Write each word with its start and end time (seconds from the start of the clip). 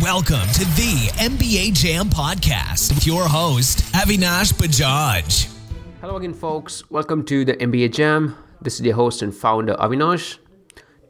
Welcome 0.00 0.48
to 0.54 0.64
the 0.76 1.10
MBA 1.18 1.74
Jam 1.74 2.08
Podcast 2.08 2.94
with 2.94 3.06
your 3.06 3.28
host, 3.28 3.80
Avinash 3.92 4.54
Bajaj. 4.54 5.54
Hello 6.00 6.16
again, 6.16 6.32
folks. 6.32 6.88
Welcome 6.90 7.22
to 7.26 7.44
the 7.44 7.52
MBA 7.52 7.92
Jam. 7.92 8.34
This 8.62 8.80
is 8.80 8.86
your 8.86 8.94
host 8.94 9.20
and 9.20 9.34
founder, 9.34 9.74
Avinash. 9.74 10.38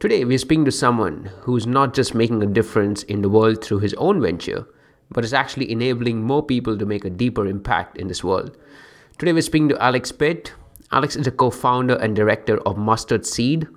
Today, 0.01 0.25
we're 0.25 0.37
speaking 0.37 0.65
to 0.65 0.73
someone 0.73 1.31
who's 1.39 1.65
not 1.65 1.93
just 1.93 2.13
making 2.13 2.43
a 2.43 2.45
difference 2.45 3.03
in 3.03 3.21
the 3.21 3.29
world 3.29 3.63
through 3.63 3.79
his 3.79 3.93
own 3.93 4.21
venture, 4.21 4.67
but 5.09 5.23
is 5.23 5.33
actually 5.33 5.71
enabling 5.71 6.21
more 6.21 6.43
people 6.45 6.77
to 6.77 6.85
make 6.85 7.05
a 7.05 7.09
deeper 7.09 7.47
impact 7.47 7.97
in 7.97 8.09
this 8.09 8.25
world. 8.25 8.57
Today, 9.17 9.31
we're 9.31 9.41
speaking 9.41 9.69
to 9.69 9.81
Alex 9.81 10.11
Pitt. 10.11 10.51
Alex 10.91 11.15
is 11.15 11.27
a 11.27 11.31
co 11.31 11.49
founder 11.49 11.95
and 11.95 12.13
director 12.13 12.57
of 12.67 12.77
Mustard 12.77 13.25
Seed. 13.25 13.69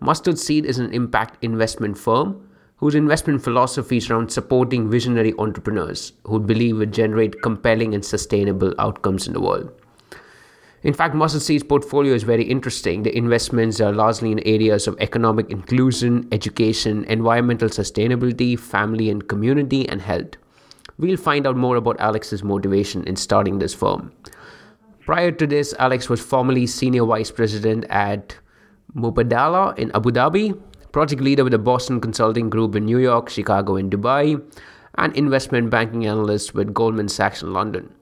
Mustard 0.00 0.38
Seed 0.38 0.64
is 0.64 0.78
an 0.78 0.90
impact 0.94 1.36
investment 1.44 1.98
firm 1.98 2.48
whose 2.76 2.94
investment 2.94 3.42
philosophy 3.42 3.98
is 3.98 4.10
around 4.10 4.30
supporting 4.30 4.90
visionary 4.90 5.32
entrepreneurs 5.38 6.12
who 6.24 6.40
believe 6.40 6.76
would 6.78 6.92
generate 6.92 7.40
compelling 7.42 7.94
and 7.94 8.04
sustainable 8.04 8.74
outcomes 8.78 9.26
in 9.26 9.32
the 9.32 9.40
world. 9.40 9.70
In 10.82 10.92
fact, 10.92 11.14
Mustard 11.14 11.40
Seed's 11.40 11.64
portfolio 11.64 12.12
is 12.12 12.24
very 12.24 12.44
interesting. 12.44 13.04
The 13.04 13.16
investments 13.16 13.80
are 13.80 13.90
largely 13.92 14.32
in 14.32 14.40
areas 14.40 14.86
of 14.86 15.00
economic 15.00 15.48
inclusion, 15.50 16.28
education, 16.30 17.04
environmental 17.04 17.70
sustainability, 17.70 18.58
family 18.58 19.08
and 19.08 19.26
community, 19.26 19.88
and 19.88 20.02
health. 20.02 20.36
We'll 20.98 21.16
find 21.16 21.46
out 21.46 21.56
more 21.56 21.76
about 21.76 21.98
Alex's 22.00 22.44
motivation 22.44 23.02
in 23.04 23.16
starting 23.16 23.60
this 23.60 23.72
firm. 23.72 24.12
Prior 25.06 25.30
to 25.32 25.46
this, 25.46 25.74
Alex 25.78 26.10
was 26.10 26.20
formerly 26.20 26.66
senior 26.66 27.06
vice 27.06 27.30
president 27.30 27.86
at 27.88 28.36
Mubadala 28.94 29.78
in 29.78 29.90
Abu 29.94 30.10
Dhabi, 30.10 30.60
project 30.94 31.20
leader 31.20 31.42
with 31.42 31.50
the 31.50 31.58
Boston 31.58 32.00
Consulting 32.00 32.48
Group 32.48 32.76
in 32.76 32.84
New 32.84 32.98
York, 32.98 33.28
Chicago, 33.28 33.74
and 33.74 33.90
Dubai, 33.90 34.40
and 34.96 35.16
investment 35.16 35.68
banking 35.68 36.06
analyst 36.06 36.54
with 36.54 36.72
Goldman 36.72 37.08
Sachs 37.08 37.42
in 37.42 37.52
London. 37.52 37.92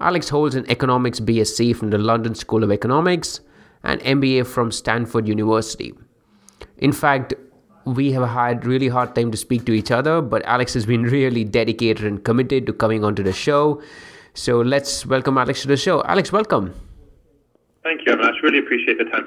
Alex 0.00 0.28
holds 0.28 0.54
an 0.54 0.64
economics 0.70 1.18
BSc 1.18 1.74
from 1.74 1.90
the 1.90 1.98
London 1.98 2.36
School 2.36 2.62
of 2.62 2.70
Economics 2.70 3.40
and 3.82 4.00
MBA 4.02 4.46
from 4.46 4.70
Stanford 4.70 5.26
University. 5.26 5.92
In 6.78 6.92
fact, 6.92 7.34
we 7.86 8.12
have 8.12 8.28
had 8.28 8.64
really 8.64 8.86
hard 8.86 9.16
time 9.16 9.32
to 9.32 9.36
speak 9.36 9.64
to 9.66 9.72
each 9.72 9.90
other, 9.90 10.22
but 10.22 10.44
Alex 10.44 10.74
has 10.74 10.86
been 10.86 11.02
really 11.16 11.42
dedicated 11.42 12.06
and 12.06 12.22
committed 12.22 12.66
to 12.66 12.72
coming 12.72 13.02
onto 13.02 13.24
the 13.24 13.32
show. 13.32 13.82
So 14.34 14.60
let's 14.60 15.04
welcome 15.04 15.38
Alex 15.38 15.62
to 15.62 15.66
the 15.66 15.76
show. 15.76 16.04
Alex, 16.04 16.30
welcome. 16.30 16.72
Thank 17.82 18.06
you, 18.06 18.12
Avinash. 18.12 18.40
Really 18.44 18.60
appreciate 18.60 18.98
the 18.98 19.06
time. 19.06 19.26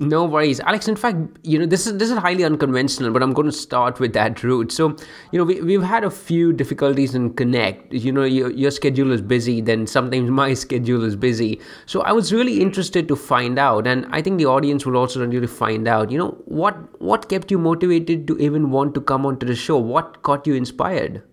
No 0.00 0.24
worries, 0.24 0.60
Alex. 0.60 0.86
In 0.86 0.94
fact, 0.94 1.16
you 1.42 1.58
know 1.58 1.66
this 1.66 1.84
is 1.84 1.98
this 1.98 2.08
is 2.08 2.16
highly 2.16 2.44
unconventional, 2.44 3.10
but 3.10 3.20
I'm 3.20 3.32
going 3.32 3.48
to 3.48 3.56
start 3.56 3.98
with 3.98 4.12
that 4.12 4.44
route. 4.44 4.70
So, 4.70 4.90
you 5.32 5.38
know, 5.38 5.44
we 5.44 5.60
we've 5.60 5.82
had 5.82 6.04
a 6.04 6.10
few 6.10 6.52
difficulties 6.52 7.16
in 7.16 7.34
connect. 7.34 7.92
You 7.92 8.12
know, 8.12 8.22
your 8.22 8.52
your 8.52 8.70
schedule 8.70 9.10
is 9.10 9.20
busy, 9.20 9.60
then 9.60 9.88
sometimes 9.88 10.30
my 10.40 10.54
schedule 10.54 11.02
is 11.02 11.16
busy. 11.16 11.60
So, 11.86 12.02
I 12.02 12.12
was 12.12 12.32
really 12.32 12.60
interested 12.60 13.08
to 13.08 13.16
find 13.16 13.58
out, 13.58 13.88
and 13.88 14.06
I 14.12 14.22
think 14.22 14.38
the 14.38 14.46
audience 14.46 14.86
will 14.86 14.96
also 14.96 15.26
really 15.26 15.48
find 15.48 15.88
out. 15.88 16.12
You 16.12 16.18
know, 16.18 16.30
what 16.44 16.76
what 17.02 17.28
kept 17.28 17.50
you 17.50 17.58
motivated 17.58 18.28
to 18.28 18.38
even 18.38 18.70
want 18.70 18.94
to 18.94 19.00
come 19.00 19.26
onto 19.26 19.46
the 19.46 19.56
show? 19.56 19.78
What 19.78 20.22
got 20.22 20.46
you 20.46 20.54
inspired? 20.54 21.24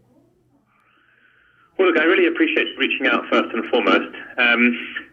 Well, 1.77 1.89
look, 1.89 1.99
I 1.99 2.05
really 2.05 2.25
appreciate 2.25 2.67
reaching 2.80 3.05
out 3.05 3.25
first 3.30 3.53
and 3.53 3.69
foremost. 3.69 4.16
Um, 4.39 5.05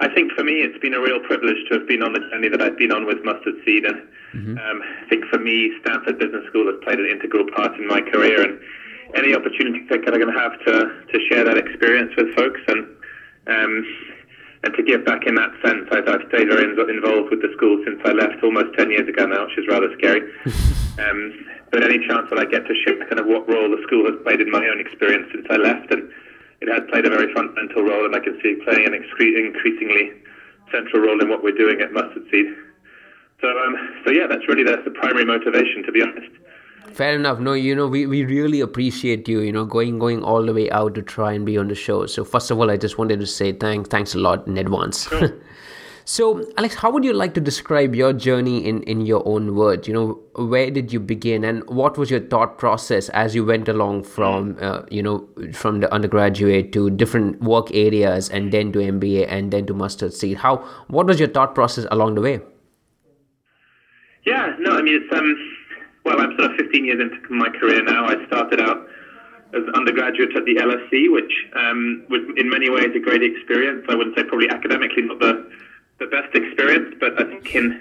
I 0.00 0.08
think 0.08 0.32
for 0.32 0.42
me, 0.42 0.64
it's 0.64 0.78
been 0.80 0.94
a 0.94 1.00
real 1.00 1.20
privilege 1.20 1.60
to 1.68 1.78
have 1.78 1.86
been 1.86 2.02
on 2.02 2.12
the 2.12 2.20
journey 2.32 2.48
that 2.48 2.62
I've 2.62 2.78
been 2.78 2.90
on 2.90 3.04
with 3.04 3.20
Mustard 3.22 3.54
Seed. 3.64 3.84
And 3.84 4.00
mm-hmm. 4.32 4.56
um, 4.56 4.80
I 4.80 5.08
think 5.08 5.24
for 5.26 5.38
me, 5.38 5.72
Stanford 5.84 6.18
Business 6.18 6.40
School 6.48 6.66
has 6.72 6.80
played 6.82 6.98
an 6.98 7.06
integral 7.06 7.44
part 7.54 7.76
in 7.76 7.86
my 7.86 8.00
career. 8.00 8.40
And 8.40 8.58
any 9.14 9.34
opportunity 9.34 9.84
that 9.90 10.00
I'm 10.00 10.20
going 10.20 10.32
to 10.32 10.40
have 10.40 10.56
to, 10.64 10.74
to 11.04 11.16
share 11.28 11.44
that 11.44 11.58
experience 11.58 12.12
with 12.16 12.34
folks 12.34 12.60
and 12.68 12.88
um, 13.46 13.84
and 14.62 14.74
to 14.76 14.82
give 14.82 15.06
back 15.06 15.24
in 15.26 15.36
that 15.36 15.50
sense, 15.64 15.88
I've, 15.90 16.06
I've 16.06 16.20
stayed 16.28 16.48
very 16.48 16.64
involved 16.68 17.32
with 17.32 17.40
the 17.40 17.48
school 17.56 17.80
since 17.84 17.96
I 18.04 18.12
left 18.12 18.44
almost 18.44 18.76
10 18.76 18.90
years 18.90 19.08
ago 19.08 19.24
now, 19.24 19.48
which 19.48 19.56
is 19.56 19.64
rather 19.66 19.88
scary. 19.96 20.20
um, 21.00 21.32
but 21.72 21.82
any 21.82 21.96
chance 22.06 22.28
that 22.28 22.38
I 22.38 22.44
get 22.44 22.68
to 22.68 22.74
share 22.84 23.00
kind 23.08 23.18
of 23.18 23.24
what 23.24 23.48
role 23.48 23.72
the 23.72 23.80
school 23.88 24.04
has 24.04 24.20
played 24.22 24.40
in 24.40 24.50
my 24.50 24.60
own 24.68 24.78
experience 24.78 25.32
since 25.32 25.46
I 25.48 25.56
left 25.56 25.90
and 25.92 26.12
it 26.60 26.68
has 26.68 26.82
played 26.90 27.06
a 27.06 27.10
very 27.10 27.32
fundamental 27.32 27.82
role, 27.82 28.04
and 28.04 28.14
I 28.14 28.20
can 28.20 28.38
see 28.42 28.50
it 28.50 28.64
playing 28.64 28.86
an 28.86 28.94
increasingly 28.94 30.12
central 30.70 31.02
role 31.02 31.20
in 31.20 31.28
what 31.28 31.42
we're 31.42 31.56
doing 31.56 31.80
at 31.80 31.92
Mustard 31.92 32.24
Seed. 32.30 32.46
So, 33.40 33.48
um, 33.48 33.76
so 34.04 34.10
yeah, 34.10 34.26
that's 34.26 34.46
really 34.48 34.64
the, 34.64 34.82
the 34.84 34.90
primary 34.90 35.24
motivation, 35.24 35.82
to 35.84 35.92
be 35.92 36.02
honest. 36.02 36.30
Fair 36.92 37.14
enough. 37.14 37.38
No, 37.38 37.52
you 37.52 37.74
know, 37.74 37.86
we, 37.86 38.06
we 38.06 38.24
really 38.24 38.60
appreciate 38.60 39.28
you, 39.28 39.40
you 39.40 39.52
know, 39.52 39.64
going 39.64 39.98
going 39.98 40.22
all 40.22 40.44
the 40.44 40.52
way 40.52 40.70
out 40.70 40.94
to 40.96 41.02
try 41.02 41.32
and 41.32 41.46
be 41.46 41.56
on 41.56 41.68
the 41.68 41.74
show. 41.74 42.06
So 42.06 42.24
first 42.24 42.50
of 42.50 42.58
all, 42.58 42.70
I 42.70 42.76
just 42.76 42.98
wanted 42.98 43.20
to 43.20 43.26
say 43.26 43.52
thanks 43.52 43.88
thanks 43.88 44.14
a 44.14 44.18
lot 44.18 44.46
in 44.46 44.58
advance. 44.58 45.08
Sure. 45.08 45.32
So, 46.10 46.44
Alex, 46.58 46.74
how 46.74 46.90
would 46.90 47.04
you 47.04 47.12
like 47.12 47.34
to 47.34 47.40
describe 47.40 47.94
your 47.94 48.12
journey 48.12 48.66
in, 48.66 48.82
in 48.82 49.06
your 49.06 49.22
own 49.28 49.54
words? 49.54 49.86
You 49.86 49.94
know, 49.94 50.44
where 50.44 50.68
did 50.68 50.92
you 50.92 50.98
begin, 50.98 51.44
and 51.44 51.62
what 51.68 51.96
was 51.96 52.10
your 52.10 52.18
thought 52.18 52.58
process 52.58 53.08
as 53.10 53.36
you 53.36 53.44
went 53.44 53.68
along 53.68 54.02
from, 54.02 54.56
uh, 54.60 54.82
you 54.90 55.04
know, 55.04 55.28
from 55.52 55.78
the 55.78 55.94
undergraduate 55.94 56.72
to 56.72 56.90
different 56.90 57.40
work 57.40 57.72
areas, 57.72 58.28
and 58.28 58.50
then 58.50 58.72
to 58.72 58.80
MBA, 58.80 59.28
and 59.28 59.52
then 59.52 59.66
to 59.66 59.72
Mustard 59.72 60.12
Seed? 60.12 60.38
How, 60.38 60.56
what 60.88 61.06
was 61.06 61.20
your 61.20 61.28
thought 61.28 61.54
process 61.54 61.86
along 61.92 62.16
the 62.16 62.22
way? 62.22 62.40
Yeah, 64.26 64.56
no, 64.58 64.78
I 64.78 64.82
mean, 64.82 65.00
it's 65.00 65.16
um, 65.16 65.36
well, 66.04 66.20
I'm 66.20 66.36
sort 66.36 66.50
of 66.50 66.56
15 66.56 66.86
years 66.86 67.00
into 67.00 67.32
my 67.32 67.50
career 67.50 67.84
now. 67.84 68.06
I 68.06 68.26
started 68.26 68.60
out 68.60 68.84
as 69.54 69.62
an 69.62 69.74
undergraduate 69.76 70.34
at 70.34 70.44
the 70.44 70.56
LSE, 70.56 71.12
which 71.12 71.32
um, 71.54 72.04
was 72.10 72.22
in 72.36 72.50
many 72.50 72.68
ways 72.68 72.88
a 72.96 72.98
great 72.98 73.22
experience. 73.22 73.86
I 73.88 73.94
wouldn't 73.94 74.16
say 74.16 74.24
probably 74.24 74.48
academically 74.50 75.02
not 75.02 75.20
the 75.20 75.48
the 76.00 76.06
best 76.06 76.34
experience, 76.34 76.96
but 76.98 77.20
I 77.20 77.24
think 77.28 77.54
in 77.54 77.78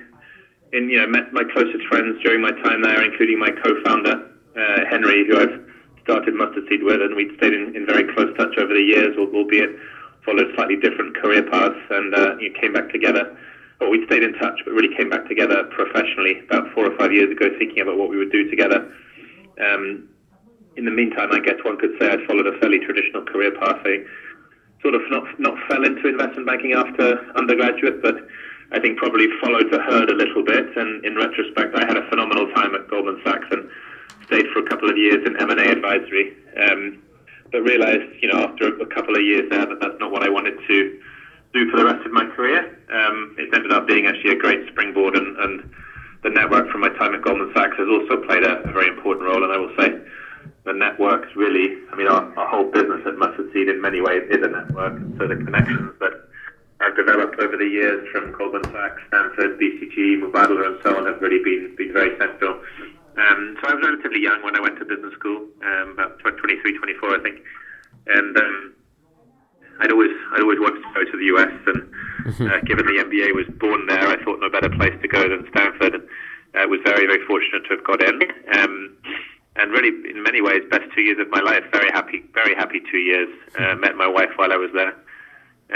in 0.72 0.90
you 0.90 1.00
know 1.00 1.07
met 1.07 1.34
my 1.34 1.44
closest 1.44 1.84
friends 1.88 2.22
during 2.22 2.41
my 2.41 2.52
time 2.52 2.84
there, 2.84 3.02
including 3.02 3.40
my 3.40 3.50
co-founder 3.50 4.22
uh, 4.59 4.85
Henry, 4.90 5.25
who 5.25 5.40
I've 5.40 5.56
started 6.03 6.35
Mustard 6.35 6.66
Seed 6.69 6.84
with, 6.84 7.02
and 7.02 7.16
we'd 7.16 7.31
stayed 7.38 7.53
in, 7.53 7.75
in 7.75 7.85
very 7.85 8.03
close 8.03 8.30
touch 8.38 8.57
over 8.57 8.74
the 8.74 8.81
years, 8.81 9.16
albeit 9.18 9.72
followed 10.25 10.52
slightly 10.53 10.75
different 10.75 11.16
career 11.16 11.41
paths, 11.41 11.80
and 11.90 12.13
uh, 12.13 12.35
you 12.40 12.52
came 12.52 12.74
back 12.74 12.91
together. 12.91 13.35
Well, 13.80 13.90
we 13.90 14.03
stayed 14.06 14.24
in 14.24 14.34
touch, 14.34 14.59
but 14.66 14.74
really 14.74 14.94
came 14.94 15.09
back 15.09 15.28
together 15.28 15.63
professionally 15.72 16.40
about 16.50 16.68
four 16.74 16.86
or 16.86 16.96
five 16.97 17.13
years 17.13 17.31
ago, 17.31 17.47
thinking 17.57 17.80
about 17.80 17.97
what 17.97 18.09
we 18.09 18.18
would 18.18 18.31
do 18.31 18.50
together. 18.50 18.91
Um, 19.63 20.09
in 20.75 20.84
the 20.84 20.91
meantime, 20.91 21.31
I 21.31 21.40
guess 21.40 21.56
one 21.63 21.78
could 21.78 21.96
say 22.00 22.09
I'd 22.09 22.25
followed 22.28 22.47
a 22.47 22.57
fairly 22.59 22.80
traditional 22.80 23.24
career 23.24 23.51
path. 23.51 23.80
I 23.86 24.03
sort 24.81 24.95
of 24.95 25.01
not 25.09 25.23
not 25.40 25.56
fell 25.67 25.84
into 25.84 26.07
investment 26.07 26.47
banking 26.47 26.73
after 26.73 27.19
undergraduate, 27.35 28.01
but 28.01 28.16
I 28.72 28.79
think 28.79 28.97
probably 28.97 29.28
followed 29.41 29.72
the 29.72 29.79
herd 29.79 30.09
a 30.09 30.16
little 30.16 30.44
bit. 30.44 30.66
And 30.75 31.03
in 31.03 31.16
retrospect, 31.16 31.75
I 31.75 31.85
had 31.85 31.97
a 31.97 32.07
phenomenal 32.09 32.47
time 32.53 32.75
at 32.75 32.88
Goldman 32.88 33.19
Sachs 33.23 33.47
and 33.51 33.68
stayed 34.28 34.45
for 34.53 34.59
a 34.59 34.63
couple 34.63 34.89
of 34.89 34.97
years 34.97 35.19
in 35.25 35.35
M&A 35.38 35.72
advisory. 35.72 36.31
Um, 36.56 37.01
but 37.51 37.62
realized, 37.62 38.06
you 38.22 38.28
know, 38.28 38.39
after 38.39 38.68
a 38.68 38.85
couple 38.85 39.16
of 39.16 39.23
years 39.23 39.50
there, 39.50 39.66
that 39.66 39.79
that's 39.81 40.00
not 40.00 40.12
what 40.12 40.23
I 40.23 40.29
wanted 40.29 40.53
to 40.68 41.00
do 41.53 41.66
for 41.72 41.78
the 41.78 41.85
rest 41.85 42.06
of 42.06 42.12
my 42.12 42.25
career. 42.25 42.59
Um, 42.94 43.34
it 43.38 43.50
ended 43.53 43.72
up 43.72 43.88
being 43.88 44.06
actually 44.06 44.31
a 44.31 44.35
great 44.35 44.68
springboard, 44.68 45.16
and, 45.16 45.35
and 45.38 45.73
the 46.22 46.29
network 46.29 46.69
from 46.69 46.81
my 46.81 46.89
time 46.89 47.16
at 47.16 47.22
Goldman 47.22 47.50
Sachs 47.56 47.75
has 47.78 47.88
also 47.88 48.18
played 48.18 48.44
a, 48.44 48.62
a 48.69 48.72
very 48.72 48.88
important 48.88 49.25
role. 49.25 49.44
And 49.44 49.51
I 49.51 49.57
will 49.57 49.73
say 49.79 49.89
the 50.69 50.78
networks 50.78 51.34
really, 51.35 51.81
I 51.91 51.97
mean, 51.97 52.07
our, 52.07 52.22
our 52.38 52.47
whole 52.47 52.69
business 52.69 53.02
at 53.09 53.18
Mustard 53.18 53.50
Seed 53.52 53.69
in 53.69 53.81
many 53.81 54.02
ways 54.02 54.22
is 54.30 54.38
a 54.46 54.47
network. 54.53 55.02
So 55.18 55.25
the 55.25 55.41
connections 55.41 55.97
that 56.00 56.30
have 56.80 56.96
developed 56.96 57.41
over 57.41 57.57
the 57.57 57.66
years 57.66 58.06
from 58.13 58.31
Goldman 58.38 58.63
Sachs, 58.69 59.02
Stanford, 59.09 59.57
BCG, 59.57 60.22
Mubadala, 60.22 60.69
and 60.69 60.78
so 60.85 60.94
on 60.94 61.09
have 61.09 61.19
really 61.22 61.41
been, 61.41 61.74
been 61.75 61.91
very 61.91 62.13
central. 62.22 62.62
Um, 63.18 63.57
so 63.59 63.68
I 63.68 63.74
was 63.74 63.84
relatively 63.84 64.22
young 64.22 64.46
when 64.46 64.56
I 64.56 64.62
went 64.62 64.78
to 64.78 64.85
business 64.85 65.12
school, 65.18 65.50
um, 65.66 65.98
about 65.98 66.21
23, 66.21 66.77
24, 66.77 67.18
I 67.18 67.19
think. 67.25 67.42
And 68.06 68.38
um, 68.38 68.74
I'd 69.81 69.92
always 69.92 70.13
I'd 70.38 70.42
always 70.45 70.60
wanted 70.60 70.86
to 70.86 70.92
go 70.94 71.04
to 71.04 71.18
the 71.18 71.27
US, 71.33 71.51
and 71.66 71.81
uh, 72.45 72.62
given 72.62 72.86
the 72.86 73.01
MBA 73.01 73.33
was 73.33 73.50
born 73.60 73.88
there, 73.88 74.07
I 74.07 74.24
thought 74.24 74.39
no 74.39 74.50
better 74.50 74.69
place 74.69 74.94
to 75.01 75.07
go 75.07 75.27
than 75.27 75.50
Stanford. 75.50 75.95
And 76.54 76.63
uh, 76.63 76.68
was 76.68 76.80
very 76.86 77.06
very 77.06 77.25
fortunate 77.25 77.63
to 77.69 77.75
have 77.75 77.83
got 77.83 78.01
in. 78.01 78.21
Um, 78.57 78.98
and 79.59 79.71
really, 79.71 79.91
in 80.09 80.23
many 80.23 80.41
ways, 80.41 80.63
best 80.71 80.88
two 80.95 81.03
years 81.03 81.19
of 81.19 81.29
my 81.29 81.41
life. 81.41 81.63
Very 81.71 81.91
happy, 81.91 82.23
very 82.33 82.56
happy 82.56 82.81
two 82.91 83.00
years. 83.00 83.29
Uh, 83.59 83.75
met 83.75 83.97
my 83.97 84.07
wife 84.07 84.29
while 84.38 84.53
I 84.53 84.56
was 84.56 84.71
there, 84.71 84.95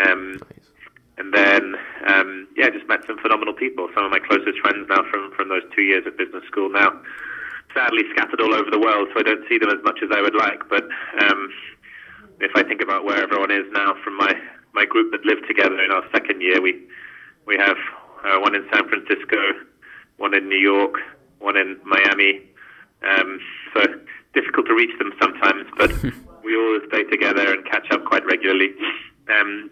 um, 0.07 0.37
nice. 0.39 0.69
and 1.17 1.33
then 1.33 1.75
um, 2.07 2.47
yeah, 2.55 2.69
just 2.69 2.87
met 2.87 3.03
some 3.05 3.17
phenomenal 3.17 3.53
people. 3.53 3.89
Some 3.93 4.05
of 4.05 4.11
my 4.11 4.19
closest 4.19 4.57
friends 4.59 4.87
now 4.87 5.03
from 5.11 5.33
from 5.35 5.49
those 5.49 5.63
two 5.75 5.81
years 5.81 6.07
of 6.07 6.15
business 6.15 6.45
school. 6.47 6.69
Now, 6.69 6.93
sadly, 7.73 8.03
scattered 8.15 8.39
all 8.39 8.53
over 8.53 8.71
the 8.71 8.79
world, 8.79 9.09
so 9.11 9.19
I 9.19 9.23
don't 9.23 9.43
see 9.49 9.57
them 9.57 9.69
as 9.69 9.83
much 9.83 9.99
as 10.01 10.09
I 10.15 10.21
would 10.21 10.35
like. 10.35 10.69
But 10.69 10.85
um, 11.19 11.49
if 12.39 12.51
I 12.55 12.63
think 12.63 12.81
about 12.81 13.03
where 13.03 13.21
everyone 13.21 13.51
is 13.51 13.65
now, 13.73 13.95
from 14.01 14.15
my 14.15 14.33
my 14.73 14.85
group 14.85 15.11
that 15.11 15.25
lived 15.25 15.45
together 15.47 15.81
in 15.83 15.91
our 15.91 16.03
second 16.13 16.41
year, 16.41 16.61
we 16.61 16.79
we 17.45 17.57
have 17.57 17.77
uh, 18.23 18.39
one 18.39 18.55
in 18.55 18.65
San 18.71 18.87
Francisco, 18.87 19.37
one 20.17 20.33
in 20.33 20.47
New 20.47 20.61
York, 20.61 20.95
one 21.39 21.57
in 21.57 21.77
Miami. 21.83 22.47
Um, 23.03 23.39
so 23.75 23.81
difficult 24.33 24.67
to 24.67 24.73
reach 24.73 24.97
them 24.97 25.13
sometimes, 25.21 25.65
but 25.77 25.91
we 26.43 26.55
always 26.55 26.83
stay 26.87 27.03
together 27.03 27.53
and 27.53 27.65
catch 27.65 27.89
up 27.91 28.05
quite 28.05 28.25
regularly. 28.25 28.73
Um, 29.29 29.69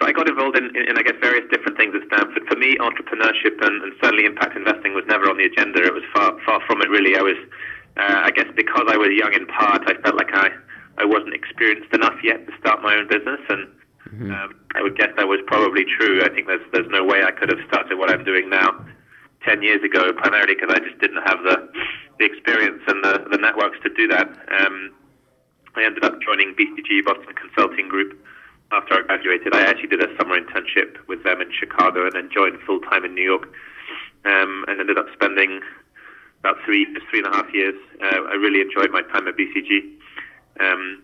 so 0.00 0.06
I 0.06 0.12
got 0.12 0.28
involved 0.28 0.58
in, 0.58 0.76
in, 0.76 0.90
in, 0.90 0.98
I 0.98 1.02
guess, 1.02 1.16
various 1.20 1.48
different 1.50 1.78
things 1.78 1.94
at 1.96 2.04
Stanford. 2.12 2.44
For 2.48 2.56
me, 2.56 2.76
entrepreneurship 2.76 3.56
and, 3.64 3.82
and, 3.82 3.92
certainly 4.02 4.26
impact 4.26 4.56
investing 4.56 4.92
was 4.92 5.04
never 5.08 5.30
on 5.30 5.38
the 5.38 5.44
agenda. 5.44 5.80
It 5.82 5.94
was 5.94 6.04
far, 6.12 6.36
far 6.44 6.60
from 6.66 6.82
it, 6.82 6.90
really. 6.90 7.16
I 7.16 7.22
was, 7.22 7.38
uh, 7.96 8.28
I 8.28 8.30
guess, 8.30 8.46
because 8.54 8.84
I 8.88 8.96
was 8.96 9.08
young 9.12 9.32
in 9.32 9.46
part, 9.46 9.88
I 9.88 9.94
felt 10.02 10.16
like 10.16 10.34
I, 10.34 10.50
I 10.98 11.04
wasn't 11.06 11.32
experienced 11.32 11.92
enough 11.94 12.16
yet 12.22 12.46
to 12.46 12.52
start 12.60 12.82
my 12.82 12.94
own 12.94 13.08
business, 13.08 13.40
and 13.48 13.68
mm-hmm. 14.12 14.30
um, 14.32 14.54
I 14.74 14.82
would 14.82 14.98
guess 14.98 15.12
that 15.16 15.28
was 15.28 15.40
probably 15.46 15.86
true. 15.98 16.20
I 16.22 16.28
think 16.28 16.46
there's, 16.46 16.66
there's 16.72 16.90
no 16.90 17.02
way 17.02 17.24
I 17.24 17.32
could 17.32 17.48
have 17.48 17.64
started 17.68 17.96
what 17.96 18.10
I'm 18.10 18.24
doing 18.24 18.50
now 18.50 18.84
ten 19.46 19.62
years 19.62 19.82
ago, 19.82 20.12
primarily 20.12 20.54
because 20.54 20.74
I 20.74 20.80
just 20.82 21.00
didn't 21.00 21.22
have 21.24 21.38
the, 21.46 21.68
the 22.18 22.24
experience 22.26 22.82
and 22.88 23.02
the, 23.02 23.24
the 23.30 23.38
networks 23.38 23.78
to 23.84 23.90
do 23.94 24.08
that. 24.08 24.28
Um, 24.60 24.92
I 25.76 25.84
ended 25.84 26.04
up 26.04 26.20
joining 26.20 26.54
BCG, 26.54 27.04
Boston 27.04 27.34
Consulting 27.34 27.88
Group 27.88 28.18
after 28.72 28.94
I 28.94 29.02
graduated, 29.02 29.54
I 29.54 29.62
actually 29.62 29.88
did 29.88 30.02
a 30.02 30.16
summer 30.18 30.38
internship 30.38 30.98
with 31.06 31.22
them 31.22 31.40
in 31.40 31.50
Chicago 31.52 32.04
and 32.04 32.12
then 32.14 32.30
joined 32.34 32.58
full 32.66 32.80
time 32.80 33.04
in 33.04 33.14
New 33.14 33.22
York. 33.22 33.48
Um, 34.24 34.64
and 34.66 34.80
ended 34.80 34.98
up 34.98 35.06
spending 35.12 35.60
about 36.40 36.56
three 36.64 36.84
three 37.08 37.20
and 37.22 37.32
a 37.32 37.36
half 37.36 37.46
years. 37.54 37.76
Uh, 38.02 38.26
I 38.26 38.34
really 38.34 38.60
enjoyed 38.60 38.90
my 38.90 39.02
time 39.02 39.28
at 39.28 39.36
BCG. 39.36 39.86
Um, 40.58 41.02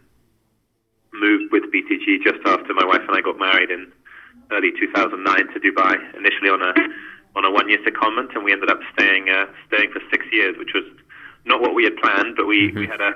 moved 1.13 1.53
with 1.53 1.65
BCG 1.71 2.25
just 2.25 2.41
after 2.47 2.75
my 2.75 2.85
wife 2.85 3.03
and 3.07 3.17
I 3.17 3.21
got 3.21 3.39
married 3.39 3.71
in 3.71 3.93
early 4.51 4.73
2009 4.73 5.23
to 5.55 5.61
Dubai. 5.61 5.95
Initially 6.17 6.51
on 6.51 6.63
a 6.63 6.75
on 7.35 7.45
a 7.45 7.51
one 7.51 7.69
year 7.69 7.79
secondment, 7.85 8.35
and 8.35 8.45
we 8.45 8.53
ended 8.53 8.71
up 8.71 8.81
staying 8.95 9.29
uh, 9.29 9.47
staying 9.69 9.91
for 9.93 10.01
six 10.11 10.27
years, 10.33 10.57
which 10.59 10.73
was 10.75 10.85
not 11.45 11.61
what 11.61 11.75
we 11.75 11.85
had 11.85 11.97
planned, 11.97 12.37
but 12.37 12.47
we, 12.47 12.69
mm-hmm. 12.69 12.81
we 12.81 12.87
had 12.87 13.01
a 13.01 13.13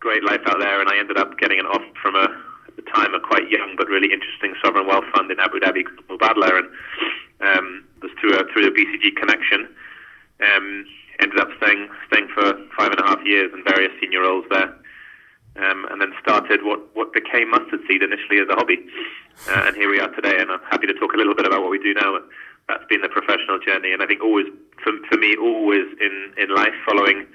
great 0.00 0.24
life 0.24 0.40
out 0.46 0.58
there, 0.60 0.80
and 0.80 0.88
I 0.88 0.98
ended 0.98 1.16
up 1.16 1.38
getting 1.38 1.58
an 1.58 1.66
offer 1.66 1.92
from 2.00 2.16
a 2.16 2.28
at 2.66 2.76
the 2.76 2.82
time 2.90 3.14
a 3.14 3.20
quite 3.20 3.48
young 3.50 3.74
but 3.76 3.88
really 3.88 4.12
interesting 4.12 4.54
sovereign 4.64 4.86
wealth 4.86 5.04
fund 5.14 5.30
in 5.30 5.38
Abu 5.38 5.60
Dhabi 5.60 5.84
called 5.84 6.20
Mubadala, 6.20 6.58
and 6.58 7.58
um, 7.58 7.84
was 8.02 8.10
through 8.20 8.34
a, 8.36 8.44
through 8.52 8.64
the 8.64 8.74
BCG 8.74 9.16
connection. 9.16 9.68
Um, 10.42 10.84
ended 11.20 11.38
up 11.38 11.48
staying 11.62 11.88
staying 12.10 12.28
for 12.34 12.54
five 12.76 12.90
and 12.90 13.00
a 13.00 13.06
half 13.06 13.24
years 13.24 13.52
in 13.54 13.62
various 13.64 13.92
senior 14.00 14.22
roles 14.22 14.44
there. 14.50 14.74
Um, 15.56 15.86
and 15.88 16.00
then 16.00 16.12
started 16.20 16.64
what, 16.64 16.82
what 16.96 17.12
became 17.12 17.50
Mustard 17.50 17.78
Seed 17.86 18.02
initially 18.02 18.40
as 18.40 18.48
a 18.50 18.56
hobby. 18.56 18.84
Uh, 19.48 19.70
and 19.70 19.76
here 19.76 19.88
we 19.88 20.00
are 20.00 20.08
today, 20.08 20.34
and 20.36 20.50
I'm 20.50 20.58
happy 20.68 20.88
to 20.88 20.94
talk 20.94 21.14
a 21.14 21.16
little 21.16 21.36
bit 21.36 21.46
about 21.46 21.62
what 21.62 21.70
we 21.70 21.78
do 21.78 21.94
now. 21.94 22.18
That's 22.68 22.84
been 22.88 23.02
the 23.02 23.12
professional 23.12 23.58
journey, 23.60 23.92
and 23.92 24.02
I 24.02 24.06
think 24.06 24.22
always, 24.22 24.46
for, 24.82 24.92
for 25.10 25.18
me, 25.18 25.36
always 25.36 25.84
in, 26.00 26.32
in 26.38 26.54
life, 26.54 26.72
following 26.88 27.26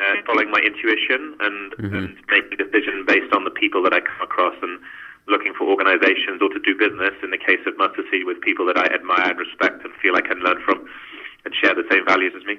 uh, 0.00 0.16
following 0.24 0.50
my 0.50 0.60
intuition 0.60 1.36
and, 1.40 1.72
mm-hmm. 1.76 1.94
and 1.94 2.16
making 2.32 2.56
a 2.56 2.64
decision 2.64 3.04
based 3.06 3.34
on 3.36 3.44
the 3.44 3.50
people 3.50 3.82
that 3.82 3.92
I 3.92 4.00
come 4.00 4.22
across 4.22 4.56
and 4.62 4.80
looking 5.28 5.52
for 5.52 5.68
organizations 5.68 6.40
or 6.40 6.48
to 6.48 6.60
do 6.60 6.72
business, 6.72 7.12
in 7.22 7.30
the 7.30 7.38
case 7.38 7.60
of 7.66 7.76
Mustard 7.76 8.06
Seed, 8.10 8.24
with 8.24 8.40
people 8.40 8.64
that 8.66 8.78
I 8.78 8.88
admire 8.88 9.36
and 9.36 9.38
respect 9.38 9.84
and 9.84 9.92
feel 10.00 10.16
I 10.16 10.22
can 10.22 10.40
learn 10.40 10.56
from 10.64 10.88
and 11.44 11.54
share 11.54 11.74
the 11.74 11.84
same 11.90 12.04
values 12.06 12.32
as 12.36 12.44
me. 12.44 12.58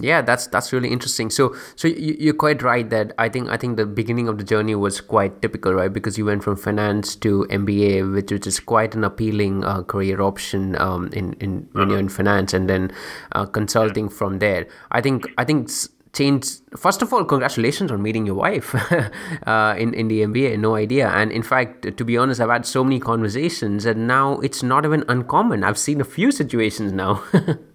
Yeah, 0.00 0.22
that's 0.22 0.46
that's 0.46 0.72
really 0.72 0.88
interesting. 0.88 1.28
So, 1.28 1.54
so 1.76 1.86
you, 1.86 2.30
are 2.30 2.34
quite 2.34 2.62
right 2.62 2.88
that 2.88 3.12
I 3.18 3.28
think 3.28 3.50
I 3.50 3.58
think 3.58 3.76
the 3.76 3.84
beginning 3.84 4.26
of 4.26 4.38
the 4.38 4.44
journey 4.44 4.74
was 4.74 5.02
quite 5.02 5.42
typical, 5.42 5.74
right? 5.74 5.92
Because 5.92 6.16
you 6.16 6.24
went 6.24 6.42
from 6.42 6.56
finance 6.56 7.14
to 7.16 7.46
MBA, 7.50 8.12
which, 8.14 8.32
which 8.32 8.46
is 8.46 8.58
quite 8.58 8.94
an 8.94 9.04
appealing 9.04 9.64
uh, 9.64 9.82
career 9.82 10.22
option 10.22 10.80
um, 10.80 11.10
in 11.12 11.34
in 11.34 11.68
when 11.72 11.84
uh-huh. 11.84 11.90
you're 11.90 12.00
in 12.00 12.08
finance, 12.08 12.54
and 12.54 12.70
then 12.70 12.90
uh, 13.32 13.44
consulting 13.44 14.08
from 14.08 14.38
there. 14.38 14.66
I 14.90 15.02
think 15.02 15.26
I 15.36 15.44
think 15.44 15.68
change 16.14 16.58
first 16.76 17.00
of 17.00 17.12
all 17.12 17.24
congratulations 17.24 17.90
on 17.90 18.02
meeting 18.02 18.26
your 18.26 18.34
wife 18.34 18.74
uh, 19.46 19.74
in, 19.78 19.94
in 19.94 20.08
the 20.08 20.20
mba 20.20 20.58
no 20.58 20.74
idea 20.74 21.08
and 21.08 21.32
in 21.32 21.42
fact 21.42 21.96
to 21.96 22.04
be 22.04 22.18
honest 22.18 22.38
i've 22.38 22.50
had 22.50 22.66
so 22.66 22.84
many 22.84 23.00
conversations 23.00 23.86
and 23.86 24.06
now 24.06 24.38
it's 24.40 24.62
not 24.62 24.84
even 24.84 25.02
uncommon 25.08 25.64
i've 25.64 25.78
seen 25.78 26.02
a 26.02 26.04
few 26.04 26.30
situations 26.30 26.92
now 26.92 27.22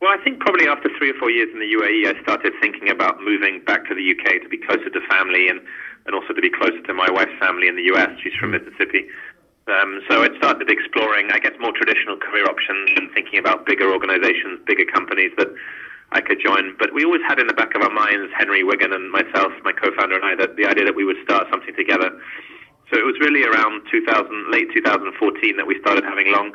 Well 0.00 0.12
i 0.12 0.22
think 0.22 0.40
probably 0.40 0.68
after 0.68 0.90
three 0.98 1.10
or 1.10 1.14
four 1.14 1.30
years 1.30 1.48
in 1.52 1.60
the 1.60 1.70
uae 1.76 2.14
i 2.14 2.22
started 2.22 2.52
thinking 2.60 2.90
about 2.90 3.20
moving 3.20 3.62
back 3.64 3.88
to 3.88 3.94
the 3.94 4.12
uk 4.12 4.42
to 4.42 4.48
be 4.48 4.58
closer 4.58 4.90
to 4.90 5.00
family 5.08 5.48
and 5.48 5.60
and 6.06 6.14
also 6.14 6.34
to 6.34 6.42
be 6.42 6.50
closer 6.50 6.80
to 6.82 6.92
my 6.92 7.08
wife's 7.10 7.32
family 7.40 7.68
in 7.68 7.76
the 7.76 7.82
us 7.84 8.10
she's 8.22 8.34
from 8.38 8.50
mississippi 8.50 9.08
um, 9.66 10.00
so 10.10 10.22
I 10.22 10.28
started 10.36 10.68
exploring, 10.68 11.30
I 11.32 11.38
guess, 11.38 11.52
more 11.58 11.72
traditional 11.72 12.16
career 12.18 12.44
options 12.44 12.90
and 12.96 13.10
thinking 13.12 13.38
about 13.38 13.64
bigger 13.64 13.90
organizations, 13.90 14.60
bigger 14.66 14.84
companies 14.84 15.32
that 15.38 15.48
I 16.12 16.20
could 16.20 16.38
join. 16.38 16.76
But 16.78 16.92
we 16.92 17.04
always 17.04 17.22
had 17.26 17.38
in 17.40 17.46
the 17.46 17.54
back 17.56 17.74
of 17.74 17.80
our 17.80 17.90
minds, 17.90 18.30
Henry 18.36 18.62
Wigan 18.62 18.92
and 18.92 19.10
myself, 19.10 19.52
my 19.64 19.72
co-founder 19.72 20.16
and 20.16 20.24
I, 20.24 20.36
that 20.36 20.56
the 20.56 20.66
idea 20.66 20.84
that 20.84 20.94
we 20.94 21.04
would 21.04 21.16
start 21.24 21.48
something 21.50 21.74
together. 21.74 22.12
So 22.92 23.00
it 23.00 23.06
was 23.08 23.16
really 23.20 23.42
around 23.42 23.88
2000, 23.90 24.52
late 24.52 24.68
2014 24.74 25.56
that 25.56 25.66
we 25.66 25.80
started 25.80 26.04
having 26.04 26.30
long, 26.30 26.52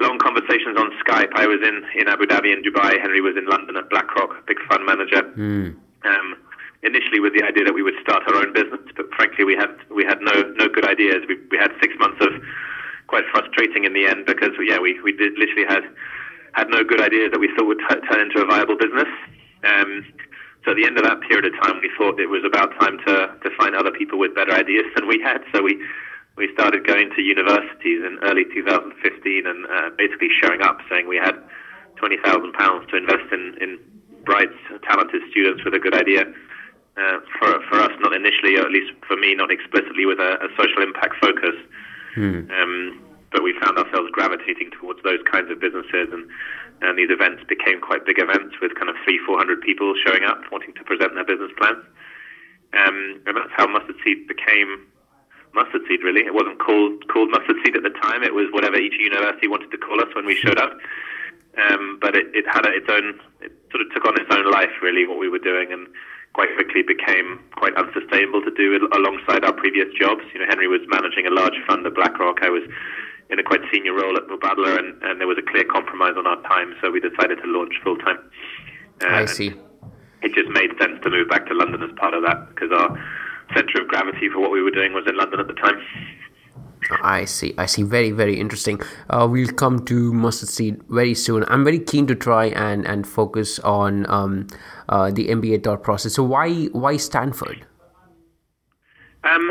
long 0.00 0.18
conversations 0.18 0.80
on 0.80 0.88
Skype. 1.04 1.36
I 1.36 1.46
was 1.46 1.60
in, 1.60 1.84
in 2.00 2.08
Abu 2.08 2.24
Dhabi 2.24 2.52
and 2.52 2.64
Dubai. 2.64 2.96
Henry 2.98 3.20
was 3.20 3.36
in 3.36 3.44
London 3.44 3.76
at 3.76 3.90
BlackRock, 3.90 4.46
big 4.46 4.56
fund 4.70 4.86
manager. 4.86 5.22
Mm. 5.36 5.76
Um, 6.08 6.36
initially 6.82 7.20
with 7.20 7.32
the 7.34 7.42
idea 7.42 7.64
that 7.64 7.74
we 7.74 7.82
would 7.82 7.94
start 8.02 8.22
our 8.26 8.36
own 8.42 8.52
business, 8.52 8.82
but 8.96 9.06
frankly 9.14 9.44
we 9.44 9.54
had 9.54 9.70
we 9.90 10.04
had 10.04 10.20
no 10.20 10.42
no 10.58 10.68
good 10.68 10.86
ideas. 10.86 11.22
We 11.28 11.38
we 11.50 11.58
had 11.58 11.70
six 11.80 11.94
months 11.98 12.18
of 12.20 12.32
quite 13.06 13.24
frustrating 13.30 13.84
in 13.84 13.92
the 13.92 14.06
end 14.06 14.26
because 14.26 14.50
yeah 14.62 14.78
we 14.78 15.00
we 15.00 15.12
did 15.12 15.38
literally 15.38 15.66
had 15.68 15.84
had 16.52 16.68
no 16.68 16.84
good 16.84 17.00
ideas 17.00 17.30
that 17.32 17.40
we 17.40 17.48
thought 17.56 17.66
would 17.66 17.80
t- 17.88 18.02
turn 18.10 18.20
into 18.20 18.40
a 18.42 18.46
viable 18.46 18.76
business. 18.76 19.08
Um, 19.64 20.04
so 20.64 20.72
at 20.72 20.76
the 20.76 20.86
end 20.86 20.98
of 20.98 21.04
that 21.04 21.20
period 21.26 21.46
of 21.46 21.54
time, 21.62 21.80
we 21.82 21.90
thought 21.98 22.20
it 22.20 22.30
was 22.30 22.44
about 22.46 22.70
time 22.78 22.98
to, 23.06 23.34
to 23.42 23.48
find 23.58 23.74
other 23.74 23.90
people 23.90 24.18
with 24.18 24.34
better 24.34 24.52
ideas 24.52 24.86
than 24.94 25.08
we 25.08 25.20
had. 25.20 25.42
So 25.54 25.62
we 25.62 25.80
we 26.36 26.48
started 26.54 26.86
going 26.86 27.10
to 27.14 27.20
universities 27.20 28.00
in 28.00 28.18
early 28.22 28.44
2015 28.54 29.46
and 29.46 29.66
uh, 29.66 29.90
basically 29.98 30.28
showing 30.42 30.62
up, 30.62 30.78
saying 30.88 31.08
we 31.08 31.16
had 31.16 31.36
twenty 31.96 32.16
thousand 32.24 32.52
pounds 32.52 32.88
to 32.90 32.96
invest 32.96 33.26
in 33.32 33.56
in 33.60 33.78
bright, 34.24 34.52
talented 34.88 35.22
students 35.30 35.64
with 35.64 35.74
a 35.74 35.78
good 35.78 35.94
idea. 35.94 36.24
Uh, 36.92 37.24
for 37.38 37.48
for 37.68 37.80
us, 37.80 37.92
not 38.00 38.12
initially, 38.12 38.56
or 38.60 38.68
at 38.68 38.70
least 38.70 38.92
for 39.08 39.16
me, 39.16 39.34
not 39.34 39.50
explicitly 39.50 40.04
with 40.04 40.20
a, 40.20 40.36
a 40.44 40.48
social 40.60 40.82
impact 40.82 41.16
focus. 41.24 41.56
Hmm. 42.14 42.44
Um, 42.52 43.00
but 43.32 43.42
we 43.42 43.56
found 43.64 43.78
ourselves 43.78 44.12
gravitating 44.12 44.70
towards 44.76 45.00
those 45.02 45.24
kinds 45.24 45.50
of 45.50 45.58
businesses, 45.58 46.12
and, 46.12 46.28
and 46.84 46.98
these 46.98 47.08
events 47.08 47.44
became 47.48 47.80
quite 47.80 48.04
big 48.04 48.18
events 48.20 48.60
with 48.60 48.76
kind 48.76 48.90
of 48.90 48.96
three, 49.04 49.18
four 49.24 49.38
hundred 49.38 49.62
people 49.62 49.94
showing 50.04 50.24
up 50.24 50.44
wanting 50.52 50.74
to 50.74 50.84
present 50.84 51.14
their 51.14 51.24
business 51.24 51.50
plans. 51.56 51.80
Um, 52.76 53.24
and 53.24 53.40
that's 53.40 53.56
how 53.56 53.66
Mustard 53.66 53.96
Seed 54.04 54.28
became 54.28 54.84
Mustard 55.54 55.80
Seed. 55.88 56.04
Really, 56.04 56.28
it 56.28 56.34
wasn't 56.34 56.60
called 56.60 57.08
called 57.08 57.30
Mustard 57.32 57.56
Seed 57.64 57.74
at 57.74 57.84
the 57.88 57.96
time. 58.04 58.22
It 58.22 58.34
was 58.36 58.52
whatever 58.52 58.76
each 58.76 59.00
university 59.00 59.48
wanted 59.48 59.70
to 59.72 59.78
call 59.80 59.96
us 60.04 60.12
when 60.14 60.26
we 60.26 60.36
showed 60.36 60.60
up. 60.60 60.76
Um, 61.56 61.98
but 62.00 62.16
it, 62.16 62.28
it 62.36 62.44
had 62.44 62.64
a, 62.64 62.70
its 62.72 62.88
own, 62.88 63.20
it 63.40 63.52
sort 63.72 63.80
of 63.80 63.92
took 63.92 64.04
on 64.04 64.20
its 64.20 64.28
own 64.28 64.50
life, 64.50 64.72
really, 64.80 65.06
what 65.06 65.18
we 65.18 65.28
were 65.28 65.38
doing, 65.40 65.72
and 65.72 65.88
quite 66.32 66.48
quickly 66.56 66.82
became 66.82 67.40
quite 67.56 67.74
unsustainable 67.76 68.42
to 68.42 68.50
do 68.56 68.88
alongside 68.92 69.44
our 69.44 69.52
previous 69.52 69.88
jobs. 69.98 70.22
You 70.32 70.40
know, 70.40 70.46
Henry 70.48 70.68
was 70.68 70.80
managing 70.88 71.26
a 71.26 71.30
large 71.30 71.56
fund 71.66 71.86
at 71.86 71.94
BlackRock. 71.94 72.42
I 72.42 72.48
was 72.48 72.62
in 73.30 73.38
a 73.38 73.42
quite 73.42 73.60
senior 73.72 73.92
role 73.92 74.16
at 74.16 74.28
Mubadala, 74.28 74.78
and, 74.78 75.02
and 75.02 75.20
there 75.20 75.28
was 75.28 75.38
a 75.38 75.42
clear 75.50 75.64
compromise 75.64 76.14
on 76.16 76.26
our 76.26 76.40
time, 76.42 76.74
so 76.80 76.90
we 76.90 77.00
decided 77.00 77.38
to 77.42 77.48
launch 77.48 77.74
full 77.82 77.96
time. 77.98 78.18
Uh, 79.02 79.24
I 79.24 79.24
see. 79.26 79.54
It 80.22 80.34
just 80.34 80.48
made 80.50 80.70
sense 80.78 81.00
to 81.02 81.10
move 81.10 81.28
back 81.28 81.46
to 81.48 81.54
London 81.54 81.82
as 81.82 81.90
part 81.96 82.14
of 82.14 82.22
that 82.24 82.48
because 82.50 82.70
our 82.70 82.96
centre 83.54 83.82
of 83.82 83.88
gravity 83.88 84.28
for 84.28 84.40
what 84.40 84.52
we 84.52 84.62
were 84.62 84.70
doing 84.70 84.92
was 84.92 85.04
in 85.08 85.16
London 85.16 85.40
at 85.40 85.48
the 85.48 85.54
time. 85.54 85.80
I 87.02 87.24
see. 87.24 87.54
I 87.58 87.66
see. 87.66 87.82
Very, 87.82 88.10
very 88.10 88.38
interesting. 88.38 88.80
Uh, 89.10 89.26
we'll 89.30 89.52
come 89.52 89.84
to 89.86 90.12
Mustard 90.12 90.48
Seed 90.48 90.82
very 90.88 91.14
soon. 91.14 91.44
I'm 91.48 91.64
very 91.64 91.78
keen 91.78 92.06
to 92.06 92.14
try 92.14 92.46
and, 92.46 92.86
and 92.86 93.06
focus 93.06 93.58
on 93.60 94.08
um, 94.10 94.46
uh, 94.88 95.10
the 95.10 95.28
MBA 95.28 95.64
thought 95.64 95.82
process. 95.82 96.14
So 96.14 96.22
why 96.22 96.64
why 96.72 96.96
Stanford? 96.96 97.66
Um, 99.24 99.50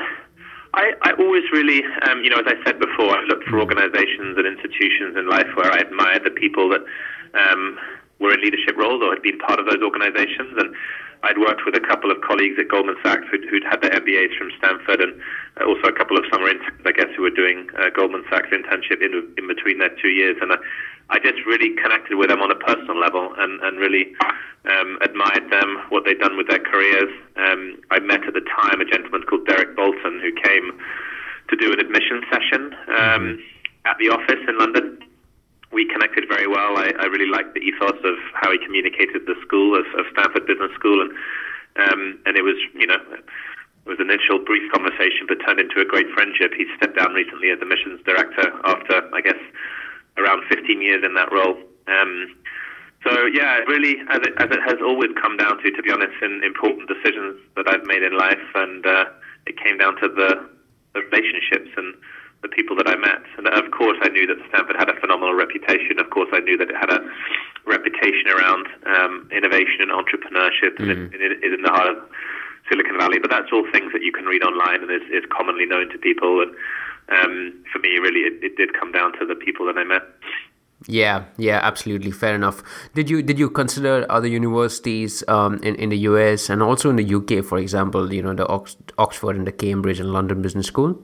I, 0.74 0.92
I 1.04 1.12
always 1.20 1.44
really, 1.52 1.84
um, 2.08 2.24
you 2.24 2.30
know, 2.30 2.38
as 2.38 2.48
I 2.48 2.56
said 2.66 2.80
before, 2.80 3.16
I 3.16 3.24
looked 3.24 3.46
for 3.46 3.60
organizations 3.60 4.38
and 4.38 4.48
institutions 4.48 5.18
in 5.18 5.30
life 5.30 5.48
where 5.56 5.72
I 5.72 5.80
admired 5.80 6.24
the 6.24 6.32
people 6.32 6.70
that 6.70 6.82
um, 7.34 7.78
were 8.20 8.34
in 8.34 8.42
leadership 8.42 8.78
roles 8.78 9.02
or 9.04 9.14
had 9.14 9.22
been 9.22 9.38
part 9.40 9.60
of 9.60 9.66
those 9.66 9.82
organizations. 9.84 10.54
And 10.58 10.76
I'd 11.24 11.38
worked 11.38 11.66
with 11.66 11.76
a 11.76 11.80
couple 11.80 12.10
of 12.10 12.22
colleagues 12.22 12.58
at 12.58 12.68
Goldman 12.68 12.96
Sachs 13.04 13.26
who'd, 13.30 13.46
who'd 13.50 13.64
had 13.64 13.82
their 13.82 13.92
MBAs 13.92 14.36
from 14.38 14.50
Stanford, 14.58 15.02
and 15.02 15.14
uh, 15.60 15.66
also 15.66 15.88
a 15.88 15.94
couple 15.94 16.18
of 16.18 16.26
summer 16.32 16.50
interns, 16.50 16.82
I 16.86 16.92
guess, 16.92 17.14
who 17.16 17.22
were 17.22 17.34
doing 17.34 17.70
uh, 17.78 17.90
Goldman 17.94 18.24
Sachs 18.30 18.50
internship 18.50 19.02
in, 19.02 19.14
in 19.38 19.48
between 19.48 19.78
their 19.78 19.94
two 20.02 20.10
years. 20.10 20.38
And 20.42 20.52
I, 20.54 20.58
I 21.10 21.20
just 21.20 21.46
really 21.46 21.76
connected 21.76 22.18
with 22.18 22.30
them 22.30 22.42
on 22.42 22.50
a 22.50 22.56
personal 22.56 23.00
level 23.00 23.34
and, 23.38 23.62
and 23.62 23.78
really 23.78 24.14
um, 24.66 24.98
admired 25.02 25.50
them, 25.52 25.84
what 25.90 26.06
they'd 26.06 26.20
done 26.20 26.38
with 26.38 26.48
their 26.48 26.60
careers. 26.60 27.12
Um, 27.38 27.78
I 27.92 28.00
met 28.00 28.26
at 28.26 28.34
the 28.34 28.46
time 28.48 28.82
a 28.82 28.86
gentleman 28.86 29.24
called 29.24 29.46
Derrick 29.46 29.76
Bolton 29.76 30.20
who 30.22 30.34
came 30.34 30.74
to 31.50 31.56
do 31.56 31.72
an 31.74 31.80
admission 31.80 32.22
session 32.32 32.74
um, 32.98 33.44
at 33.86 33.98
the 34.00 34.10
office 34.10 34.42
in 34.48 34.58
London. 34.58 34.98
Well. 36.62 36.78
I, 36.78 36.94
I 37.02 37.06
really 37.10 37.26
liked 37.26 37.56
the 37.56 37.62
ethos 37.62 37.98
of 38.06 38.18
how 38.38 38.52
he 38.52 38.60
communicated 38.62 39.26
the 39.26 39.34
school 39.42 39.74
of, 39.74 39.86
of 39.98 40.06
Stanford 40.14 40.46
Business 40.46 40.70
School, 40.78 41.02
and 41.02 41.10
um, 41.82 42.20
and 42.26 42.38
it 42.38 42.44
was 42.44 42.54
you 42.78 42.86
know 42.86 43.02
it 43.10 43.90
was 43.90 43.98
an 43.98 44.12
initial 44.14 44.38
brief 44.38 44.72
conversation, 44.72 45.26
but 45.28 45.42
turned 45.42 45.60
into 45.60 45.82
a 45.82 45.86
great 45.86 46.06
friendship. 46.14 46.54
He 46.54 46.70
stepped 46.78 46.98
down 46.98 47.14
recently 47.18 47.50
as 47.50 47.58
admissions 47.62 48.02
director 48.06 48.46
after 48.66 49.02
I 49.10 49.22
guess 49.22 49.42
around 50.18 50.46
15 50.54 50.82
years 50.82 51.02
in 51.04 51.16
that 51.16 51.32
role. 51.34 51.58
Um, 51.88 52.30
so 53.02 53.26
yeah, 53.34 53.66
really, 53.66 53.98
as 54.14 54.22
it, 54.22 54.34
as 54.38 54.54
it 54.54 54.62
has 54.62 54.78
always 54.86 55.10
come 55.18 55.38
down 55.38 55.58
to, 55.64 55.72
to 55.72 55.82
be 55.82 55.90
honest, 55.90 56.14
in 56.22 56.44
important 56.46 56.86
decisions 56.86 57.42
that 57.58 57.66
I've 57.66 57.86
made 57.90 58.04
in 58.04 58.14
life, 58.16 58.46
and 58.54 58.86
uh, 58.86 59.06
it 59.48 59.58
came 59.58 59.80
down 59.80 59.98
to 59.98 60.08
the, 60.08 60.46
the 60.94 61.02
relationships 61.10 61.74
and 61.74 61.96
the 62.42 62.50
people 62.50 62.76
that 62.76 62.88
I 62.88 62.96
met. 62.96 63.22
And 63.38 63.48
of 63.48 63.72
course, 63.72 63.98
I 64.02 64.10
knew 64.10 64.26
that 64.28 64.38
Stanford 64.50 64.76
had 64.78 64.90
a 64.90 65.00
phenomenal 65.00 65.34
reputation. 65.34 66.00
Of 66.00 66.10
course, 66.10 66.30
I 66.34 66.40
knew 66.40 66.58
that 66.58 66.70
it 66.70 66.76
had 66.76 66.90
a 66.90 67.02
reputation 67.66 68.34
around 68.34 68.66
um, 68.86 69.30
innovation 69.32 69.86
and 69.86 69.92
entrepreneurship, 69.92 70.78
mm. 70.78 70.90
and 70.90 71.14
it, 71.22 71.32
it 71.32 71.46
is 71.46 71.54
in 71.54 71.62
the 71.62 71.70
heart 71.70 71.90
of 71.90 71.98
Silicon 72.70 72.98
Valley. 72.98 73.20
But 73.20 73.30
that's 73.30 73.52
all 73.54 73.66
things 73.72 73.94
that 73.94 74.02
you 74.02 74.12
can 74.12 74.26
read 74.26 74.44
online 74.44 74.82
and 74.82 74.92
is, 74.92 75.06
is 75.12 75.24
commonly 75.30 75.66
known 75.66 75.90
to 75.90 75.98
people. 75.98 76.42
And 76.42 76.52
um, 77.14 77.64
for 77.72 77.80
me, 77.80 77.98
really, 78.02 78.22
it, 78.22 78.44
it 78.44 78.58
did 78.58 78.74
come 78.74 78.92
down 78.92 79.14
to 79.20 79.26
the 79.26 79.36
people 79.36 79.66
that 79.68 79.78
I 79.78 79.84
met. 79.84 80.02
Yeah, 80.88 81.26
yeah, 81.38 81.60
absolutely, 81.62 82.10
fair 82.10 82.34
enough. 82.34 82.64
Did 82.96 83.08
you 83.08 83.22
did 83.22 83.38
you 83.38 83.52
consider 83.52 84.04
other 84.10 84.28
universities 84.28 85.24
um, 85.28 85.62
in 85.62 85.76
in 85.76 85.90
the 85.90 85.98
US 86.10 86.50
and 86.50 86.64
also 86.64 86.90
in 86.90 86.96
the 86.96 87.06
UK, 87.06 87.46
for 87.46 87.60
example, 87.60 88.12
you 88.12 88.24
know, 88.24 88.34
the 88.34 88.48
Ox- 88.48 88.78
Oxford 88.98 89.36
and 89.36 89.46
the 89.46 89.52
Cambridge 89.52 90.00
and 90.00 90.12
London 90.12 90.42
Business 90.42 90.66
School? 90.66 91.00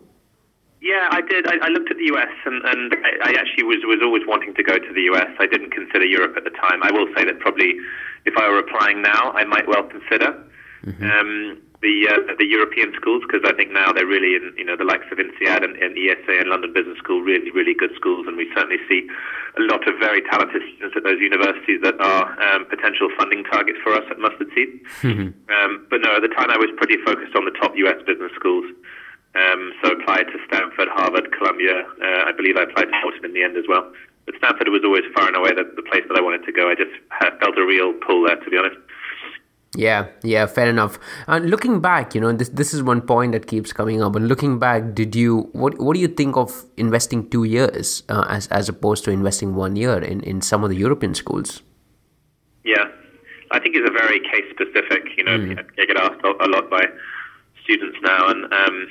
Yeah, 0.87 1.11
I 1.11 1.19
did. 1.19 1.43
I, 1.47 1.59
I 1.67 1.67
looked 1.67 1.91
at 1.91 1.97
the 1.99 2.07
US, 2.15 2.31
and, 2.45 2.63
and 2.63 2.95
I, 3.03 3.11
I 3.27 3.31
actually 3.35 3.67
was 3.67 3.83
was 3.83 3.99
always 3.99 4.23
wanting 4.23 4.55
to 4.55 4.63
go 4.63 4.79
to 4.79 4.91
the 4.95 5.11
US. 5.11 5.27
I 5.37 5.45
didn't 5.45 5.71
consider 5.75 6.05
Europe 6.07 6.39
at 6.39 6.45
the 6.47 6.55
time. 6.55 6.79
I 6.79 6.95
will 6.95 7.11
say 7.11 7.27
that 7.27 7.43
probably, 7.43 7.75
if 8.23 8.39
I 8.39 8.47
were 8.47 8.59
applying 8.59 9.01
now, 9.01 9.35
I 9.35 9.43
might 9.43 9.67
well 9.67 9.83
consider. 9.83 10.31
Mm-hmm. 10.87 11.03
Um, 11.03 11.59
the 11.81 12.07
uh, 12.07 12.33
the 12.39 12.47
European 12.47 12.95
schools 12.95 13.21
because 13.27 13.43
I 13.43 13.53
think 13.53 13.69
now 13.75 13.91
they're 13.91 14.07
really 14.07 14.33
in 14.39 14.55
you 14.55 14.63
know 14.63 14.79
the 14.79 14.87
likes 14.87 15.05
of 15.11 15.19
INSEAD 15.19 15.61
and, 15.61 15.75
and 15.77 15.93
ESA 15.93 16.39
and 16.39 16.49
London 16.49 16.73
Business 16.73 16.97
School 16.97 17.21
really 17.21 17.51
really 17.51 17.75
good 17.75 17.91
schools 17.93 18.25
and 18.25 18.33
we 18.35 18.49
certainly 18.55 18.81
see 18.89 19.05
a 19.59 19.61
lot 19.67 19.85
of 19.85 19.99
very 19.99 20.23
talented 20.25 20.63
students 20.73 20.97
at 20.97 21.03
those 21.03 21.19
universities 21.19 21.83
that 21.83 21.99
are 22.01 22.33
um, 22.41 22.65
potential 22.65 23.09
funding 23.19 23.43
targets 23.43 23.77
for 23.83 23.93
us 23.93 24.05
at 24.09 24.17
Mustard 24.17 24.49
Seed. 24.55 24.81
Mm-hmm. 25.05 25.29
Um, 25.53 25.85
but 25.89 26.01
no, 26.01 26.17
at 26.17 26.23
the 26.25 26.33
time 26.33 26.49
I 26.49 26.57
was 26.57 26.71
pretty 26.77 26.97
focused 27.05 27.35
on 27.35 27.45
the 27.45 27.53
top 27.59 27.77
US 27.77 28.01
business 28.07 28.31
schools. 28.33 28.65
Um, 29.37 29.73
so 29.83 29.91
applied 29.91 30.25
to 30.33 30.37
Stanford, 30.47 30.87
Harvard, 30.89 31.31
Columbia. 31.37 31.85
Uh, 32.01 32.25
I 32.25 32.31
believe 32.35 32.57
I 32.57 32.63
applied 32.63 32.85
to 32.85 32.97
Wharton 33.03 33.25
in 33.25 33.33
the 33.33 33.43
end 33.43 33.55
as 33.57 33.65
well. 33.69 33.91
But 34.25 34.35
Stanford 34.39 34.69
was 34.69 34.81
always 34.83 35.03
far 35.15 35.27
and 35.27 35.37
away 35.37 35.51
the, 35.53 35.63
the 35.75 35.83
place 35.83 36.03
that 36.07 36.17
I 36.17 36.21
wanted 36.21 36.43
to 36.45 36.51
go. 36.51 36.69
I 36.69 36.75
just 36.75 36.91
felt 37.39 37.57
a 37.57 37.65
real 37.65 37.93
pull 37.93 38.25
there, 38.25 38.35
to 38.35 38.49
be 38.49 38.57
honest. 38.57 38.77
Yeah, 39.75 40.07
yeah, 40.23 40.47
fair 40.47 40.69
enough. 40.69 40.97
And 41.27 41.49
looking 41.49 41.81
back, 41.81 42.15
you 42.15 42.21
know, 42.21 42.33
this 42.33 42.49
this 42.49 42.73
is 42.73 42.81
one 42.81 43.01
point 43.01 43.33
that 43.33 43.47
keeps 43.47 43.71
coming 43.71 44.01
up. 44.01 44.15
And 44.15 44.27
looking 44.27 44.59
back, 44.59 44.95
did 44.95 45.15
you 45.15 45.49
what 45.53 45.77
what 45.79 45.93
do 45.93 45.99
you 45.99 46.07
think 46.07 46.35
of 46.35 46.65
investing 46.77 47.29
two 47.29 47.43
years 47.43 48.03
uh, 48.09 48.25
as 48.29 48.47
as 48.47 48.69
opposed 48.69 49.03
to 49.05 49.11
investing 49.11 49.55
one 49.55 49.75
year 49.75 49.99
in 49.99 50.21
in 50.21 50.41
some 50.41 50.63
of 50.63 50.71
the 50.71 50.77
European 50.77 51.13
schools? 51.13 51.61
Yeah, 52.63 52.85
I 53.51 53.59
think 53.59 53.75
it's 53.75 53.87
a 53.87 53.93
very 53.93 54.19
case 54.19 54.49
specific. 54.49 55.03
You 55.15 55.23
know, 55.25 55.37
mm. 55.37 55.65
I 55.79 55.85
get 55.85 55.97
asked 55.97 56.23
a 56.23 56.49
lot 56.49 56.69
by 56.69 56.83
students 57.63 57.97
now, 58.01 58.29
and 58.29 58.51
um, 58.51 58.87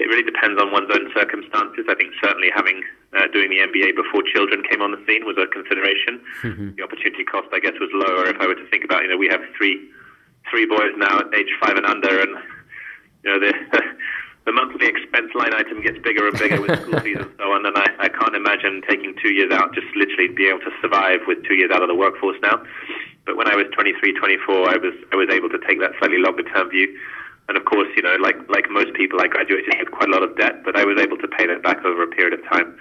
it 0.00 0.08
really 0.08 0.24
depends 0.24 0.56
on 0.56 0.72
one's 0.72 0.88
own 0.88 1.12
circumstances. 1.12 1.84
I 1.84 1.94
think 1.94 2.16
certainly 2.24 2.48
having 2.48 2.80
uh, 3.12 3.28
doing 3.32 3.52
the 3.52 3.60
MBA 3.60 3.94
before 3.94 4.24
children 4.32 4.64
came 4.64 4.80
on 4.80 4.96
the 4.96 5.02
scene 5.04 5.28
was 5.28 5.36
a 5.36 5.44
consideration. 5.52 6.24
Mm-hmm. 6.40 6.80
The 6.80 6.82
opportunity 6.82 7.24
cost, 7.24 7.52
I 7.52 7.60
guess, 7.60 7.76
was 7.76 7.92
lower. 7.92 8.24
If 8.32 8.40
I 8.40 8.46
were 8.48 8.56
to 8.56 8.68
think 8.72 8.84
about, 8.84 9.04
you 9.04 9.08
know, 9.12 9.20
we 9.20 9.28
have 9.28 9.44
three 9.56 9.76
three 10.48 10.64
boys 10.64 10.96
now 10.96 11.20
at 11.20 11.28
age 11.36 11.52
five 11.60 11.76
and 11.76 11.84
under, 11.84 12.16
and 12.16 12.32
you 13.22 13.28
know 13.28 13.38
the 13.38 13.52
the 14.46 14.52
monthly 14.52 14.88
expense 14.88 15.28
line 15.36 15.52
item 15.52 15.82
gets 15.82 15.98
bigger 16.00 16.26
and 16.26 16.38
bigger 16.38 16.60
with 16.60 16.72
school 16.80 16.98
fees 17.00 17.20
and 17.20 17.30
so 17.36 17.52
on. 17.52 17.66
And 17.66 17.76
I, 17.76 17.92
I 17.98 18.08
can't 18.08 18.34
imagine 18.34 18.80
taking 18.88 19.14
two 19.20 19.36
years 19.36 19.52
out 19.52 19.74
just 19.74 19.86
literally 19.94 20.32
be 20.32 20.48
able 20.48 20.64
to 20.64 20.72
survive 20.80 21.20
with 21.28 21.44
two 21.44 21.54
years 21.54 21.70
out 21.70 21.82
of 21.82 21.88
the 21.88 21.94
workforce 21.94 22.40
now. 22.40 22.64
But 23.26 23.36
when 23.36 23.52
I 23.52 23.54
was 23.54 23.66
23, 23.76 24.16
24, 24.16 24.70
I 24.70 24.76
was 24.80 24.96
I 25.12 25.16
was 25.16 25.28
able 25.28 25.50
to 25.50 25.60
take 25.68 25.78
that 25.80 25.92
slightly 26.00 26.18
longer 26.18 26.42
term 26.42 26.70
view. 26.70 26.88
And 27.50 27.58
of 27.58 27.64
course, 27.64 27.88
you 27.96 28.02
know, 28.02 28.14
like 28.22 28.38
like 28.48 28.70
most 28.70 28.94
people, 28.94 29.18
I 29.20 29.26
graduated 29.26 29.74
with 29.74 29.90
quite 29.90 30.06
a 30.06 30.12
lot 30.12 30.22
of 30.22 30.38
debt, 30.38 30.62
but 30.62 30.78
I 30.78 30.84
was 30.86 31.02
able 31.02 31.18
to 31.18 31.26
pay 31.26 31.50
that 31.50 31.64
back 31.66 31.84
over 31.84 32.04
a 32.04 32.06
period 32.06 32.38
of 32.38 32.46
time 32.46 32.78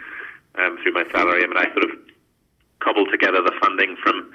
um, 0.62 0.78
through 0.78 0.94
my 0.94 1.10
salary. 1.10 1.42
I 1.44 1.48
mean, 1.48 1.58
I 1.58 1.74
sort 1.74 1.90
of 1.90 1.98
cobbled 2.78 3.10
together 3.10 3.42
the 3.42 3.58
funding 3.66 3.98
from 3.98 4.30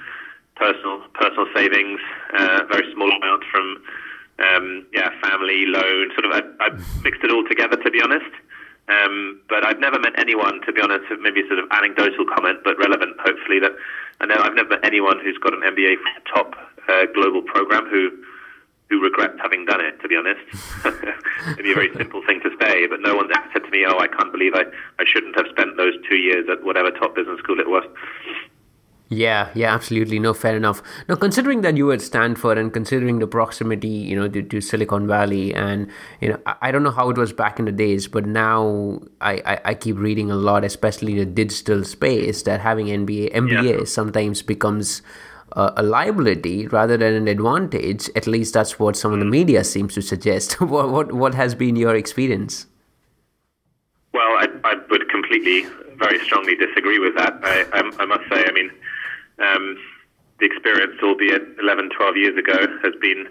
personal 0.56 1.06
personal 1.14 1.46
savings, 1.54 2.00
uh, 2.34 2.66
very 2.66 2.82
small 2.92 3.14
amount 3.14 3.44
from 3.46 3.78
um, 4.42 4.86
yeah 4.92 5.14
family 5.22 5.70
loan. 5.70 6.10
Sort 6.18 6.26
of, 6.26 6.32
I, 6.34 6.42
I 6.66 6.68
mixed 7.06 7.22
it 7.22 7.30
all 7.30 7.46
together 7.46 7.76
to 7.78 7.90
be 7.94 8.02
honest. 8.02 8.34
Um, 8.90 9.40
but 9.48 9.64
I've 9.64 9.78
never 9.78 10.00
met 10.00 10.18
anyone, 10.18 10.60
to 10.66 10.72
be 10.72 10.82
honest, 10.82 11.06
maybe 11.22 11.46
sort 11.46 11.62
of 11.62 11.70
anecdotal 11.70 12.26
comment, 12.26 12.58
but 12.64 12.76
relevant, 12.76 13.16
hopefully, 13.22 13.60
that 13.60 13.72
I 14.20 14.26
know 14.26 14.36
I've 14.36 14.52
never 14.52 14.70
met 14.70 14.84
anyone 14.84 15.20
who's 15.22 15.38
got 15.38 15.54
an 15.54 15.62
MBA 15.62 15.94
from 16.02 16.10
a 16.18 16.24
top 16.26 16.48
uh, 16.90 17.06
global 17.14 17.40
program 17.40 17.86
who 17.86 18.10
who 18.90 19.00
regrets 19.00 19.34
having 19.40 19.64
done 19.64 19.80
it, 19.80 20.00
to 20.00 20.08
be 20.08 20.16
honest. 20.16 20.40
It'd 21.52 21.64
be 21.64 21.72
a 21.72 21.74
very 21.74 21.92
simple 21.96 22.22
thing 22.26 22.40
to 22.42 22.50
say, 22.60 22.86
but 22.86 23.00
no 23.00 23.16
one 23.16 23.30
ever 23.34 23.48
said 23.52 23.64
to 23.64 23.70
me, 23.70 23.84
oh, 23.88 23.98
I 23.98 24.08
can't 24.08 24.30
believe 24.30 24.52
I, 24.54 24.64
I 24.98 25.04
shouldn't 25.06 25.36
have 25.36 25.46
spent 25.50 25.76
those 25.76 25.94
two 26.08 26.16
years 26.16 26.46
at 26.50 26.62
whatever 26.64 26.90
top 26.90 27.14
business 27.16 27.38
school 27.38 27.58
it 27.60 27.68
was. 27.68 27.84
Yeah, 29.10 29.50
yeah, 29.54 29.72
absolutely. 29.72 30.18
No, 30.18 30.32
fair 30.32 30.56
enough. 30.56 30.82
Now, 31.08 31.14
considering 31.14 31.60
that 31.60 31.76
you 31.76 31.86
were 31.86 31.94
at 31.94 32.02
Stanford 32.02 32.56
and 32.56 32.72
considering 32.72 33.18
the 33.18 33.26
proximity, 33.26 33.88
you 33.88 34.16
know, 34.16 34.28
to, 34.28 34.42
to 34.42 34.60
Silicon 34.60 35.06
Valley, 35.06 35.54
and 35.54 35.88
you 36.20 36.30
know, 36.30 36.40
I, 36.46 36.56
I, 36.62 36.70
don't 36.72 36.82
know 36.82 36.90
how 36.90 37.10
it 37.10 37.18
was 37.18 37.32
back 37.32 37.58
in 37.58 37.66
the 37.66 37.72
days, 37.72 38.08
but 38.08 38.26
now 38.26 39.00
I, 39.20 39.42
I, 39.44 39.60
I 39.66 39.74
keep 39.74 39.98
reading 39.98 40.30
a 40.30 40.36
lot, 40.36 40.64
especially 40.64 41.14
the 41.18 41.26
digital 41.26 41.84
space, 41.84 42.42
that 42.42 42.60
having 42.60 42.86
MBA 42.86 43.32
MBA 43.34 43.78
yeah. 43.78 43.84
sometimes 43.84 44.40
becomes 44.40 45.02
a 45.56 45.82
liability 45.82 46.66
rather 46.66 46.96
than 46.96 47.14
an 47.14 47.28
advantage. 47.28 48.10
At 48.16 48.26
least 48.26 48.54
that's 48.54 48.78
what 48.78 48.96
some 48.96 49.12
of 49.12 49.18
the 49.18 49.24
media 49.24 49.64
seems 49.64 49.94
to 49.94 50.02
suggest. 50.02 50.60
what, 50.60 50.90
what, 50.90 51.12
what 51.12 51.34
has 51.34 51.54
been 51.54 51.76
your 51.76 51.94
experience? 51.94 52.66
Well, 54.12 54.22
I, 54.38 54.48
I 54.64 54.74
would 54.90 55.08
completely, 55.08 55.66
very 55.96 56.18
strongly 56.24 56.56
disagree 56.56 56.98
with 56.98 57.16
that. 57.16 57.38
I, 57.42 57.66
I, 57.72 58.02
I 58.02 58.06
must 58.06 58.22
say, 58.30 58.44
I 58.46 58.52
mean, 58.52 58.70
um, 59.38 59.76
the 60.40 60.46
experience, 60.46 60.94
albeit 61.02 61.42
11, 61.60 61.90
12 61.90 62.16
years 62.16 62.38
ago, 62.38 62.66
has 62.82 62.94
been 63.00 63.26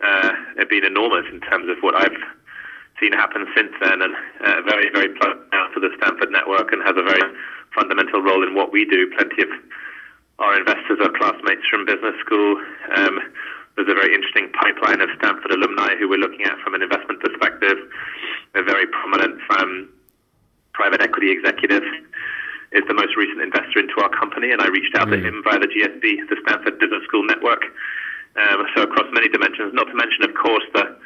uh, 0.00 0.30
been 0.70 0.84
enormous 0.84 1.24
in 1.32 1.40
terms 1.40 1.68
of 1.68 1.76
what 1.80 1.94
I've 1.96 2.16
seen 3.00 3.12
happen 3.12 3.46
since 3.56 3.72
then, 3.80 4.02
and 4.02 4.14
uh, 4.44 4.62
very, 4.62 4.90
very 4.90 5.08
plugged 5.08 5.50
now 5.52 5.66
to 5.74 5.80
the 5.80 5.90
Stanford 5.96 6.30
network, 6.30 6.72
and 6.72 6.82
has 6.82 6.94
a 6.96 7.02
very 7.02 7.22
fundamental 7.74 8.22
role 8.22 8.46
in 8.46 8.54
what 8.54 8.72
we 8.72 8.84
do. 8.84 9.10
Plenty 9.16 9.42
of 9.42 9.48
our 10.38 10.58
investors 10.58 10.98
are 11.02 11.10
classmates 11.18 11.66
from 11.70 11.84
business 11.84 12.14
school. 12.24 12.56
Um, 12.96 13.18
there's 13.74 13.90
a 13.90 13.94
very 13.94 14.14
interesting 14.14 14.50
pipeline 14.54 15.00
of 15.00 15.10
Stanford 15.18 15.50
alumni 15.50 15.94
who 15.98 16.08
we're 16.08 16.22
looking 16.22 16.42
at 16.46 16.58
from 16.62 16.74
an 16.74 16.82
investment 16.82 17.20
perspective. 17.20 17.78
A 18.54 18.62
very 18.62 18.86
prominent 18.86 19.38
um, 19.58 19.88
private 20.74 21.02
equity 21.02 21.30
executive 21.30 21.82
is 22.72 22.82
the 22.86 22.94
most 22.94 23.16
recent 23.16 23.40
investor 23.40 23.78
into 23.80 23.98
our 24.02 24.10
company, 24.10 24.50
and 24.50 24.60
I 24.60 24.68
reached 24.68 24.94
out 24.96 25.08
mm. 25.08 25.16
to 25.16 25.18
him 25.18 25.42
via 25.42 25.58
the 25.58 25.66
GSB, 25.66 26.28
the 26.28 26.36
Stanford 26.46 26.78
Business 26.78 27.02
School 27.04 27.24
Network. 27.26 27.62
Um, 28.38 28.66
so 28.76 28.82
across 28.82 29.06
many 29.10 29.28
dimensions, 29.28 29.74
not 29.74 29.90
to 29.90 29.94
mention, 29.94 30.22
of 30.22 30.34
course, 30.34 30.64
the 30.74 30.98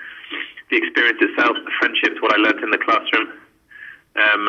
the 0.71 0.79
experience 0.81 1.21
itself, 1.21 1.53
the 1.65 1.71
friendships, 1.79 2.17
what 2.25 2.33
I 2.33 2.41
learned 2.41 2.65
in 2.65 2.71
the 2.71 2.81
classroom. 2.81 3.29
Um, 4.17 4.49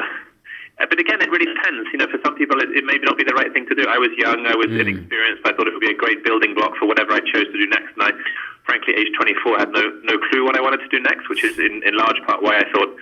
uh, 0.81 0.85
but 0.89 0.97
again, 0.99 1.21
it 1.21 1.29
really 1.29 1.45
depends. 1.45 1.85
You 1.93 1.99
know, 2.01 2.09
for 2.09 2.17
some 2.25 2.33
people, 2.35 2.57
it, 2.57 2.73
it 2.73 2.85
may 2.85 2.97
not 3.05 3.17
be 3.17 3.23
the 3.23 3.37
right 3.37 3.51
thing 3.53 3.69
to 3.69 3.75
do. 3.75 3.85
I 3.85 3.97
was 3.97 4.09
young, 4.17 4.45
I 4.45 4.55
was 4.55 4.67
mm. 4.67 4.81
inexperienced. 4.81 5.45
I 5.45 5.53
thought 5.53 5.67
it 5.67 5.73
would 5.73 5.85
be 5.85 5.93
a 5.93 5.97
great 5.97 6.23
building 6.25 6.53
block 6.53 6.73
for 6.77 6.87
whatever 6.87 7.13
I 7.13 7.21
chose 7.21 7.45
to 7.45 7.57
do 7.57 7.67
next, 7.69 7.93
and 7.93 8.03
I 8.03 8.11
frankly, 8.65 8.95
age 8.95 9.11
24, 9.15 9.59
had 9.59 9.71
no 9.71 9.83
no 10.03 10.15
clue 10.29 10.43
what 10.43 10.55
I 10.57 10.61
wanted 10.61 10.79
to 10.81 10.89
do 10.89 10.99
next, 10.99 11.29
which 11.29 11.43
is 11.43 11.59
in, 11.59 11.83
in 11.85 11.95
large 11.95 12.19
part 12.25 12.41
why 12.41 12.57
I 12.57 12.65
thought 12.71 12.95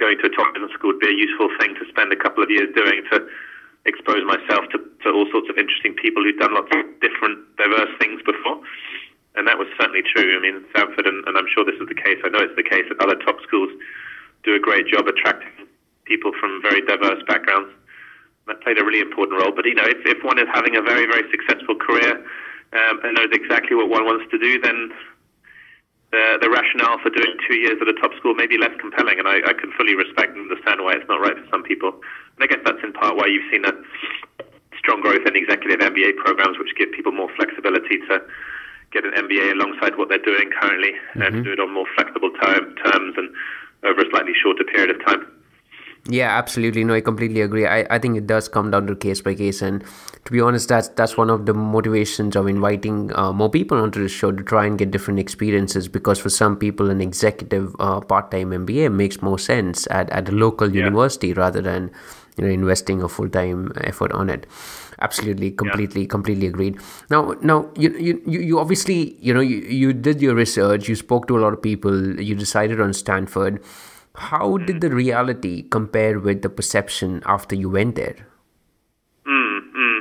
going 0.00 0.18
to 0.18 0.26
a 0.26 0.32
top 0.34 0.52
business 0.54 0.72
school 0.72 0.92
would 0.92 1.00
be 1.00 1.08
a 1.08 1.16
useful 1.16 1.48
thing 1.60 1.74
to 1.76 1.84
spend 1.88 2.12
a 2.12 2.18
couple 2.18 2.42
of 2.42 2.50
years 2.50 2.68
doing 2.74 3.04
to 3.12 3.28
expose 3.86 4.24
myself 4.24 4.64
to, 4.72 4.80
to 5.04 5.12
all 5.12 5.28
sorts 5.30 5.46
of 5.48 5.56
interesting 5.60 5.94
people 5.94 6.24
who'd 6.24 6.40
done 6.40 6.54
lots 6.54 6.72
of 6.74 6.82
different, 6.98 7.38
diverse 7.56 7.92
things 8.00 8.18
before. 8.24 8.58
And 9.36 9.46
that 9.46 9.58
was 9.58 9.68
certainly 9.78 10.02
true. 10.02 10.34
I 10.34 10.40
mean, 10.40 10.64
Stanford, 10.70 11.06
and, 11.06 11.22
and 11.28 11.36
I'm 11.36 11.46
sure 11.52 11.64
this 11.64 11.78
is 11.78 11.86
the 11.86 11.94
case, 11.94 12.18
I 12.24 12.30
know 12.30 12.40
it's 12.40 12.56
the 12.56 12.66
case 12.66 12.88
that 12.88 12.98
other 13.02 13.18
top 13.22 13.38
schools 13.42 13.70
do 14.42 14.54
a 14.54 14.60
great 14.60 14.88
job 14.88 15.06
attracting 15.06 15.52
people 16.04 16.32
from 16.38 16.60
very 16.62 16.80
diverse 16.82 17.22
backgrounds. 17.26 17.70
That 18.46 18.60
played 18.60 18.78
a 18.78 18.84
really 18.84 19.00
important 19.00 19.40
role. 19.40 19.52
But, 19.56 19.64
you 19.64 19.74
know, 19.74 19.88
if, 19.88 20.04
if 20.04 20.22
one 20.22 20.38
is 20.38 20.48
having 20.52 20.76
a 20.76 20.82
very, 20.82 21.06
very 21.06 21.24
successful 21.30 21.76
career 21.76 22.20
um, 22.76 23.00
and 23.02 23.16
knows 23.16 23.32
exactly 23.32 23.74
what 23.74 23.88
one 23.88 24.04
wants 24.04 24.28
to 24.30 24.38
do, 24.38 24.60
then 24.60 24.92
the, 26.14 26.46
the 26.46 26.50
rationale 26.50 27.02
for 27.02 27.10
doing 27.10 27.34
two 27.48 27.56
years 27.56 27.80
at 27.80 27.88
a 27.88 27.96
top 27.98 28.14
school 28.20 28.34
may 28.34 28.46
be 28.46 28.58
less 28.58 28.70
compelling, 28.78 29.18
and 29.18 29.26
I, 29.26 29.42
I 29.48 29.54
can 29.56 29.72
fully 29.74 29.96
respect 29.96 30.36
and 30.36 30.46
understand 30.46 30.84
why 30.84 30.94
it's 30.94 31.08
not 31.08 31.18
right 31.18 31.34
for 31.34 31.46
some 31.50 31.64
people. 31.64 31.90
And 32.36 32.40
I 32.44 32.46
guess 32.46 32.62
that's 32.62 32.78
in 32.84 32.92
part 32.92 33.16
why 33.16 33.26
you've 33.26 33.48
seen 33.50 33.64
a 33.64 33.74
strong 34.78 35.00
growth 35.00 35.26
in 35.26 35.34
executive 35.34 35.80
MBA 35.80 36.20
programs, 36.22 36.58
which 36.58 36.70
give 36.78 36.92
people 36.92 37.10
more 37.10 37.32
flexibility 37.34 37.98
to 38.06 38.22
get 38.92 39.02
an 39.02 39.12
MBA 39.18 39.58
alongside 39.58 39.98
what 39.98 40.08
they're 40.08 40.22
doing 40.22 40.54
currently 40.54 40.92
mm-hmm. 40.92 41.22
and 41.22 41.44
do 41.44 41.50
it 41.50 41.58
on 41.58 41.74
more 41.74 41.86
flexible 41.98 42.30
time, 42.38 42.76
terms 42.78 43.18
and 43.18 43.34
over 43.82 44.00
a 44.00 44.10
slightly 44.10 44.32
shorter 44.38 44.62
period 44.62 44.94
of 44.94 45.04
time. 45.04 45.26
Yeah, 46.06 46.36
absolutely. 46.36 46.84
No, 46.84 46.92
I 46.94 47.00
completely 47.00 47.40
agree. 47.40 47.66
I, 47.66 47.86
I 47.88 47.98
think 47.98 48.18
it 48.18 48.26
does 48.26 48.46
come 48.46 48.70
down 48.70 48.86
to 48.88 48.94
case 48.94 49.22
by 49.22 49.34
case, 49.34 49.62
and 49.62 49.82
to 50.26 50.32
be 50.32 50.40
honest, 50.40 50.68
that's 50.68 50.88
that's 50.88 51.16
one 51.16 51.30
of 51.30 51.46
the 51.46 51.54
motivations 51.54 52.36
of 52.36 52.46
inviting 52.46 53.10
uh, 53.16 53.32
more 53.32 53.48
people 53.48 53.78
onto 53.78 54.02
the 54.02 54.08
show 54.08 54.30
to 54.30 54.42
try 54.42 54.66
and 54.66 54.78
get 54.78 54.90
different 54.90 55.18
experiences. 55.18 55.88
Because 55.88 56.18
for 56.18 56.28
some 56.28 56.56
people, 56.58 56.90
an 56.90 57.00
executive 57.00 57.74
uh, 57.78 58.00
part-time 58.00 58.50
MBA 58.50 58.92
makes 58.92 59.22
more 59.22 59.38
sense 59.38 59.88
at, 59.90 60.10
at 60.10 60.28
a 60.28 60.32
local 60.32 60.68
yeah. 60.68 60.84
university 60.84 61.32
rather 61.32 61.62
than 61.62 61.90
you 62.36 62.44
know 62.44 62.50
investing 62.50 63.02
a 63.02 63.08
full-time 63.08 63.72
effort 63.78 64.12
on 64.12 64.28
it. 64.28 64.46
Absolutely, 65.00 65.52
completely, 65.52 66.02
yeah. 66.02 66.08
completely 66.08 66.46
agreed. 66.46 66.78
Now, 67.08 67.34
now 67.40 67.70
you, 67.76 67.96
you 67.96 68.20
you 68.26 68.58
obviously 68.58 69.16
you 69.20 69.32
know 69.32 69.40
you, 69.40 69.56
you 69.56 69.94
did 69.94 70.20
your 70.20 70.34
research, 70.34 70.86
you 70.86 70.96
spoke 70.96 71.28
to 71.28 71.38
a 71.38 71.40
lot 71.40 71.54
of 71.54 71.62
people, 71.62 72.20
you 72.20 72.34
decided 72.34 72.78
on 72.78 72.92
Stanford 72.92 73.64
how 74.14 74.58
did 74.58 74.80
the 74.80 74.90
reality 74.90 75.62
compare 75.62 76.20
with 76.20 76.42
the 76.42 76.48
perception 76.48 77.22
after 77.26 77.54
you 77.54 77.68
went 77.68 77.96
there? 77.96 78.14
Mm, 79.26 79.60
mm. 79.74 80.00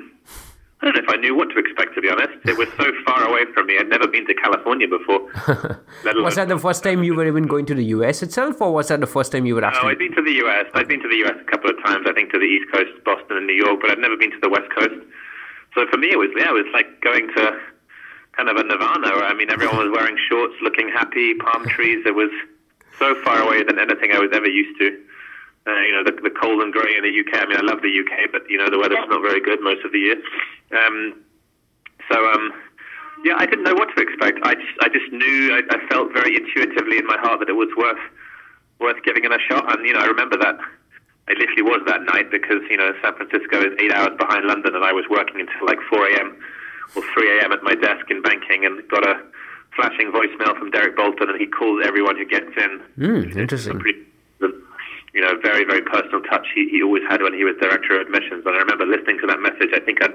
I 0.82 0.86
don't 0.86 0.96
know 0.96 1.02
if 1.02 1.10
I 1.10 1.16
knew 1.18 1.36
what 1.36 1.50
to 1.50 1.58
expect, 1.58 1.96
to 1.96 2.02
be 2.02 2.10
honest. 2.10 2.34
It 2.46 2.58
was 2.58 2.68
so 2.78 2.92
far 3.06 3.28
away 3.28 3.46
from 3.54 3.68
me. 3.68 3.78
I'd 3.80 3.90
never 3.90 4.08
been 4.08 4.28
to 4.28 4.34
California 4.36 4.88
before. 4.88 5.22
was 6.22 6.36
that 6.36 6.48
the 6.48 6.60
first 6.60 6.84
time 6.84 7.04
you 7.04 7.16
were 7.16 7.26
even 7.26 7.48
going 7.48 7.66
to 7.68 7.76
the 7.76 7.86
US 7.98 8.22
itself, 8.22 8.62
or 8.62 8.74
was 8.74 8.90
that 8.90 9.00
the 9.00 9.08
first 9.08 9.32
time 9.32 9.46
you 9.46 9.56
were 9.56 9.64
actually? 9.64 9.84
No, 9.84 9.90
I'd 9.90 10.00
been 10.00 10.16
to 10.16 10.22
the 10.22 10.34
US. 10.46 10.66
I'd 10.76 10.88
been 10.88 11.02
to 11.02 11.10
the 11.10 11.24
US 11.26 11.38
a 11.42 11.50
couple 11.50 11.72
of 11.72 11.78
times. 11.84 12.06
I 12.08 12.14
think 12.14 12.32
to 12.34 12.40
the 12.40 12.46
East 12.46 12.72
Coast, 12.72 12.92
Boston, 13.06 13.38
and 13.38 13.48
New 13.48 13.56
York, 13.56 13.80
but 13.82 13.90
I'd 13.90 14.00
never 14.00 14.18
been 14.18 14.32
to 14.32 14.40
the 14.42 14.50
West 14.50 14.70
Coast. 14.78 15.02
So 15.74 15.88
for 15.90 15.98
me, 15.98 16.12
it 16.12 16.20
was 16.20 16.30
yeah, 16.38 16.50
it 16.50 16.54
was 16.54 16.70
like 16.72 17.02
going 17.02 17.30
to 17.36 17.58
kind 18.38 18.50
of 18.50 18.58
a 18.58 18.64
nirvana. 18.64 19.26
I 19.26 19.34
mean, 19.34 19.50
everyone 19.50 19.78
was 19.78 19.90
wearing 19.90 20.18
shorts, 20.30 20.54
looking 20.62 20.90
happy, 20.90 21.34
palm 21.34 21.66
trees. 21.68 22.06
It 22.06 22.14
was 22.14 22.30
so 23.00 23.16
far 23.24 23.42
away 23.42 23.64
than 23.64 23.80
anything 23.80 24.12
I 24.12 24.20
was 24.20 24.30
ever 24.34 24.48
used 24.48 24.80
to. 24.80 24.88
Uh, 25.66 25.80
you 25.88 25.94
know, 25.96 26.04
the, 26.04 26.12
the 26.12 26.30
cold 26.30 26.62
and 26.62 26.74
grey 26.74 26.96
in 26.98 27.04
the 27.04 27.14
UK. 27.14 27.40
I 27.40 27.46
mean, 27.48 27.58
I 27.58 27.64
love 27.64 27.82
the 27.82 27.94
UK, 27.94 28.32
but 28.32 28.44
you 28.50 28.58
know, 28.58 28.70
the 28.70 28.80
weather's 28.80 29.08
not 29.08 29.22
very 29.22 29.40
good 29.40 29.62
most 29.62 29.86
of 29.86 29.92
the 29.92 30.00
year. 30.00 30.20
Um, 30.76 31.24
so, 32.12 32.20
um, 32.20 32.52
yeah, 33.24 33.36
I 33.38 33.46
didn't 33.46 33.64
know 33.64 33.74
what 33.74 33.88
to 33.96 34.04
expect. 34.04 34.40
I 34.44 34.56
just, 34.56 34.76
I 34.82 34.90
just 34.90 35.08
knew, 35.14 35.56
I, 35.56 35.64
I 35.72 35.80
felt 35.88 36.12
very 36.12 36.36
intuitively 36.36 36.98
in 37.00 37.08
my 37.08 37.16
heart 37.24 37.40
that 37.40 37.48
it 37.48 37.56
was 37.56 37.72
worth, 37.78 38.04
worth 38.80 39.00
giving 39.06 39.24
it 39.24 39.32
a 39.32 39.40
shot. 39.40 39.72
And 39.72 39.88
you 39.88 39.94
know, 39.94 40.04
I 40.04 40.08
remember 40.12 40.36
that 40.38 40.60
it 41.30 41.38
literally 41.40 41.64
was 41.64 41.80
that 41.88 42.04
night 42.04 42.30
because 42.30 42.60
you 42.70 42.76
know, 42.76 42.92
San 43.02 43.16
Francisco 43.16 43.64
is 43.64 43.72
eight 43.80 43.94
hours 43.94 44.12
behind 44.20 44.44
London, 44.46 44.76
and 44.76 44.84
I 44.84 44.92
was 44.92 45.06
working 45.10 45.40
until 45.40 45.64
like 45.66 45.80
4 45.90 46.08
a.m. 46.12 46.36
or 46.96 47.04
3 47.16 47.40
a.m. 47.40 47.52
at 47.54 47.64
my 47.64 47.76
desk 47.76 48.12
in 48.12 48.22
banking, 48.22 48.66
and 48.66 48.84
got 48.90 49.08
a 49.08 49.24
flashing 49.76 50.12
voicemail 50.12 50.58
from 50.58 50.72
Derrick 50.72 50.96
Bolton, 50.96 51.30
and 51.30 51.40
he 51.40 51.48
calls 51.48 51.84
everyone 51.86 52.18
who 52.18 52.26
gets 52.26 52.52
in. 52.58 52.82
Mm, 52.98 53.36
interesting. 53.36 53.82
You 55.14 55.22
know, 55.22 55.38
very, 55.44 55.64
very 55.64 55.84
personal 55.84 56.22
touch 56.22 56.48
he, 56.56 56.68
he 56.70 56.82
always 56.82 57.04
had 57.08 57.22
when 57.22 57.36
he 57.36 57.44
was 57.44 57.54
director 57.62 58.02
of 58.02 58.08
admissions. 58.08 58.44
And 58.48 58.56
I 58.56 58.58
remember 58.58 58.86
listening 58.88 59.20
to 59.22 59.28
that 59.28 59.40
message. 59.40 59.70
I 59.76 59.80
think 59.80 60.02
I'd 60.02 60.14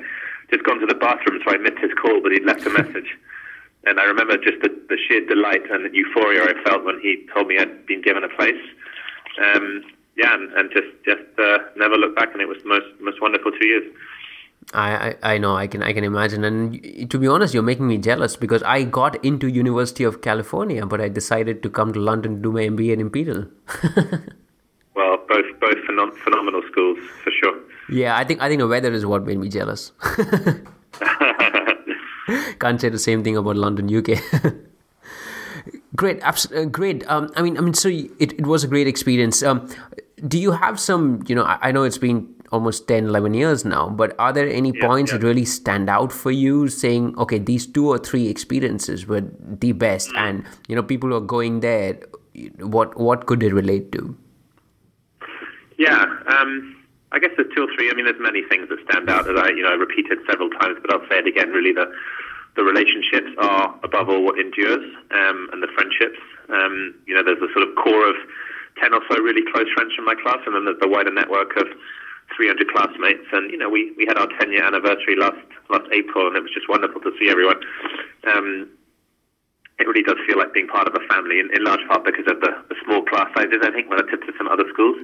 just 0.51 0.64
gone 0.64 0.81
to 0.81 0.87
the 0.87 0.97
bathroom, 0.97 1.40
so 1.47 1.55
I 1.55 1.59
missed 1.59 1.79
his 1.79 1.92
call, 1.94 2.21
but 2.21 2.33
he'd 2.33 2.44
left 2.44 2.66
a 2.66 2.71
message. 2.83 3.14
and 3.87 4.01
I 4.01 4.05
remember 4.05 4.37
just 4.37 4.61
the, 4.61 4.75
the 4.88 4.99
sheer 4.99 5.25
delight 5.25 5.71
and 5.71 5.85
the 5.85 5.94
euphoria 5.94 6.42
I 6.42 6.55
felt 6.66 6.85
when 6.85 6.99
he 7.01 7.25
told 7.33 7.47
me 7.47 7.59
I'd 7.59 7.87
been 7.87 8.03
given 8.03 8.25
a 8.25 8.29
place. 8.29 8.59
Um, 9.38 9.85
yeah, 10.16 10.35
and, 10.35 10.53
and 10.55 10.71
just 10.73 10.90
just 11.05 11.23
uh, 11.38 11.59
never 11.77 11.94
looked 11.94 12.16
back, 12.18 12.33
and 12.33 12.42
it 12.42 12.49
was 12.49 12.59
the 12.62 12.68
most 12.68 12.87
most 12.99 13.23
wonderful 13.23 13.53
two 13.53 13.66
years. 13.66 13.87
I, 14.74 15.16
I, 15.22 15.35
I 15.35 15.38
know 15.38 15.57
I 15.57 15.66
can 15.66 15.83
I 15.83 15.94
can 15.94 16.04
imagine 16.04 16.44
and 16.44 17.11
to 17.11 17.18
be 17.18 17.26
honest 17.26 17.54
you're 17.54 17.62
making 17.62 17.87
me 17.87 17.96
jealous 17.96 18.37
because 18.37 18.62
I 18.64 18.83
got 18.83 19.24
into 19.24 19.48
University 19.48 20.04
of 20.04 20.20
California 20.20 20.85
but 20.85 21.00
I 21.00 21.09
decided 21.09 21.62
to 21.62 21.70
come 21.70 21.92
to 21.94 22.00
London 22.00 22.37
to 22.37 22.42
do 22.42 22.52
my 22.52 22.61
MBA 22.61 22.92
in 22.92 23.00
Imperial. 23.00 23.46
well, 24.94 25.16
both 25.26 25.46
both 25.59 25.78
phenom- 25.88 26.14
phenomenal 26.18 26.62
schools 26.70 26.98
for 27.24 27.31
sure. 27.31 27.59
Yeah, 27.88 28.16
I 28.16 28.24
think 28.24 28.42
I 28.42 28.48
think 28.48 28.61
the 28.61 28.66
weather 28.66 28.92
is 28.92 29.07
what 29.07 29.24
made 29.24 29.38
me 29.38 29.48
jealous. 29.48 29.92
Can't 32.61 32.81
say 32.81 32.88
the 32.90 32.98
same 32.98 33.24
thing 33.24 33.37
about 33.37 33.57
London, 33.57 33.88
UK. 33.94 34.20
great, 35.96 36.20
abs- 36.20 36.52
uh, 36.52 36.64
great. 36.64 37.09
Um, 37.09 37.31
I 37.37 37.42
mean, 37.42 37.57
I 37.57 37.61
mean, 37.61 37.74
so 37.74 37.88
it, 37.88 38.33
it 38.33 38.46
was 38.46 38.64
a 38.64 38.68
great 38.68 38.87
experience. 38.87 39.42
Um, 39.42 39.68
do 40.26 40.38
you 40.38 40.52
have 40.52 40.78
some? 40.78 41.24
You 41.26 41.35
know, 41.35 41.44
I, 41.44 41.59
I 41.62 41.72
know 41.72 41.85
it's 41.85 41.98
been 41.98 42.35
almost 42.51 42.89
10 42.89 43.07
11 43.07 43.35
years 43.35 43.65
now 43.65 43.89
but 43.89 44.15
are 44.19 44.33
there 44.33 44.49
any 44.49 44.73
yeah, 44.75 44.87
points 44.87 45.13
yeah. 45.13 45.19
that 45.19 45.27
really 45.27 45.45
stand 45.45 45.91
out 45.91 46.13
for 46.13 46.31
you 46.31 46.69
saying 46.69 47.15
okay 47.19 47.39
these 47.39 47.67
two 47.67 47.89
or 47.89 47.99
three 47.99 48.29
experiences 48.29 49.07
were 49.07 49.23
the 49.41 49.73
best 49.73 50.09
mm. 50.11 50.19
and 50.19 50.45
you 50.69 50.75
know 50.75 50.83
people 50.83 51.11
who 51.11 51.17
are 51.17 51.21
going 51.21 51.61
there 51.61 51.99
what 52.61 52.99
what 52.99 53.27
could 53.27 53.41
they 53.41 53.53
relate 53.53 53.93
to 53.93 54.17
yeah 55.79 56.05
um, 56.27 56.77
i 57.13 57.19
guess 57.19 57.31
there's 57.37 57.53
two 57.55 57.65
or 57.65 57.75
three 57.77 57.91
i 57.91 57.95
mean 57.95 58.05
there's 58.05 58.21
many 58.21 58.43
things 58.49 58.69
that 58.69 58.79
stand 58.91 59.11
out 59.11 59.27
that 59.27 59.37
i 59.39 59.49
you 59.51 59.63
know 59.63 59.77
repeated 59.77 60.19
several 60.31 60.51
times 60.51 60.79
but 60.81 60.93
i'll 60.93 61.09
say 61.09 61.19
it 61.19 61.27
again 61.27 61.51
really 61.51 61.73
the 61.73 61.91
the 62.57 62.65
relationships 62.65 63.31
are 63.39 63.79
above 63.85 64.09
all 64.09 64.25
what 64.25 64.39
endures 64.39 64.83
um, 65.13 65.49
and 65.53 65.63
the 65.63 65.69
friendships 65.77 66.19
um, 66.49 66.95
you 67.07 67.15
know 67.15 67.23
there's 67.23 67.39
a 67.39 67.53
sort 67.53 67.63
of 67.69 67.75
core 67.77 68.09
of 68.09 68.17
10 68.81 68.95
or 68.95 69.01
so 69.11 69.21
really 69.23 69.43
close 69.53 69.67
friends 69.75 69.95
from 69.95 70.05
my 70.05 70.15
class 70.15 70.39
and 70.47 70.55
then 70.55 70.65
there's 70.65 70.81
the 70.81 70.89
wider 70.89 71.11
network 71.11 71.57
of 71.57 71.67
300 72.37 72.69
classmates, 72.69 73.27
and 73.33 73.51
you 73.51 73.59
know 73.59 73.69
we, 73.69 73.93
we 73.97 74.07
had 74.07 74.19
our 74.19 74.29
10 74.41 74.53
year 74.53 74.64
anniversary 74.64 75.17
last 75.17 75.41
last 75.71 75.88
April, 75.93 76.27
and 76.29 76.37
it 76.37 76.43
was 76.43 76.53
just 76.53 76.69
wonderful 76.69 77.01
to 77.01 77.12
see 77.19 77.31
everyone. 77.31 77.61
Um, 78.27 78.69
it 79.79 79.87
really 79.87 80.03
does 80.03 80.19
feel 80.27 80.38
like 80.38 80.53
being 80.53 80.67
part 80.67 80.88
of 80.88 80.95
a 80.95 81.07
family, 81.07 81.38
in, 81.38 81.51
in 81.55 81.62
large 81.62 81.87
part 81.87 82.05
because 82.05 82.27
of 82.27 82.41
the, 82.41 82.51
the 82.69 82.75
small 82.85 83.03
class 83.05 83.31
sizes. 83.35 83.62
I 83.62 83.71
think 83.71 83.88
relative 83.88 84.21
to 84.27 84.33
some 84.37 84.49
other 84.49 84.64
schools, 84.73 84.97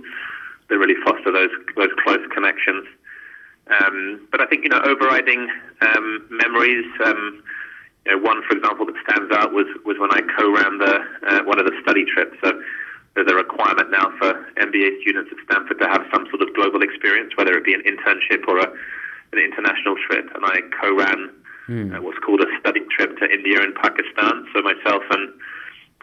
they 0.69 0.77
really 0.77 0.99
foster 1.05 1.31
those 1.31 1.55
those 1.77 1.95
close 2.05 2.25
connections. 2.35 2.87
Um, 3.71 4.29
but 4.31 4.41
I 4.41 4.47
think 4.47 4.65
you 4.65 4.71
know 4.71 4.83
overriding 4.85 5.49
um, 5.81 6.27
memories. 6.31 6.87
Um, 7.05 7.43
you 8.05 8.13
know, 8.13 8.19
one, 8.23 8.43
for 8.45 8.57
example, 8.57 8.85
that 8.87 8.97
stands 9.09 9.33
out 9.33 9.53
was 9.53 9.67
was 9.85 9.97
when 9.99 10.13
I 10.13 10.21
co-ran 10.37 10.79
the 10.79 10.95
uh, 11.29 11.43
one 11.45 11.59
of 11.59 11.65
the 11.65 11.73
study 11.83 12.05
trips. 12.05 12.37
So 12.45 12.53
there's 13.14 13.31
a 13.31 13.35
requirement 13.35 13.90
now 13.90 14.11
for 14.18 14.35
MBA 14.59 15.00
students 15.03 15.31
at 15.31 15.38
Stanford 15.46 15.79
to 15.79 15.88
have 15.88 16.03
some 16.12 16.27
sort 16.31 16.42
of 16.42 16.53
global 16.55 16.83
experience, 16.83 17.33
whether 17.37 17.55
it 17.55 17.64
be 17.64 17.74
an 17.74 17.83
internship 17.87 18.46
or 18.48 18.59
a, 18.59 18.66
an 18.66 19.38
international 19.38 19.94
trip. 20.07 20.27
And 20.35 20.44
I 20.44 20.61
co-ran 20.81 21.31
mm. 21.68 21.94
uh, 21.94 22.03
what's 22.03 22.18
called 22.18 22.40
a 22.40 22.50
study 22.59 22.83
trip 22.90 23.16
to 23.18 23.31
India 23.31 23.62
and 23.62 23.74
Pakistan. 23.74 24.46
So 24.53 24.62
myself 24.62 25.03
and 25.11 25.31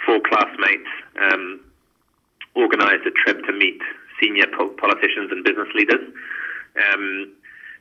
four 0.05 0.19
classmates 0.23 0.87
um, 1.19 1.59
organized 2.55 3.05
a 3.05 3.11
trip 3.11 3.43
to 3.45 3.51
meet 3.51 3.79
senior 4.19 4.45
po- 4.57 4.75
politicians 4.79 5.31
and 5.31 5.43
business 5.43 5.67
leaders. 5.75 6.01
Um, 6.79 7.33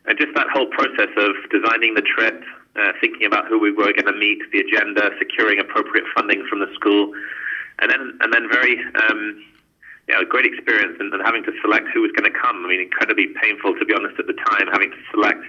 and 0.07 0.19
just 0.19 0.35
that 0.35 0.49
whole 0.53 0.67
process 0.67 1.13
of 1.17 1.37
designing 1.53 1.95
the 1.95 2.03
trip, 2.03 2.43
uh, 2.75 2.93
thinking 3.01 3.27
about 3.27 3.47
who 3.47 3.61
we 3.61 3.71
were 3.71 3.93
going 3.93 4.11
to 4.11 4.17
meet, 4.17 4.41
the 4.51 4.59
agenda, 4.59 5.11
securing 5.19 5.61
appropriate 5.61 6.07
funding 6.17 6.45
from 6.49 6.59
the 6.59 6.73
school, 6.75 7.13
and 7.81 7.91
then 7.91 8.19
and 8.21 8.33
then 8.33 8.49
very 8.51 8.79
um, 9.09 9.43
yeah, 10.09 10.23
great 10.29 10.47
experience 10.47 10.97
and, 10.99 11.13
and 11.13 11.23
having 11.25 11.45
to 11.45 11.53
select 11.63 11.87
who 11.95 12.03
was 12.03 12.13
going 12.13 12.31
to 12.31 12.37
come. 12.37 12.65
I 12.65 12.69
mean, 12.69 12.81
incredibly 12.81 13.29
painful 13.41 13.75
to 13.79 13.85
be 13.85 13.95
honest 13.95 14.19
at 14.19 14.27
the 14.27 14.39
time, 14.49 14.67
having 14.73 14.91
to 14.91 15.01
select 15.11 15.45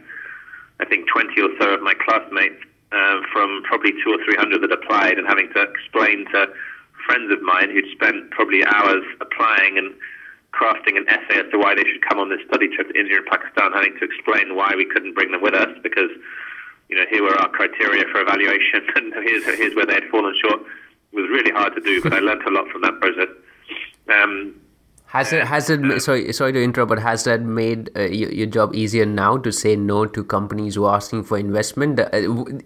I 0.79 0.85
think 0.85 1.07
20 1.07 1.39
or 1.41 1.49
so 1.59 1.75
of 1.75 1.81
my 1.81 1.93
classmates 1.93 2.57
uh, 2.91 3.21
from 3.31 3.61
probably 3.63 3.91
two 4.03 4.11
or 4.11 4.19
three 4.25 4.35
hundred 4.35 4.61
that 4.63 4.71
applied, 4.71 5.17
and 5.17 5.27
having 5.27 5.51
to 5.53 5.61
explain 5.61 6.25
to 6.31 6.51
friends 7.05 7.31
of 7.31 7.41
mine 7.41 7.69
who'd 7.69 7.89
spent 7.91 8.29
probably 8.31 8.65
hours 8.65 9.03
applying 9.21 9.77
and 9.77 9.93
crafting 10.51 10.97
an 10.97 11.07
essay 11.07 11.39
as 11.39 11.49
to 11.51 11.57
why 11.57 11.73
they 11.73 11.83
should 11.87 12.03
come 12.03 12.19
on 12.19 12.29
this 12.29 12.41
study 12.47 12.67
trip 12.75 12.91
to 12.91 12.99
India 12.99 13.17
and 13.17 13.25
Pakistan, 13.25 13.71
having 13.71 13.95
to 13.97 14.03
explain 14.03 14.55
why 14.55 14.73
we 14.75 14.85
couldn't 14.85 15.13
bring 15.13 15.31
them 15.31 15.41
with 15.41 15.53
us 15.53 15.71
because 15.81 16.11
you 16.89 16.97
know, 16.97 17.05
here 17.09 17.23
were 17.23 17.35
our 17.39 17.47
criteria 17.49 18.03
for 18.11 18.19
evaluation, 18.19 18.83
and 18.95 19.13
here's 19.23 19.45
here's 19.45 19.75
where 19.75 19.85
they 19.85 19.95
had 19.95 20.09
fallen 20.11 20.35
short. 20.43 20.61
It 21.11 21.15
was 21.15 21.29
really 21.29 21.51
hard 21.51 21.75
to 21.75 21.81
do, 21.81 22.01
but 22.01 22.13
I 22.13 22.19
learned 22.27 22.43
a 22.43 22.51
lot 22.51 22.67
from 22.69 22.81
that 22.81 22.99
process. 22.99 23.27
Um, 24.09 24.61
has 25.07 25.33
it 25.33 25.45
has 25.45 25.69
it 25.69 26.01
sorry 26.01 26.31
sorry 26.31 26.53
to 26.53 26.63
interrupt, 26.63 26.89
but 26.89 26.99
has 26.99 27.25
that 27.25 27.41
made 27.41 27.89
uh, 27.97 28.03
your, 28.03 28.31
your, 28.31 28.47
job 28.47 28.73
easier 28.73 29.05
now 29.05 29.35
to 29.37 29.51
say 29.51 29.75
no 29.75 30.05
to 30.05 30.23
companies 30.23 30.75
who 30.75 30.85
are 30.85 30.95
asking 30.95 31.25
for 31.25 31.37
investment? 31.37 31.99
Uh, 31.99 32.07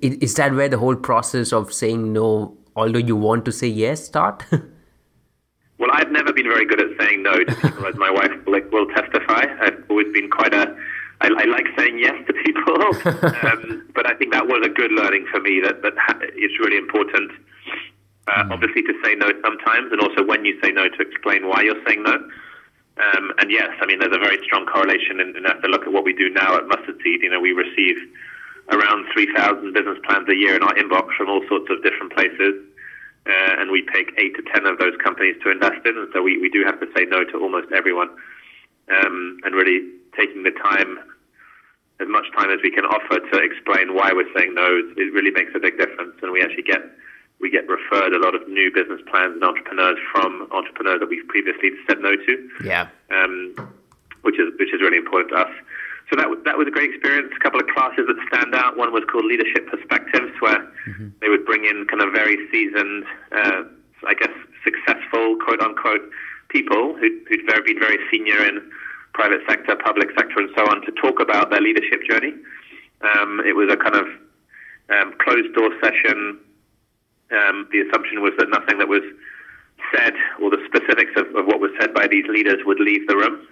is 0.01 0.35
that 0.35 0.53
where 0.53 0.69
the 0.69 0.77
whole 0.77 0.95
process 0.95 1.51
of 1.51 1.73
saying 1.73 2.13
no, 2.13 2.55
although 2.75 2.99
you 2.99 3.15
want 3.15 3.45
to 3.45 3.51
say 3.51 3.67
yes, 3.67 4.05
start? 4.05 4.45
well, 4.51 5.89
I've 5.91 6.11
never 6.11 6.31
been 6.33 6.47
very 6.47 6.65
good 6.65 6.79
at 6.79 6.89
saying 6.99 7.23
no 7.23 7.43
to 7.43 7.55
people, 7.55 7.87
as 7.87 7.95
my 7.95 8.11
wife 8.11 8.31
will, 8.45 8.61
will 8.71 8.87
testify. 8.93 9.45
I've 9.61 9.83
always 9.89 10.13
been 10.13 10.29
quite 10.29 10.53
a 10.53 10.77
I, 11.21 11.27
I 11.27 11.45
like 11.45 11.65
saying 11.77 11.97
yes 11.99 12.15
to 12.27 12.33
people, 12.33 12.75
um, 13.49 13.87
but 13.95 14.07
I 14.07 14.13
think 14.15 14.33
that 14.33 14.47
was 14.47 14.65
a 14.65 14.69
good 14.69 14.91
learning 14.91 15.25
for 15.31 15.39
me. 15.39 15.61
That 15.61 15.81
that 15.81 15.95
it's 16.35 16.59
really 16.59 16.77
important 16.77 17.31
uh, 18.27 18.43
mm. 18.43 18.51
obviously, 18.51 18.81
to 18.83 18.93
say 19.03 19.15
no 19.15 19.29
sometimes, 19.43 19.91
and 19.91 20.01
also 20.01 20.23
when 20.25 20.45
you 20.45 20.59
say 20.63 20.71
no, 20.71 20.89
to 20.89 20.99
explain 21.01 21.47
why 21.47 21.61
you're 21.61 21.81
saying 21.87 22.03
no. 22.03 22.17
Um, 22.95 23.33
and 23.39 23.51
yes, 23.51 23.69
I 23.81 23.85
mean, 23.85 23.99
there's 23.99 24.15
a 24.15 24.19
very 24.19 24.39
strong 24.43 24.65
correlation, 24.65 25.19
and, 25.19 25.35
and 25.35 25.45
if 25.45 25.63
look 25.67 25.83
at 25.83 25.91
what 25.91 26.03
we 26.05 26.13
do 26.13 26.29
now 26.29 26.55
at 26.55 26.67
Mustard 26.67 26.95
Seed, 27.03 27.21
you 27.21 27.29
know, 27.29 27.39
we 27.39 27.51
receive 27.51 27.97
around 28.71 29.05
3,000 29.13 29.73
business 29.73 29.99
plans 30.07 30.27
a 30.29 30.35
year 30.35 30.55
in 30.55 30.63
our 30.63 30.73
inbox 30.73 31.13
from 31.17 31.29
all 31.29 31.43
sorts 31.47 31.69
of 31.69 31.83
different 31.83 32.13
places. 32.13 32.55
Uh, 33.27 33.61
and 33.61 33.71
we 33.71 33.81
pick 33.81 34.13
eight 34.17 34.35
to 34.37 34.43
ten 34.53 34.65
of 34.65 34.77
those 34.77 34.93
companies 35.03 35.35
to 35.43 35.49
invest 35.49 35.81
in, 35.85 35.97
and 35.97 36.07
so 36.13 36.21
we, 36.21 36.37
we 36.37 36.49
do 36.49 36.63
have 36.63 36.79
to 36.79 36.85
say 36.95 37.05
no 37.05 37.23
to 37.25 37.37
almost 37.41 37.67
everyone. 37.73 38.09
Um, 38.87 39.41
and 39.43 39.55
really 39.55 39.81
taking 40.15 40.43
the 40.43 40.51
time, 40.51 40.99
as 41.99 42.07
much 42.07 42.25
time 42.37 42.51
as 42.51 42.59
we 42.61 42.69
can 42.69 42.85
offer 42.85 43.17
to 43.17 43.37
explain 43.41 43.95
why 43.95 44.13
we're 44.13 44.29
saying 44.37 44.53
no, 44.53 44.81
it 44.95 45.09
really 45.13 45.31
makes 45.31 45.51
a 45.55 45.59
big 45.59 45.77
difference. 45.77 46.13
And 46.21 46.31
we 46.31 46.41
actually 46.41 46.63
get 46.63 46.85
we 47.39 47.49
get 47.51 47.67
referred 47.67 48.13
a 48.13 48.19
lot 48.19 48.33
of 48.35 48.47
new 48.47 48.71
business 48.71 49.01
plans 49.09 49.33
and 49.33 49.43
entrepreneurs 49.43 49.97
from 50.11 50.47
entrepreneurs 50.51 50.99
that 50.99 51.09
we've 51.09 51.27
previously 51.27 51.71
said 51.87 51.99
no 51.99 52.15
to. 52.15 52.49
Yeah. 52.63 52.87
Um, 53.11 53.53
which 54.21 54.39
is 54.39 54.53
which 54.57 54.73
is 54.73 54.81
really 54.81 54.97
important 54.97 55.31
to 55.31 55.37
us. 55.37 55.53
So 56.09 56.15
that 56.17 56.29
was, 56.29 56.37
that 56.45 56.57
was 56.57 56.67
a 56.67 56.71
great 56.71 56.93
experience. 56.93 57.33
A 57.35 57.41
couple 57.41 57.59
of 57.59 57.67
classes 57.67 58.05
that 58.05 58.17
stand 58.29 58.53
out. 58.53 58.77
One 58.77 58.93
was 58.93 59.03
called 59.09 59.25
Leadership 59.25 59.65
Perspectives, 59.67 60.33
where 60.39 60.61
mm-hmm. 60.85 61.09
they 61.21 61.29
would 61.29 61.45
bring 61.45 61.65
in 61.65 61.85
kind 61.89 62.01
of 62.01 62.13
very 62.13 62.37
seasoned, 62.51 63.05
uh, 63.31 63.63
I 64.05 64.13
guess, 64.13 64.33
successful 64.63 65.37
quote 65.41 65.61
unquote 65.61 66.05
people 66.49 66.95
who'd, 66.97 67.25
who'd 67.27 67.41
very, 67.49 67.73
been 67.73 67.79
very 67.79 67.97
senior 68.11 68.37
in 68.45 68.69
private 69.13 69.41
sector, 69.49 69.75
public 69.75 70.09
sector, 70.17 70.37
and 70.37 70.49
so 70.55 70.63
on 70.69 70.81
to 70.85 70.91
talk 70.91 71.19
about 71.19 71.49
their 71.49 71.61
leadership 71.61 72.01
journey. 72.09 72.33
Um, 73.01 73.41
it 73.45 73.55
was 73.55 73.71
a 73.71 73.77
kind 73.77 73.95
of 73.95 74.05
um, 74.93 75.13
closed 75.17 75.53
door 75.55 75.69
session 75.81 76.37
um, 77.31 77.67
the 77.71 77.81
assumption 77.81 78.21
was 78.21 78.33
that 78.37 78.49
nothing 78.49 78.77
that 78.77 78.87
was 78.87 79.03
said 79.93 80.13
or 80.41 80.49
the 80.49 80.61
specifics 80.65 81.11
of, 81.17 81.27
of 81.35 81.45
what 81.45 81.59
was 81.59 81.71
said 81.79 81.93
by 81.93 82.07
these 82.07 82.25
leaders 82.27 82.59
would 82.65 82.79
leave 82.79 83.07
the 83.07 83.15
room. 83.15 83.47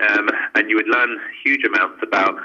Um, 0.00 0.30
and 0.54 0.70
you 0.70 0.76
would 0.76 0.88
learn 0.88 1.18
huge 1.42 1.64
amounts 1.64 2.00
about, 2.02 2.38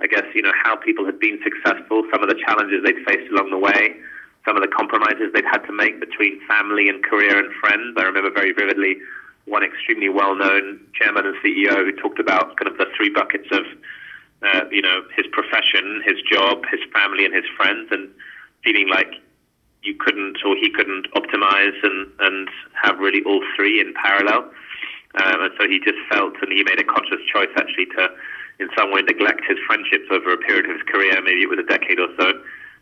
I 0.00 0.06
guess, 0.06 0.24
you 0.34 0.42
know, 0.42 0.52
how 0.62 0.76
people 0.76 1.04
had 1.04 1.18
been 1.18 1.40
successful, 1.42 2.04
some 2.12 2.22
of 2.22 2.28
the 2.28 2.38
challenges 2.46 2.84
they'd 2.84 3.04
faced 3.04 3.30
along 3.32 3.50
the 3.50 3.58
way, 3.58 3.96
some 4.46 4.56
of 4.56 4.62
the 4.62 4.68
compromises 4.68 5.32
they'd 5.34 5.44
had 5.44 5.66
to 5.66 5.72
make 5.72 5.98
between 5.98 6.40
family 6.46 6.88
and 6.88 7.02
career 7.02 7.38
and 7.38 7.52
friends. 7.60 7.96
I 7.98 8.04
remember 8.04 8.30
very 8.30 8.52
vividly 8.52 8.96
one 9.46 9.64
extremely 9.64 10.08
well-known 10.08 10.80
chairman 10.94 11.26
and 11.26 11.34
CEO 11.42 11.74
who 11.74 11.92
talked 11.92 12.20
about 12.20 12.56
kind 12.56 12.68
of 12.70 12.78
the 12.78 12.86
three 12.96 13.10
buckets 13.10 13.48
of, 13.50 13.64
uh, 14.42 14.64
you 14.70 14.82
know, 14.82 15.02
his 15.16 15.26
profession, 15.32 16.02
his 16.04 16.20
job, 16.30 16.62
his 16.70 16.80
family, 16.92 17.24
and 17.24 17.34
his 17.34 17.44
friends, 17.56 17.88
and 17.90 18.08
feeling 18.62 18.88
like 18.88 19.10
you 19.82 19.94
couldn't 19.94 20.38
or 20.44 20.56
he 20.56 20.70
couldn't 20.70 21.06
optimize 21.12 21.76
and, 21.82 22.10
and 22.20 22.48
have 22.82 22.98
really 22.98 23.22
all 23.24 23.42
three 23.56 23.80
in 23.80 23.94
parallel. 23.94 24.50
Um, 25.16 25.42
and 25.42 25.52
so 25.58 25.68
he 25.68 25.80
just 25.80 25.98
felt, 26.10 26.34
and 26.42 26.52
he 26.52 26.62
made 26.64 26.78
a 26.78 26.84
conscious 26.84 27.20
choice 27.32 27.50
actually 27.56 27.86
to, 27.96 28.08
in 28.60 28.68
some 28.76 28.92
way, 28.92 29.02
neglect 29.02 29.42
his 29.48 29.58
friendships 29.66 30.04
over 30.10 30.32
a 30.32 30.38
period 30.38 30.66
of 30.66 30.76
his 30.76 30.82
career. 30.84 31.14
Maybe 31.22 31.42
it 31.42 31.48
was 31.48 31.58
a 31.58 31.66
decade 31.66 31.98
or 31.98 32.08
so. 32.18 32.28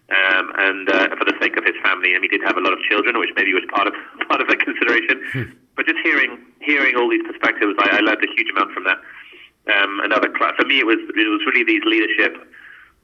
Um, 0.06 0.52
and 0.58 0.88
uh, 0.88 1.16
for 1.18 1.24
the 1.26 1.34
sake 1.42 1.56
of 1.56 1.64
his 1.64 1.74
family, 1.82 2.14
and 2.14 2.22
he 2.22 2.28
did 2.28 2.40
have 2.46 2.56
a 2.56 2.60
lot 2.60 2.72
of 2.72 2.78
children, 2.86 3.18
which 3.18 3.30
maybe 3.34 3.52
was 3.52 3.66
part 3.74 3.88
of 3.88 3.94
part 4.30 4.40
of 4.40 4.46
the 4.46 4.54
consideration. 4.54 5.18
Hmm. 5.32 5.50
But 5.74 5.86
just 5.86 5.98
hearing 6.02 6.38
hearing 6.62 6.94
all 6.94 7.10
these 7.10 7.26
perspectives, 7.26 7.74
I, 7.82 7.98
I 7.98 8.00
learned 8.06 8.22
a 8.22 8.30
huge 8.30 8.46
amount 8.54 8.70
from 8.70 8.84
that. 8.84 9.02
Um, 9.66 9.98
another 10.06 10.30
class 10.30 10.54
for 10.54 10.64
me, 10.64 10.78
it 10.78 10.86
was 10.86 11.02
it 11.02 11.26
was 11.26 11.42
really 11.42 11.66
these 11.66 11.82
leadership 11.82 12.38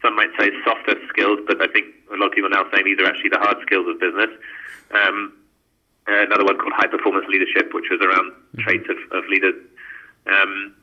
some 0.03 0.17
might 0.17 0.35
say 0.39 0.51
softer 0.67 0.99
skills, 1.09 1.39
but 1.47 1.63
I 1.63 1.69
think 1.71 1.87
a 2.13 2.19
lot 2.19 2.29
of 2.29 2.33
people 2.35 2.51
now 2.51 2.67
saying 2.75 2.85
these 2.85 2.99
are 2.99 3.07
actually 3.07 3.31
the 3.31 3.39
hard 3.39 3.57
skills 3.63 3.87
of 3.89 4.03
business. 4.03 4.31
Um, 4.91 5.33
another 6.07 6.45
one 6.45 6.59
called 6.59 6.75
high 6.75 6.91
performance 6.91 7.27
leadership, 7.31 7.73
which 7.73 7.87
was 7.89 8.03
around 8.03 8.35
mm-hmm. 8.35 8.67
traits 8.67 8.89
of, 8.91 8.99
of 9.15 9.23
leaders. 9.31 9.55
Um, 10.27 10.75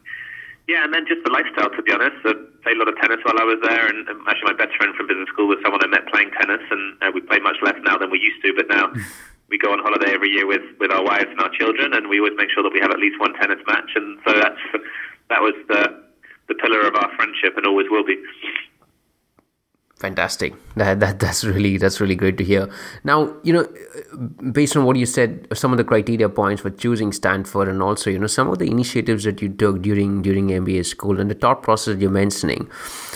yeah, 0.67 0.85
and 0.85 0.93
then 0.93 1.09
just 1.09 1.25
the 1.25 1.33
lifestyle, 1.33 1.73
to 1.73 1.81
be 1.81 1.91
honest. 1.91 2.21
I 2.23 2.37
played 2.61 2.77
a 2.77 2.79
lot 2.79 2.87
of 2.87 2.95
tennis 3.01 3.19
while 3.25 3.41
I 3.41 3.43
was 3.43 3.57
there, 3.65 3.89
and 3.89 4.05
actually 4.29 4.53
my 4.53 4.57
best 4.57 4.77
friend 4.77 4.93
from 4.93 5.09
business 5.09 5.27
school 5.33 5.49
was 5.49 5.57
someone 5.65 5.81
I 5.83 5.89
met 5.89 6.05
playing 6.07 6.29
tennis, 6.37 6.61
and 6.69 6.95
uh, 7.01 7.11
we 7.11 7.21
play 7.21 7.39
much 7.39 7.57
less 7.65 7.75
now 7.81 7.97
than 7.97 8.13
we 8.13 8.21
used 8.21 8.39
to, 8.45 8.53
but 8.53 8.69
now 8.69 8.93
we 9.49 9.57
go 9.57 9.73
on 9.73 9.81
holiday 9.81 10.13
every 10.13 10.29
year 10.29 10.45
with, 10.45 10.61
with 10.79 10.93
our 10.93 11.03
wives 11.03 11.27
and 11.27 11.41
our 11.41 11.49
children, 11.57 11.97
and 11.97 12.07
we 12.07 12.21
always 12.21 12.37
make 12.37 12.53
sure 12.53 12.61
that 12.61 12.71
we 12.71 12.79
have 12.79 12.93
at 12.93 13.01
least 13.01 13.19
one 13.19 13.33
tennis 13.41 13.59
match, 13.65 13.89
and 13.97 14.21
so 14.23 14.31
that's 14.37 14.61
that 15.33 15.41
was 15.41 15.57
the 15.67 16.05
the 16.49 16.55
pillar 16.55 16.81
of 16.85 16.95
our 16.95 17.09
friendship, 17.17 17.57
and 17.57 17.65
always 17.65 17.89
will 17.89 18.05
be. 18.05 18.17
Fantastic. 19.99 20.53
That, 20.77 21.01
that 21.01 21.19
that's 21.19 21.43
really 21.43 21.77
that's 21.77 21.99
really 21.99 22.15
great 22.15 22.37
to 22.37 22.43
hear. 22.45 22.69
Now, 23.03 23.35
you 23.43 23.51
know, 23.51 23.67
based 24.53 24.77
on 24.77 24.85
what 24.85 24.95
you 24.95 25.05
said, 25.05 25.45
some 25.53 25.73
of 25.73 25.77
the 25.77 25.83
criteria 25.83 26.29
points 26.29 26.61
for 26.61 26.69
choosing 26.69 27.11
Stanford, 27.11 27.67
and 27.67 27.83
also 27.83 28.09
you 28.09 28.17
know 28.17 28.27
some 28.27 28.47
of 28.47 28.59
the 28.59 28.71
initiatives 28.71 29.25
that 29.25 29.41
you 29.41 29.49
took 29.49 29.81
during 29.81 30.21
during 30.21 30.47
MBA 30.47 30.85
school 30.85 31.19
and 31.19 31.29
the 31.29 31.35
thought 31.35 31.63
process 31.63 31.97
you're 31.99 32.09
mentioning. 32.09 32.69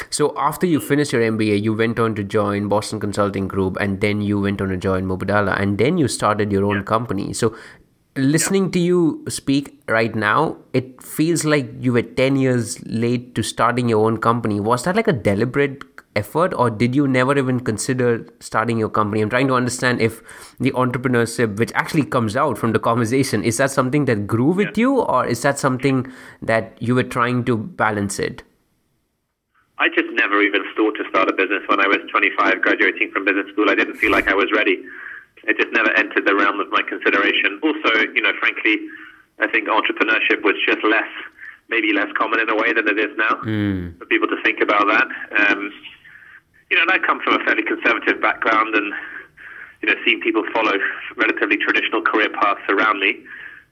So 0.10 0.34
after 0.38 0.68
you 0.68 0.82
finished 0.82 1.14
your 1.14 1.22
MBA, 1.22 1.64
you 1.64 1.74
went 1.74 2.00
on 2.00 2.16
to 2.16 2.24
join 2.24 2.68
Boston 2.68 3.00
Consulting 3.00 3.48
Group, 3.48 3.78
and 3.80 4.02
then 4.02 4.22
you 4.22 4.42
went 4.42 4.60
on 4.60 4.68
to 4.68 4.76
join 4.76 5.06
Mubadala, 5.06 5.58
and 5.58 5.78
then 5.78 5.98
you 5.98 6.10
started 6.10 6.52
your 6.52 6.66
own 6.66 6.78
yeah. 6.78 6.84
company. 6.84 7.32
So 7.32 7.56
listening 8.18 8.72
to 8.72 8.80
you 8.80 9.24
speak 9.30 9.82
right 9.88 10.14
now, 10.14 10.58
it 10.74 11.02
feels 11.02 11.46
like 11.46 11.72
you 11.80 11.94
were 11.94 12.02
10 12.02 12.36
years 12.36 12.86
late 12.86 13.34
to 13.36 13.42
starting 13.42 13.88
your 13.88 14.06
own 14.06 14.18
company. 14.18 14.60
Was 14.60 14.84
that 14.84 14.98
like 14.98 15.08
a 15.08 15.14
deliberate 15.14 15.84
effort 16.16 16.54
or 16.54 16.70
did 16.70 16.96
you 16.96 17.08
never 17.08 17.38
even 17.38 17.60
consider 17.60 18.26
starting 18.40 18.78
your 18.78 18.90
company? 18.90 19.22
I'm 19.22 19.30
trying 19.30 19.48
to 19.48 19.56
understand 19.56 20.02
if 20.02 20.22
the 20.60 20.72
entrepreneurship 20.72 21.58
which 21.58 21.72
actually 21.74 22.06
comes 22.06 22.36
out 22.36 22.58
from 22.58 22.72
the 22.72 22.80
conversation 22.80 23.44
is 23.44 23.58
that 23.58 23.72
something 23.72 24.06
that 24.06 24.28
grew 24.28 24.52
with 24.52 24.78
yeah. 24.78 24.82
you 24.82 25.02
or 25.02 25.26
is 25.26 25.42
that 25.42 25.60
something 25.60 26.12
that 26.42 26.78
you 26.80 26.96
were 26.96 27.04
trying 27.04 27.44
to 27.46 27.58
balance 27.58 28.20
it? 28.20 28.44
I 29.80 29.90
just 29.90 30.12
never 30.14 30.42
even 30.42 30.64
thought 30.76 30.96
to 30.98 31.04
start 31.10 31.30
a 31.30 31.34
business. 31.34 31.64
When 31.68 31.80
i 31.80 31.88
was 31.88 31.98
25 32.12 32.62
graduating 32.62 33.12
from 33.12 33.26
business 33.26 33.48
school 33.52 33.70
i 33.70 33.76
didn't 33.76 33.96
feel 33.96 34.12
like 34.12 34.28
i 34.28 34.34
was 34.34 34.52
ready. 34.54 34.84
It 35.46 35.58
just 35.58 35.74
never 35.74 35.92
entered 35.98 36.26
the 36.26 36.36
realm 36.36 36.60
of 36.60 36.70
my 36.72 36.84
consideration. 36.84 37.60
Also 37.64 38.12
you 38.14 38.22
know 38.22 38.34
frankly 38.40 38.78
i 39.40 39.48
think 39.48 39.68
entrepreneurship 39.68 40.44
was 40.44 40.56
just 40.68 40.84
less 40.84 41.10
maybe 41.70 41.94
less 41.94 42.12
common 42.18 42.40
in 42.40 42.50
a 42.50 42.56
way 42.56 42.74
than 42.74 42.88
it 42.88 43.00
is 43.00 43.16
now 43.18 43.36
mm. 43.44 43.98
for 43.98 44.06
people 44.06 44.28
to 44.28 44.38
think 44.44 44.60
about 44.62 44.86
that. 44.88 45.08
Um, 45.40 45.72
you 46.74 46.82
know, 46.82 46.90
and 46.90 46.98
I 46.98 47.06
come 47.06 47.22
from 47.22 47.38
a 47.38 47.44
fairly 47.46 47.62
conservative 47.62 48.18
background 48.18 48.74
and, 48.74 48.98
you 49.86 49.94
know, 49.94 49.96
seeing 50.02 50.18
people 50.26 50.42
follow 50.50 50.74
relatively 51.16 51.62
traditional 51.62 52.02
career 52.02 52.34
paths 52.34 52.66
around 52.66 52.98
me. 52.98 53.22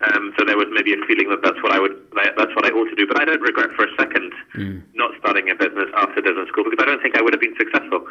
Um, 0.05 0.37
so 0.37 0.45
there 0.45 0.53
was 0.53 0.69
maybe 0.69 0.93
a 0.93 1.01
feeling 1.09 1.25
that 1.33 1.41
that's 1.41 1.57
what 1.65 1.73
I 1.73 1.81
would, 1.81 1.97
that's 2.13 2.53
what 2.53 2.61
I 2.61 2.69
ought 2.69 2.93
to 2.93 2.95
do. 2.95 3.09
But 3.09 3.17
I 3.17 3.25
don't 3.25 3.41
regret 3.41 3.73
for 3.73 3.89
a 3.89 3.93
second 3.97 4.33
mm. 4.53 4.85
not 4.93 5.17
starting 5.17 5.49
a 5.49 5.57
business 5.57 5.89
after 5.97 6.21
business 6.21 6.45
school 6.53 6.69
because 6.69 6.77
I 6.77 6.85
don't 6.85 7.01
think 7.01 7.17
I 7.17 7.25
would 7.25 7.33
have 7.33 7.41
been 7.41 7.57
successful 7.57 8.05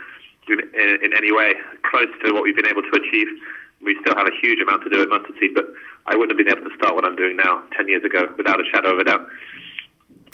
in, 0.50 0.58
in, 0.58 0.88
in 1.06 1.10
any 1.14 1.30
way 1.30 1.54
close 1.86 2.10
to 2.26 2.34
what 2.34 2.42
we've 2.42 2.58
been 2.58 2.66
able 2.66 2.82
to 2.82 2.94
achieve. 2.98 3.30
We 3.86 3.94
still 4.02 4.18
have 4.18 4.26
a 4.26 4.34
huge 4.42 4.58
amount 4.58 4.82
to 4.82 4.90
do 4.90 5.02
at 5.02 5.08
Mustard 5.08 5.38
Seed, 5.38 5.54
but 5.54 5.70
I 6.10 6.18
wouldn't 6.18 6.34
have 6.34 6.42
been 6.42 6.50
able 6.50 6.66
to 6.66 6.74
start 6.74 6.98
what 6.98 7.06
I'm 7.06 7.14
doing 7.14 7.38
now 7.38 7.62
10 7.78 7.86
years 7.86 8.02
ago 8.02 8.26
without 8.36 8.58
a 8.58 8.66
shadow 8.74 8.90
of 8.90 8.98
a 8.98 9.06
doubt. 9.06 9.22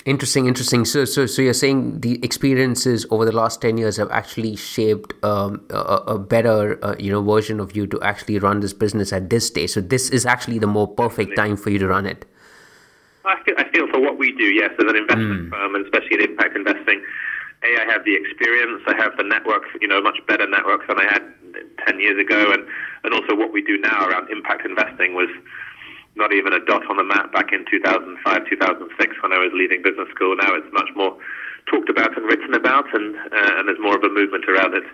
Interesting, 0.07 0.47
interesting. 0.47 0.85
So, 0.85 1.05
so, 1.05 1.27
so 1.27 1.42
you're 1.42 1.53
saying 1.53 2.01
the 2.01 2.21
experiences 2.23 3.05
over 3.11 3.25
the 3.25 3.33
last 3.33 3.61
ten 3.61 3.77
years 3.77 3.97
have 3.97 4.09
actually 4.12 4.55
shaped 4.55 5.12
um, 5.25 5.66
a, 5.69 6.14
a, 6.14 6.19
better, 6.19 6.83
uh, 6.85 6.95
you 6.97 7.11
know, 7.11 7.21
version 7.21 7.59
of 7.59 7.75
you 7.75 7.88
to 7.88 8.01
actually 8.03 8.38
run 8.38 8.61
this 8.61 8.73
business 8.73 9.12
at 9.12 9.31
this 9.31 9.49
stage. 9.49 9.71
So, 9.71 9.81
this 9.81 10.09
is 10.11 10.25
actually 10.25 10.61
the 10.61 10.69
more 10.69 10.87
perfect 10.87 11.35
time 11.35 11.57
for 11.57 11.71
you 11.71 11.81
to 11.81 11.88
run 11.88 12.07
it. 12.07 12.25
I 13.25 13.42
feel, 13.42 13.57
I 13.59 13.69
feel 13.71 13.88
for 13.88 13.99
what 13.99 14.16
we 14.16 14.31
do, 14.31 14.45
yes, 14.45 14.71
as 14.79 14.88
an 14.88 14.95
investment 14.95 15.49
mm. 15.49 15.51
firm, 15.51 15.75
and 15.75 15.85
especially 15.85 16.23
in 16.23 16.31
impact 16.31 16.55
investing. 16.55 17.03
A, 17.64 17.83
I 17.83 17.90
have 17.90 18.05
the 18.05 18.14
experience. 18.14 18.83
I 18.87 18.95
have 18.95 19.16
the 19.16 19.25
network, 19.25 19.64
you 19.81 19.88
know, 19.88 20.01
much 20.01 20.19
better 20.29 20.47
networks 20.47 20.87
than 20.87 21.01
I 21.01 21.05
had 21.11 21.25
ten 21.85 21.99
years 21.99 22.25
ago, 22.25 22.53
and 22.53 22.64
and 23.03 23.12
also 23.12 23.35
what 23.35 23.53
we 23.53 23.61
do 23.61 23.77
now 23.77 24.07
around 24.07 24.31
impact 24.31 24.64
investing 24.64 25.14
was 25.14 25.31
not 26.17 26.33
even 26.33 26.53
a 26.53 26.65
dot 26.65 26.83
on 26.89 26.97
the 26.97 27.05
map 27.05 27.33
back 27.33 27.53
in 27.53 27.65
2005, 27.71 28.49
2006 28.49 29.23
when 29.23 29.33
I 29.33 29.39
was 29.39 29.53
leaving 29.55 29.83
business 29.83 30.09
school. 30.15 30.37
Now 30.37 30.55
it's 30.55 30.73
much 30.73 30.89
more 30.97 31.17
talked 31.71 31.91
about 31.91 32.17
and 32.17 32.27
written 32.27 32.55
about, 32.55 32.93
and 32.95 33.17
uh, 33.17 33.59
and 33.59 33.69
there's 33.69 33.79
more 33.81 33.97
of 33.97 34.03
a 34.03 34.09
movement 34.09 34.45
around 34.49 34.75
it. 34.75 34.85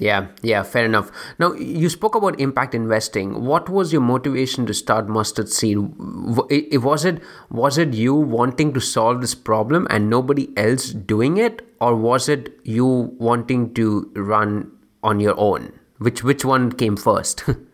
Yeah, 0.00 0.28
yeah, 0.42 0.64
fair 0.64 0.84
enough. 0.84 1.12
Now, 1.38 1.52
you 1.52 1.88
spoke 1.88 2.16
about 2.16 2.40
impact 2.40 2.74
investing. 2.74 3.44
What 3.44 3.68
was 3.68 3.92
your 3.92 4.02
motivation 4.02 4.66
to 4.66 4.74
start 4.74 5.08
Mustard 5.08 5.48
Seed? 5.48 5.78
Was 5.78 7.04
it 7.04 7.22
was 7.48 7.78
it 7.78 7.94
you 7.94 8.14
wanting 8.14 8.72
to 8.74 8.80
solve 8.80 9.20
this 9.20 9.36
problem 9.36 9.86
and 9.90 10.10
nobody 10.10 10.48
else 10.56 10.90
doing 10.90 11.36
it, 11.36 11.62
or 11.80 11.94
was 11.94 12.28
it 12.28 12.58
you 12.64 12.86
wanting 13.18 13.72
to 13.74 14.10
run 14.16 14.72
on 15.04 15.20
your 15.20 15.38
own? 15.38 15.72
Which 15.98 16.24
which 16.24 16.44
one 16.44 16.72
came 16.72 16.96
first? 16.96 17.44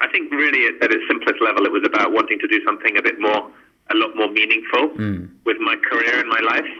I 0.00 0.08
think 0.08 0.30
really 0.30 0.66
at 0.80 0.90
its 0.92 1.04
simplest 1.08 1.42
level, 1.42 1.66
it 1.66 1.72
was 1.72 1.82
about 1.84 2.12
wanting 2.12 2.38
to 2.38 2.48
do 2.48 2.62
something 2.64 2.96
a 2.96 3.02
bit 3.02 3.18
more, 3.18 3.50
a 3.90 3.96
lot 3.96 4.14
more 4.14 4.30
meaningful 4.30 4.90
mm. 4.94 5.28
with 5.44 5.58
my 5.58 5.74
career 5.90 6.20
and 6.20 6.28
my 6.28 6.40
life. 6.40 6.70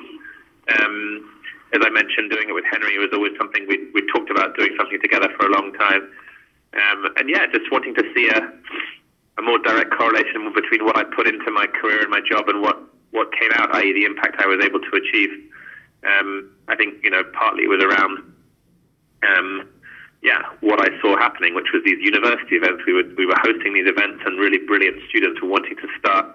Um, 0.79 1.35
as 1.75 1.81
I 1.85 1.91
mentioned, 1.91 2.31
doing 2.31 2.49
it 2.49 2.55
with 2.55 2.65
Henry 2.71 2.97
was 2.99 3.11
always 3.13 3.33
something 3.37 3.67
we 3.69 3.91
we 3.93 4.07
talked 4.13 4.31
about 4.31 4.57
doing 4.57 4.75
something 4.79 4.99
together 5.03 5.29
for 5.39 5.47
a 5.47 5.51
long 5.51 5.73
time. 5.75 6.09
Um, 6.75 7.09
and 7.17 7.29
yeah, 7.29 7.47
just 7.53 7.71
wanting 7.73 7.95
to 7.95 8.05
see 8.15 8.29
a 8.29 8.41
a 9.39 9.43
more 9.43 9.59
direct 9.59 9.91
correlation 9.93 10.53
between 10.53 10.85
what 10.85 10.97
I 10.97 11.05
put 11.05 11.29
into 11.29 11.51
my 11.51 11.67
career 11.67 12.01
and 12.03 12.11
my 12.11 12.21
job 12.21 12.49
and 12.49 12.63
what 12.63 12.79
what 13.11 13.33
came 13.33 13.51
out, 13.55 13.75
i.e., 13.75 13.93
the 13.93 14.05
impact 14.05 14.37
I 14.39 14.47
was 14.47 14.63
able 14.65 14.81
to 14.81 14.93
achieve. 14.97 15.31
Um, 16.05 16.51
I 16.69 16.77
think 16.77 17.03
you 17.03 17.11
know 17.11 17.23
partly 17.33 17.65
it 17.65 17.69
was 17.69 17.83
around. 17.83 18.35
Yeah, 20.21 20.43
what 20.61 20.83
I 20.83 20.91
saw 21.01 21.17
happening, 21.17 21.55
which 21.55 21.71
was 21.73 21.83
these 21.85 22.03
university 22.03 22.59
events. 22.59 22.83
We 22.87 22.93
were 22.93 23.07
we 23.17 23.27
were 23.27 23.39
hosting 23.39 23.75
these 23.75 23.87
events, 23.87 24.23
and 24.27 24.39
really 24.39 24.59
brilliant 24.59 24.99
students 25.09 25.41
were 25.41 25.49
wanting 25.49 25.77
to 25.79 25.89
start 25.99 26.27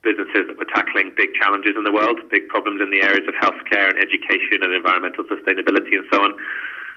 businesses 0.00 0.48
that 0.48 0.56
were 0.56 0.68
tackling 0.72 1.12
big 1.16 1.28
challenges 1.36 1.76
in 1.76 1.84
the 1.84 1.92
world, 1.92 2.16
big 2.32 2.48
problems 2.48 2.80
in 2.80 2.88
the 2.88 3.04
areas 3.04 3.28
of 3.28 3.36
healthcare 3.36 3.92
and 3.92 4.00
education 4.00 4.64
and 4.64 4.72
environmental 4.72 5.24
sustainability 5.28 5.92
and 5.92 6.08
so 6.08 6.24
on. 6.24 6.32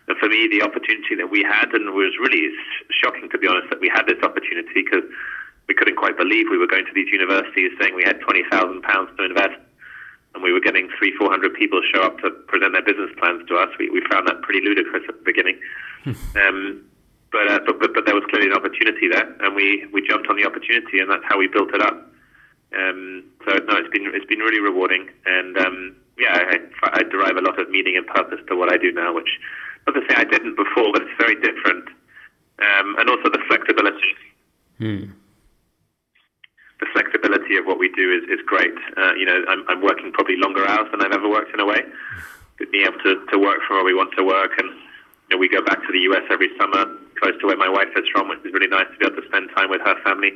And 0.08 0.16
for 0.18 0.32
me, 0.32 0.48
the 0.48 0.64
opportunity 0.64 1.16
that 1.16 1.28
we 1.28 1.44
had, 1.44 1.68
and 1.76 1.92
it 1.92 1.96
was 1.96 2.16
really 2.20 2.48
shocking 3.04 3.28
to 3.32 3.38
be 3.38 3.48
honest, 3.48 3.68
that 3.72 3.84
we 3.84 3.92
had 3.92 4.08
this 4.08 4.20
opportunity 4.24 4.88
because 4.88 5.04
we 5.68 5.76
couldn't 5.76 5.96
quite 5.96 6.16
believe 6.16 6.48
we 6.50 6.58
were 6.58 6.68
going 6.68 6.86
to 6.88 6.96
these 6.96 7.12
universities 7.12 7.72
saying 7.80 7.96
we 7.96 8.04
had 8.08 8.20
twenty 8.24 8.44
thousand 8.48 8.84
pounds 8.84 9.12
to 9.20 9.28
invest, 9.28 9.60
and 10.34 10.44
we 10.44 10.52
were 10.52 10.60
getting 10.60 10.90
three, 10.98 11.14
four 11.18 11.30
hundred 11.30 11.54
people 11.54 11.82
show 11.94 12.02
up 12.02 12.20
to 12.20 12.32
present 12.48 12.74
their 12.74 12.84
business 12.84 13.12
plans 13.18 13.48
to 13.48 13.58
us. 13.58 13.70
We, 13.80 13.90
we 13.90 14.02
found 14.12 14.28
that 14.28 14.42
pretty 14.42 14.66
ludicrous 14.66 15.04
at 15.08 15.16
the 15.16 15.24
beginning. 15.24 15.60
um, 16.36 16.84
but, 17.32 17.48
uh, 17.50 17.60
but, 17.66 17.80
but 17.80 17.94
but 17.94 18.06
there 18.06 18.16
was 18.16 18.24
clearly 18.30 18.48
an 18.48 18.54
opportunity 18.54 19.08
there, 19.10 19.26
and 19.42 19.56
we 19.56 19.86
we 19.92 20.08
jumped 20.08 20.30
on 20.30 20.38
the 20.38 20.46
opportunity, 20.46 21.00
and 21.00 21.10
that's 21.10 21.24
how 21.28 21.38
we 21.38 21.48
built 21.48 21.74
it 21.74 21.82
up. 21.82 22.10
Um, 22.78 23.24
so 23.46 23.58
no, 23.58 23.78
it's 23.78 23.90
been 23.90 24.10
it's 24.14 24.26
been 24.26 24.40
really 24.40 24.60
rewarding, 24.60 25.10
and 25.26 25.58
um, 25.58 25.96
yeah, 26.18 26.34
I, 26.34 27.00
I, 27.00 27.04
derive 27.04 27.38
a 27.38 27.42
lot 27.42 27.60
of 27.60 27.70
meaning 27.70 27.98
and 27.98 28.06
purpose 28.06 28.40
to 28.48 28.56
what 28.56 28.72
I 28.72 28.78
do 28.78 28.92
now, 28.92 29.14
which 29.14 29.40
not 29.88 29.94
to 29.94 30.02
say 30.08 30.16
I 30.16 30.24
didn't 30.24 30.56
before, 30.56 30.92
but 30.94 31.02
it's 31.02 31.18
very 31.20 31.36
different, 31.36 31.86
um, 32.60 32.96
and 32.98 33.10
also 33.10 33.30
the 33.30 33.40
flexibility. 33.48 34.14
Hmm. 34.78 35.06
Flexibility 37.44 37.60
of 37.60 37.66
what 37.66 37.80
we 37.80 37.90
do 37.90 38.12
is, 38.12 38.24
is 38.30 38.44
great. 38.46 38.74
Uh, 38.98 39.14
you 39.16 39.26
know, 39.26 39.44
I'm, 39.48 39.64
I'm 39.68 39.82
working 39.82 40.12
probably 40.12 40.38
longer 40.38 40.68
hours 40.68 40.90
than 40.92 41.02
I've 41.02 41.12
ever 41.12 41.30
worked 41.30 41.54
in 41.54 41.60
a 41.60 41.66
way. 41.66 41.82
Being 42.72 42.86
able 42.88 43.00
to, 43.00 43.26
to 43.32 43.40
work 43.40 43.60
from 43.68 43.78
where 43.78 43.86
we 43.86 43.94
want 43.94 44.14
to 44.18 44.24
work, 44.24 44.52
and 44.58 44.70
you 44.70 45.36
know, 45.36 45.38
we 45.38 45.50
go 45.50 45.62
back 45.62 45.82
to 45.82 45.92
the 45.92 46.00
US 46.12 46.24
every 46.32 46.50
summer, 46.58 46.86
close 47.20 47.34
to 47.42 47.48
where 47.48 47.58
my 47.58 47.70
wife 47.70 47.90
is 47.98 48.06
from, 48.12 48.30
which 48.30 48.40
is 48.46 48.54
really 48.54 48.68
nice 48.68 48.86
to 48.92 48.98
be 48.98 49.06
able 49.06 49.22
to 49.22 49.28
spend 49.28 49.50
time 49.56 49.70
with 49.70 49.82
her 49.82 49.96
family. 50.04 50.32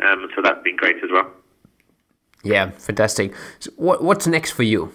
Um, 0.00 0.28
so 0.34 0.42
that's 0.42 0.62
been 0.62 0.76
great 0.76 0.96
as 0.96 1.10
well. 1.10 1.30
Yeah, 2.42 2.70
fantastic. 2.70 3.34
So 3.60 3.70
what 3.76 4.02
what's 4.04 4.26
next 4.26 4.52
for 4.52 4.62
you? 4.62 4.92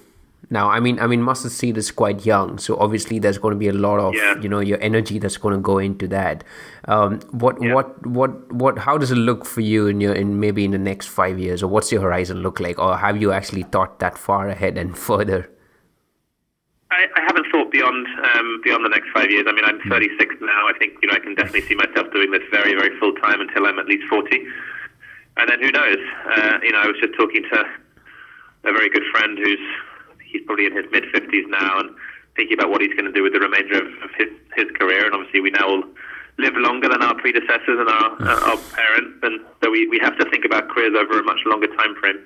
Now, 0.49 0.69
I 0.69 0.79
mean, 0.79 0.99
I 0.99 1.07
mean, 1.07 1.21
Mustard 1.21 1.51
Seed 1.51 1.77
is 1.77 1.91
quite 1.91 2.25
young, 2.25 2.57
so 2.57 2.75
obviously 2.77 3.19
there's 3.19 3.37
going 3.37 3.53
to 3.53 3.57
be 3.57 3.67
a 3.67 3.73
lot 3.73 3.99
of 3.99 4.15
yeah. 4.15 4.39
you 4.41 4.49
know 4.49 4.59
your 4.59 4.81
energy 4.81 5.19
that's 5.19 5.37
going 5.37 5.53
to 5.55 5.61
go 5.61 5.77
into 5.77 6.07
that. 6.09 6.43
Um, 6.85 7.19
what 7.31 7.61
yeah. 7.61 7.73
what 7.73 8.05
what 8.05 8.51
what? 8.51 8.77
How 8.79 8.97
does 8.97 9.11
it 9.11 9.15
look 9.15 9.45
for 9.45 9.61
you 9.61 9.87
in 9.87 10.01
your 10.01 10.13
in 10.13 10.39
maybe 10.39 10.65
in 10.65 10.71
the 10.71 10.77
next 10.77 11.07
five 11.07 11.39
years, 11.39 11.63
or 11.63 11.67
what's 11.67 11.91
your 11.91 12.01
horizon 12.01 12.41
look 12.41 12.59
like, 12.59 12.79
or 12.79 12.97
have 12.97 13.21
you 13.21 13.31
actually 13.31 13.63
thought 13.63 13.99
that 13.99 14.17
far 14.17 14.49
ahead 14.49 14.77
and 14.77 14.97
further? 15.07 15.49
I, 16.89 17.05
I 17.15 17.21
haven't 17.21 17.45
thought 17.51 17.71
beyond 17.71 18.07
um, 18.35 18.61
beyond 18.63 18.83
the 18.83 18.89
next 18.89 19.09
five 19.13 19.31
years. 19.31 19.45
I 19.47 19.53
mean, 19.53 19.63
I'm 19.63 19.79
hmm. 19.79 19.89
36 19.89 20.35
now. 20.41 20.67
I 20.67 20.73
think 20.77 20.93
you 21.01 21.07
know 21.07 21.15
I 21.15 21.19
can 21.19 21.35
definitely 21.35 21.61
see 21.61 21.75
myself 21.75 22.11
doing 22.11 22.31
this 22.31 22.43
very 22.51 22.73
very 22.73 22.97
full 22.99 23.13
time 23.15 23.39
until 23.39 23.65
I'm 23.65 23.79
at 23.79 23.85
least 23.85 24.03
40 24.09 24.45
and 25.37 25.49
then 25.49 25.59
who 25.61 25.71
knows? 25.71 25.97
Uh, 26.25 26.59
you 26.61 26.71
know, 26.71 26.79
I 26.79 26.87
was 26.87 26.97
just 26.99 27.13
talking 27.13 27.43
to 27.43 27.63
a 28.63 28.73
very 28.73 28.89
good 28.89 29.03
friend 29.11 29.37
who's 29.37 29.59
he's 30.31 30.41
probably 30.45 30.65
in 30.65 30.75
his 30.75 30.85
mid 30.91 31.05
fifties 31.11 31.45
now, 31.49 31.79
and 31.79 31.89
thinking 32.35 32.57
about 32.57 32.69
what 32.71 32.81
he's 32.81 32.93
going 32.93 33.05
to 33.05 33.11
do 33.11 33.23
with 33.23 33.33
the 33.33 33.39
remainder 33.39 33.75
of, 33.83 33.87
of 34.03 34.09
his 34.17 34.29
his 34.55 34.71
career. 34.79 35.05
And 35.05 35.13
obviously, 35.13 35.41
we 35.41 35.51
now 35.51 35.67
all 35.67 35.83
live 36.37 36.55
longer 36.55 36.87
than 36.89 37.03
our 37.03 37.15
predecessors 37.15 37.77
and 37.77 37.89
our 37.89 38.09
uh, 38.21 38.49
our 38.51 38.57
parents, 38.71 39.19
and 39.23 39.41
so 39.63 39.69
we 39.69 39.87
we 39.87 39.99
have 39.99 40.17
to 40.17 40.25
think 40.29 40.45
about 40.45 40.69
careers 40.69 40.95
over 40.97 41.19
a 41.19 41.23
much 41.23 41.41
longer 41.45 41.67
time 41.75 41.95
frame. 41.99 42.19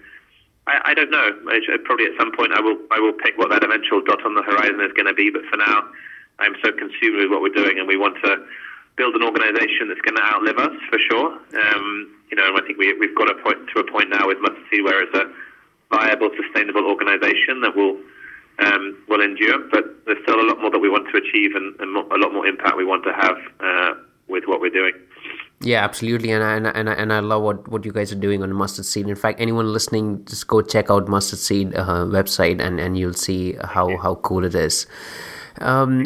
I, 0.68 0.92
I 0.92 0.94
don't 0.94 1.12
know. 1.12 1.30
I, 1.50 1.60
probably 1.84 2.06
at 2.06 2.18
some 2.20 2.32
point 2.32 2.54
I 2.54 2.62
will 2.62 2.78
I 2.92 3.00
will 3.00 3.14
pick 3.14 3.38
what 3.38 3.50
that 3.50 3.64
eventual 3.64 4.02
dot 4.02 4.26
on 4.26 4.36
the 4.36 4.44
horizon 4.44 4.80
is 4.82 4.94
going 4.94 5.08
to 5.08 5.14
be. 5.14 5.30
But 5.30 5.44
for 5.50 5.58
now, 5.58 5.90
I'm 6.40 6.56
so 6.64 6.72
consumed 6.72 7.18
with 7.18 7.30
what 7.30 7.42
we're 7.42 7.54
doing, 7.56 7.80
and 7.80 7.88
we 7.88 7.98
want 7.98 8.18
to 8.24 8.46
build 8.96 9.16
an 9.16 9.24
organisation 9.24 9.90
that's 9.90 10.02
going 10.02 10.16
to 10.16 10.24
outlive 10.24 10.58
us 10.58 10.76
for 10.90 11.00
sure. 11.12 11.36
Um, 11.36 12.16
you 12.32 12.38
know, 12.38 12.48
and 12.48 12.58
I 12.58 12.66
think 12.66 12.78
we, 12.80 12.94
we've 12.94 13.16
got 13.16 13.30
a 13.30 13.36
point, 13.44 13.60
to 13.76 13.80
a 13.80 13.92
point 13.92 14.10
now 14.10 14.28
with 14.28 14.40
Mustard 14.40 14.84
where 14.84 15.04
it's 15.04 15.16
a 15.16 15.28
viable, 15.98 16.30
sustainable 16.42 16.86
organisation 16.94 17.62
that 17.64 17.74
will 17.76 17.96
um, 18.66 18.84
will 19.10 19.22
endure. 19.22 19.60
But 19.72 19.84
there's 20.06 20.22
still 20.24 20.40
a 20.40 20.48
lot 20.50 20.58
more 20.62 20.72
that 20.72 20.80
we 20.80 20.90
want 20.90 21.06
to 21.12 21.18
achieve 21.24 21.52
and, 21.56 21.68
and 21.80 21.90
a 21.96 22.18
lot 22.24 22.32
more 22.34 22.46
impact 22.46 22.78
we 22.78 22.86
want 22.86 23.04
to 23.04 23.14
have 23.14 23.38
uh, 23.60 23.92
with 24.28 24.44
what 24.50 24.60
we're 24.62 24.78
doing. 24.82 24.94
Yeah, 25.62 25.84
absolutely, 25.84 26.32
and 26.32 26.44
I, 26.44 26.56
and 26.58 26.68
I, 26.68 26.72
and 26.72 26.90
I, 26.90 26.94
and 26.94 27.14
I 27.14 27.20
love 27.20 27.42
what, 27.42 27.68
what 27.70 27.86
you 27.86 27.94
guys 27.94 28.12
are 28.12 28.22
doing 28.28 28.44
on 28.44 28.52
Mustard 28.54 28.86
Seed. 28.86 29.08
In 29.08 29.16
fact, 29.16 29.40
anyone 29.40 29.72
listening, 29.72 30.26
just 30.26 30.48
go 30.48 30.62
check 30.62 30.92
out 30.92 31.08
Mustard 31.08 31.40
Seed 31.40 31.74
uh, 31.76 32.06
website, 32.06 32.60
and, 32.62 32.80
and 32.80 32.98
you'll 32.98 33.14
see 33.14 33.56
how, 33.64 33.98
how 33.98 34.16
cool 34.16 34.44
it 34.44 34.54
is. 34.54 34.86
Um, 35.62 36.06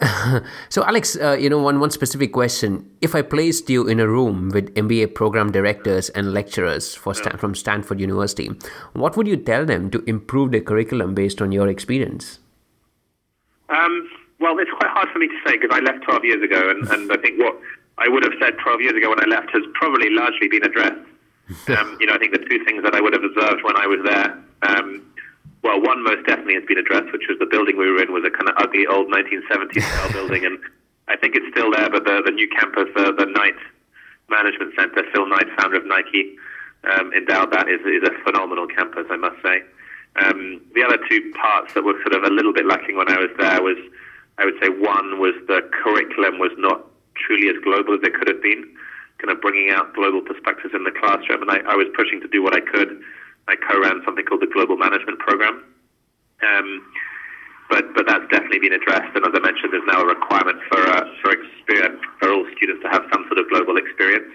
so, 0.70 0.84
Alex, 0.84 1.16
uh, 1.20 1.32
you 1.32 1.50
know, 1.50 1.58
one, 1.58 1.78
one 1.78 1.90
specific 1.90 2.32
question. 2.32 2.90
If 3.00 3.14
I 3.14 3.22
placed 3.22 3.68
you 3.68 3.86
in 3.86 4.00
a 4.00 4.08
room 4.08 4.48
with 4.48 4.74
MBA 4.74 5.14
program 5.14 5.52
directors 5.52 6.08
and 6.10 6.32
lecturers 6.32 6.94
for 6.94 7.14
Stan- 7.14 7.36
from 7.36 7.54
Stanford 7.54 8.00
University, 8.00 8.50
what 8.94 9.16
would 9.16 9.26
you 9.26 9.36
tell 9.36 9.66
them 9.66 9.90
to 9.90 10.02
improve 10.06 10.52
their 10.52 10.62
curriculum 10.62 11.14
based 11.14 11.42
on 11.42 11.52
your 11.52 11.68
experience? 11.68 12.38
Um, 13.68 14.08
well, 14.40 14.58
it's 14.58 14.70
quite 14.70 14.90
hard 14.90 15.08
for 15.12 15.18
me 15.18 15.28
to 15.28 15.36
say 15.46 15.58
because 15.58 15.70
I 15.72 15.80
left 15.80 16.02
12 16.04 16.24
years 16.24 16.42
ago, 16.42 16.70
and, 16.70 16.88
and 16.88 17.12
I 17.12 17.16
think 17.18 17.38
what 17.38 17.60
I 17.98 18.08
would 18.08 18.24
have 18.24 18.32
said 18.40 18.56
12 18.58 18.80
years 18.80 18.94
ago 18.96 19.10
when 19.10 19.20
I 19.20 19.26
left 19.26 19.50
has 19.50 19.62
probably 19.74 20.08
largely 20.10 20.48
been 20.48 20.64
addressed. 20.64 21.00
Um, 21.66 21.96
you 21.98 22.06
know, 22.06 22.14
I 22.14 22.18
think 22.18 22.30
the 22.30 22.38
two 22.38 22.64
things 22.64 22.84
that 22.84 22.94
I 22.94 23.00
would 23.00 23.12
have 23.12 23.24
observed 23.24 23.64
when 23.64 23.76
I 23.76 23.84
was 23.84 23.98
there 24.06 24.38
um, 24.62 24.99
one 26.00 26.16
most 26.16 26.26
definitely 26.26 26.54
has 26.54 26.64
been 26.64 26.78
addressed, 26.78 27.12
which 27.12 27.28
was 27.28 27.38
the 27.38 27.46
building 27.46 27.76
we 27.76 27.90
were 27.90 28.02
in 28.02 28.12
was 28.12 28.24
a 28.24 28.30
kind 28.30 28.48
of 28.48 28.54
ugly 28.56 28.86
old 28.86 29.12
1970s 29.12 29.82
style 29.82 30.12
building, 30.16 30.44
and 30.44 30.58
I 31.08 31.16
think 31.16 31.36
it's 31.36 31.46
still 31.52 31.70
there. 31.72 31.90
But 31.90 32.04
the 32.04 32.22
the 32.24 32.32
new 32.32 32.48
campus, 32.48 32.88
the 32.96 33.12
the 33.12 33.26
Knight 33.26 33.58
Management 34.28 34.72
Center, 34.76 35.04
Phil 35.12 35.28
Knight, 35.28 35.46
founder 35.58 35.76
of 35.76 35.86
Nike, 35.86 36.36
um, 36.84 37.12
endowed 37.12 37.52
that 37.52 37.68
is 37.68 37.80
is 37.84 38.04
a 38.08 38.12
phenomenal 38.24 38.66
campus, 38.66 39.06
I 39.10 39.16
must 39.16 39.36
say. 39.42 39.62
Um, 40.16 40.60
the 40.74 40.82
other 40.82 40.98
two 41.08 41.32
parts 41.38 41.74
that 41.74 41.84
were 41.84 41.94
sort 42.02 42.16
of 42.16 42.24
a 42.24 42.34
little 42.34 42.52
bit 42.52 42.66
lacking 42.66 42.96
when 42.96 43.08
I 43.08 43.18
was 43.18 43.30
there 43.38 43.62
was, 43.62 43.78
I 44.38 44.44
would 44.44 44.58
say, 44.60 44.68
one 44.68 45.20
was 45.20 45.34
the 45.46 45.62
curriculum 45.70 46.40
was 46.40 46.50
not 46.58 46.82
truly 47.14 47.46
as 47.46 47.62
global 47.62 47.94
as 47.94 48.02
it 48.02 48.14
could 48.14 48.26
have 48.26 48.42
been, 48.42 48.66
kind 49.22 49.30
of 49.30 49.40
bringing 49.40 49.70
out 49.70 49.94
global 49.94 50.20
perspectives 50.20 50.74
in 50.74 50.82
the 50.82 50.90
classroom, 50.90 51.46
and 51.46 51.50
I, 51.50 51.62
I 51.62 51.76
was 51.76 51.86
pushing 51.94 52.20
to 52.22 52.28
do 52.28 52.42
what 52.42 52.56
I 52.56 52.60
could 52.60 52.98
I 53.50 53.56
co-ran 53.56 54.02
something 54.04 54.24
called 54.24 54.42
the 54.42 54.46
Global 54.46 54.76
Management 54.76 55.18
Program. 55.18 55.64
Um, 56.42 56.82
but 57.70 57.94
but 57.94 58.06
that's 58.06 58.26
definitely 58.30 58.58
been 58.58 58.74
addressed, 58.74 59.14
and 59.14 59.22
as 59.22 59.32
I 59.32 59.40
mentioned, 59.40 59.72
there's 59.72 59.86
now 59.86 60.02
a 60.02 60.06
requirement 60.06 60.58
for 60.68 60.82
uh, 60.82 61.06
for 61.22 61.30
experience 61.30 62.02
for 62.18 62.32
all 62.32 62.44
students 62.56 62.82
to 62.82 62.88
have 62.90 63.06
some 63.12 63.24
sort 63.30 63.38
of 63.38 63.48
global 63.48 63.76
experience. 63.76 64.34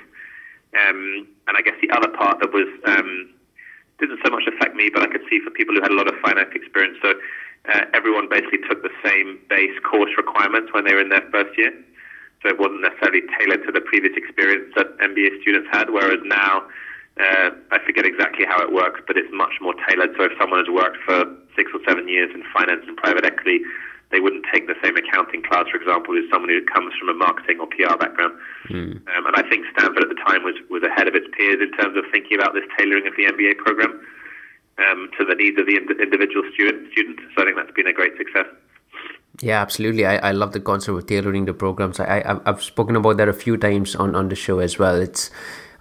Um, 0.75 1.27
and 1.47 1.55
I 1.55 1.61
guess 1.61 1.75
the 1.81 1.91
other 1.91 2.09
part 2.09 2.39
that 2.39 2.51
was 2.51 2.67
um, 2.87 3.35
didn't 3.99 4.19
so 4.23 4.31
much 4.31 4.43
affect 4.47 4.75
me, 4.75 4.89
but 4.91 5.03
I 5.03 5.07
could 5.07 5.23
see 5.29 5.39
for 5.43 5.51
people 5.51 5.75
who 5.75 5.81
had 5.81 5.91
a 5.91 5.95
lot 5.95 6.07
of 6.07 6.15
finance 6.23 6.51
experience. 6.55 6.97
So 7.01 7.13
uh, 7.71 7.85
everyone 7.93 8.27
basically 8.29 8.59
took 8.67 8.83
the 8.83 8.93
same 9.03 9.39
base 9.49 9.75
course 9.83 10.11
requirements 10.17 10.71
when 10.73 10.83
they 10.83 10.93
were 10.93 11.01
in 11.01 11.09
their 11.09 11.23
first 11.31 11.57
year. 11.57 11.71
So 12.43 12.49
it 12.49 12.59
wasn't 12.59 12.81
necessarily 12.81 13.23
tailored 13.39 13.65
to 13.65 13.71
the 13.71 13.81
previous 13.81 14.13
experience 14.15 14.71
that 14.75 14.97
MBA 14.99 15.41
students 15.41 15.67
had, 15.71 15.89
whereas 15.89 16.19
now 16.23 16.67
uh, 17.19 17.49
I 17.71 17.79
forget 17.85 18.05
exactly 18.05 18.45
how 18.45 18.61
it 18.61 18.73
works, 18.73 18.99
but 19.07 19.17
it's 19.17 19.31
much 19.31 19.61
more 19.61 19.73
tailored. 19.87 20.11
So 20.17 20.25
if 20.25 20.33
someone 20.39 20.59
has 20.59 20.67
worked 20.67 20.97
for 21.05 21.23
six 21.55 21.71
or 21.73 21.79
seven 21.87 22.09
years 22.09 22.29
in 22.33 22.43
finance 22.51 22.83
and 22.87 22.97
private 22.97 23.23
equity, 23.23 23.63
they 24.11 24.19
wouldn't 24.19 24.45
take 24.51 24.67
the 24.67 24.75
same 24.83 24.95
accounting 24.97 25.41
class, 25.41 25.65
for 25.71 25.77
example, 25.77 26.15
as 26.17 26.27
someone 26.29 26.49
who 26.49 26.63
comes 26.67 26.93
from 26.99 27.09
a 27.09 27.13
marketing 27.13 27.59
or 27.59 27.67
PR 27.67 27.95
background. 27.97 28.35
Mm. 28.69 28.99
Um, 29.15 29.23
and 29.25 29.35
I 29.35 29.47
think 29.47 29.65
Stanford 29.77 30.03
at 30.03 30.09
the 30.09 30.21
time 30.27 30.43
was, 30.43 30.55
was 30.69 30.83
ahead 30.83 31.07
of 31.07 31.15
its 31.15 31.25
peers 31.35 31.59
in 31.63 31.71
terms 31.79 31.97
of 31.97 32.03
thinking 32.11 32.37
about 32.37 32.53
this 32.53 32.67
tailoring 32.77 33.07
of 33.07 33.15
the 33.15 33.25
MBA 33.31 33.57
program 33.57 33.99
um, 34.77 35.09
to 35.17 35.25
the 35.25 35.35
needs 35.35 35.57
of 35.59 35.65
the 35.65 35.77
ind- 35.77 35.99
individual 35.99 36.43
student, 36.53 36.91
student. 36.91 37.19
So 37.35 37.41
I 37.41 37.45
think 37.45 37.57
that's 37.57 37.71
been 37.71 37.87
a 37.87 37.93
great 37.93 38.17
success. 38.17 38.45
Yeah, 39.41 39.61
absolutely. 39.61 40.05
I, 40.05 40.17
I 40.17 40.31
love 40.31 40.53
the 40.53 40.59
concept 40.59 40.97
of 40.97 41.07
tailoring 41.07 41.45
the 41.45 41.53
programs. 41.53 41.99
I, 41.99 42.19
I 42.19 42.39
I've 42.45 42.63
spoken 42.63 42.95
about 42.95 43.17
that 43.17 43.27
a 43.27 43.33
few 43.33 43.57
times 43.57 43.95
on, 43.95 44.15
on 44.15 44.29
the 44.29 44.35
show 44.35 44.59
as 44.59 44.79
well. 44.79 44.95
It's 44.99 45.29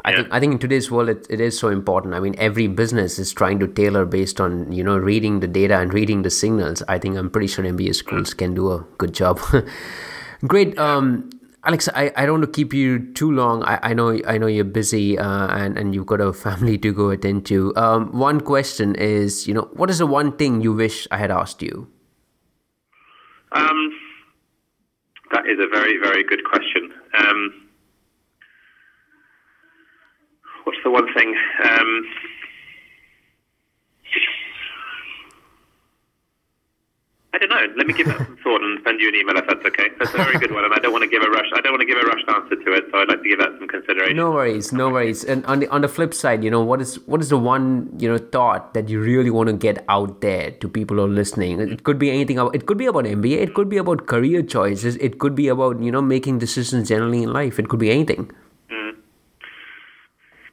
I 0.04 0.10
yeah. 0.10 0.16
think 0.16 0.28
I 0.32 0.40
think 0.40 0.52
in 0.52 0.58
today's 0.58 0.90
world 0.90 1.08
it, 1.08 1.26
it 1.30 1.40
is 1.40 1.58
so 1.58 1.68
important. 1.68 2.14
I 2.14 2.20
mean, 2.20 2.34
every 2.36 2.66
business 2.66 3.18
is 3.18 3.32
trying 3.32 3.58
to 3.60 3.66
tailor 3.66 4.04
based 4.04 4.40
on 4.40 4.70
you 4.70 4.84
know 4.84 4.98
reading 4.98 5.40
the 5.40 5.48
data 5.48 5.78
and 5.78 5.94
reading 5.94 6.22
the 6.22 6.30
signals. 6.30 6.82
I 6.88 6.98
think 6.98 7.16
I'm 7.16 7.30
pretty 7.30 7.46
sure 7.46 7.64
MBA 7.64 7.94
schools 7.94 8.34
can 8.34 8.54
do 8.54 8.70
a 8.70 8.84
good 8.98 9.14
job. 9.14 9.40
Great, 10.46 10.78
um, 10.78 11.30
Alex. 11.64 11.88
I, 11.94 12.12
I 12.16 12.26
don't 12.26 12.40
want 12.40 12.52
to 12.52 12.56
keep 12.56 12.74
you 12.74 13.12
too 13.14 13.32
long. 13.32 13.62
I, 13.62 13.78
I 13.82 13.94
know 13.94 14.20
I 14.28 14.36
know 14.36 14.46
you're 14.46 14.64
busy 14.64 15.18
uh, 15.18 15.48
and 15.56 15.78
and 15.78 15.94
you've 15.94 16.06
got 16.06 16.20
a 16.20 16.32
family 16.44 16.76
to 16.78 16.92
go 16.92 17.08
attend 17.08 17.46
to. 17.46 17.74
Um, 17.74 18.12
one 18.12 18.42
question 18.42 18.94
is, 18.96 19.48
you 19.48 19.54
know, 19.54 19.70
what 19.72 19.88
is 19.88 19.98
the 19.98 20.06
one 20.06 20.36
thing 20.36 20.60
you 20.60 20.74
wish 20.74 21.08
I 21.10 21.16
had 21.16 21.30
asked 21.30 21.62
you? 21.62 21.88
Um, 23.52 23.92
that 25.32 25.46
is 25.46 25.58
a 25.58 25.66
very 25.66 25.96
very 25.96 26.24
good 26.24 26.44
question. 26.44 26.92
Um, 27.18 27.63
what's 30.64 30.78
the 30.84 30.90
one 30.90 31.12
thing? 31.14 31.34
Um, 31.64 32.04
I 37.34 37.38
don't 37.38 37.48
know. 37.48 37.66
Let 37.76 37.88
me 37.88 37.94
give 37.94 38.06
that 38.06 38.18
some 38.18 38.38
thought 38.44 38.62
and 38.62 38.78
send 38.84 39.00
you 39.00 39.08
an 39.08 39.16
email 39.16 39.36
if 39.36 39.46
that's 39.48 39.66
okay. 39.66 39.88
That's 39.98 40.14
a 40.14 40.18
very 40.18 40.38
good 40.38 40.52
one, 40.52 40.64
and 40.64 40.72
I 40.72 40.78
don't 40.78 40.92
want 40.92 41.02
to 41.02 41.10
give 41.10 41.20
a 41.20 41.28
rush. 41.28 41.50
I 41.52 41.60
don't 41.60 41.72
want 41.72 41.80
to 41.80 41.86
give 41.86 41.98
a 41.98 42.06
rushed 42.06 42.28
answer 42.28 42.54
to 42.54 42.72
it, 42.72 42.84
so 42.92 42.98
I'd 42.98 43.08
like 43.08 43.22
to 43.24 43.28
give 43.28 43.40
that 43.40 43.50
some 43.58 43.66
consideration. 43.66 44.16
No 44.16 44.30
worries, 44.30 44.72
no 44.72 44.88
worries. 44.88 45.24
And 45.24 45.44
on 45.46 45.58
the 45.58 45.68
on 45.68 45.80
the 45.80 45.88
flip 45.88 46.14
side, 46.14 46.44
you 46.44 46.50
know, 46.50 46.62
what 46.62 46.80
is 46.80 46.94
what 47.06 47.20
is 47.20 47.30
the 47.30 47.36
one 47.36 47.90
you 47.98 48.08
know 48.08 48.18
thought 48.18 48.72
that 48.74 48.88
you 48.88 49.00
really 49.00 49.30
want 49.30 49.48
to 49.48 49.52
get 49.52 49.84
out 49.88 50.20
there 50.20 50.52
to 50.52 50.68
people 50.68 50.98
who 50.98 51.06
are 51.06 51.08
listening? 51.08 51.58
It 51.58 51.82
could 51.82 51.98
be 51.98 52.12
anything. 52.12 52.38
It 52.54 52.66
could 52.66 52.78
be 52.78 52.86
about 52.86 53.04
MBA. 53.04 53.42
It 53.48 53.54
could 53.54 53.68
be 53.68 53.78
about 53.78 54.06
career 54.06 54.40
choices. 54.42 54.94
It 54.96 55.18
could 55.18 55.34
be 55.34 55.48
about 55.48 55.82
you 55.82 55.90
know 55.90 56.02
making 56.02 56.38
decisions 56.38 56.88
generally 56.88 57.24
in 57.24 57.32
life. 57.32 57.58
It 57.58 57.68
could 57.68 57.80
be 57.80 57.90
anything. 57.90 58.30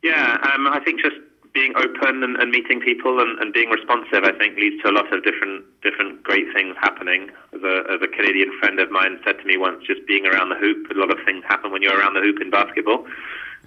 Yeah, 0.03 0.37
um, 0.53 0.67
I 0.67 0.79
think 0.83 0.99
just 1.01 1.15
being 1.53 1.73
open 1.75 2.23
and, 2.23 2.37
and 2.37 2.49
meeting 2.49 2.79
people 2.79 3.19
and, 3.19 3.37
and, 3.39 3.53
being 3.53 3.69
responsive, 3.69 4.23
I 4.23 4.31
think, 4.31 4.57
leads 4.57 4.81
to 4.83 4.89
a 4.89 4.93
lot 4.95 5.13
of 5.13 5.23
different 5.23 5.65
different 5.83 6.23
great 6.23 6.47
things 6.53 6.75
happening. 6.79 7.29
As 7.53 7.61
a, 7.61 7.83
as 7.91 8.01
a 8.01 8.07
Canadian 8.07 8.51
friend 8.59 8.79
of 8.79 8.89
mine 8.89 9.19
said 9.25 9.37
to 9.39 9.45
me 9.45 9.57
once, 9.57 9.85
just 9.85 10.05
being 10.07 10.25
around 10.25 10.49
the 10.49 10.55
hoop, 10.55 10.89
a 10.89 10.97
lot 10.97 11.11
of 11.11 11.17
things 11.25 11.43
happen 11.47 11.71
when 11.71 11.81
you're 11.81 11.97
around 11.97 12.13
the 12.13 12.21
hoop 12.21 12.41
in 12.41 12.49
basketball. 12.49 13.05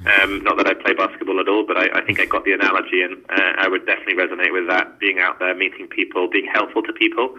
Um, 0.06 0.42
not 0.42 0.56
that 0.56 0.66
I 0.66 0.74
play 0.74 0.94
basketball 0.94 1.38
at 1.40 1.48
all, 1.48 1.64
but 1.66 1.76
I, 1.76 2.00
I 2.00 2.04
think 2.04 2.20
I 2.20 2.24
got 2.24 2.44
the 2.44 2.52
analogy, 2.52 3.02
and 3.02 3.22
uh, 3.30 3.52
I 3.58 3.68
would 3.68 3.86
definitely 3.86 4.14
resonate 4.14 4.52
with 4.52 4.66
that. 4.68 4.98
Being 4.98 5.20
out 5.20 5.38
there, 5.38 5.54
meeting 5.54 5.86
people, 5.86 6.28
being 6.28 6.50
helpful 6.52 6.82
to 6.82 6.92
people. 6.92 7.36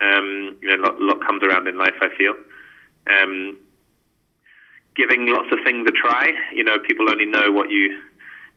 Um, 0.00 0.56
you 0.62 0.68
know, 0.68 0.76
a 0.76 0.82
lot, 0.82 1.00
lot 1.00 1.26
comes 1.26 1.42
around 1.42 1.66
in 1.68 1.76
life. 1.76 1.94
I 2.00 2.08
feel. 2.16 2.34
Um, 3.10 3.58
giving 4.94 5.26
lots 5.26 5.50
of 5.52 5.58
things 5.64 5.86
a 5.88 5.92
try. 5.92 6.32
You 6.54 6.64
know, 6.64 6.78
people 6.78 7.10
only 7.10 7.26
know 7.26 7.50
what 7.50 7.70
you 7.70 8.00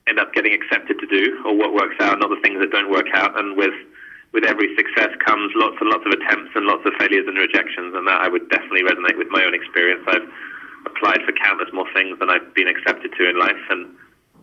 end 0.07 0.19
up 0.19 0.33
getting 0.33 0.53
accepted 0.53 0.99
to 0.99 1.07
do 1.07 1.41
or 1.45 1.57
what 1.57 1.73
works 1.73 1.97
out, 1.99 2.19
not 2.19 2.29
the 2.29 2.39
things 2.41 2.59
that 2.61 2.69
don't 2.69 2.91
work 2.91 3.07
out. 3.13 3.37
And 3.39 3.57
with 3.57 3.73
with 4.33 4.43
every 4.43 4.75
success 4.75 5.15
comes 5.23 5.53
lots 5.55 5.77
and 5.79 5.89
lots 5.89 6.03
of 6.05 6.11
attempts 6.11 6.51
and 6.55 6.67
lots 6.67 6.83
of 6.85 6.91
failures 6.99 7.23
and 7.23 7.37
rejections, 7.39 7.95
and 7.95 8.05
that 8.05 8.19
I 8.19 8.27
would 8.27 8.49
definitely 8.49 8.83
resonate 8.83 9.17
with 9.17 9.31
my 9.31 9.41
own 9.47 9.55
experience. 9.55 10.03
I've 10.11 10.27
applied 10.85 11.23
for 11.23 11.31
countless 11.39 11.71
more 11.71 11.87
things 11.95 12.19
than 12.19 12.29
I've 12.29 12.53
been 12.53 12.67
accepted 12.67 13.15
to 13.15 13.29
in 13.29 13.39
life, 13.39 13.63
and 13.69 13.95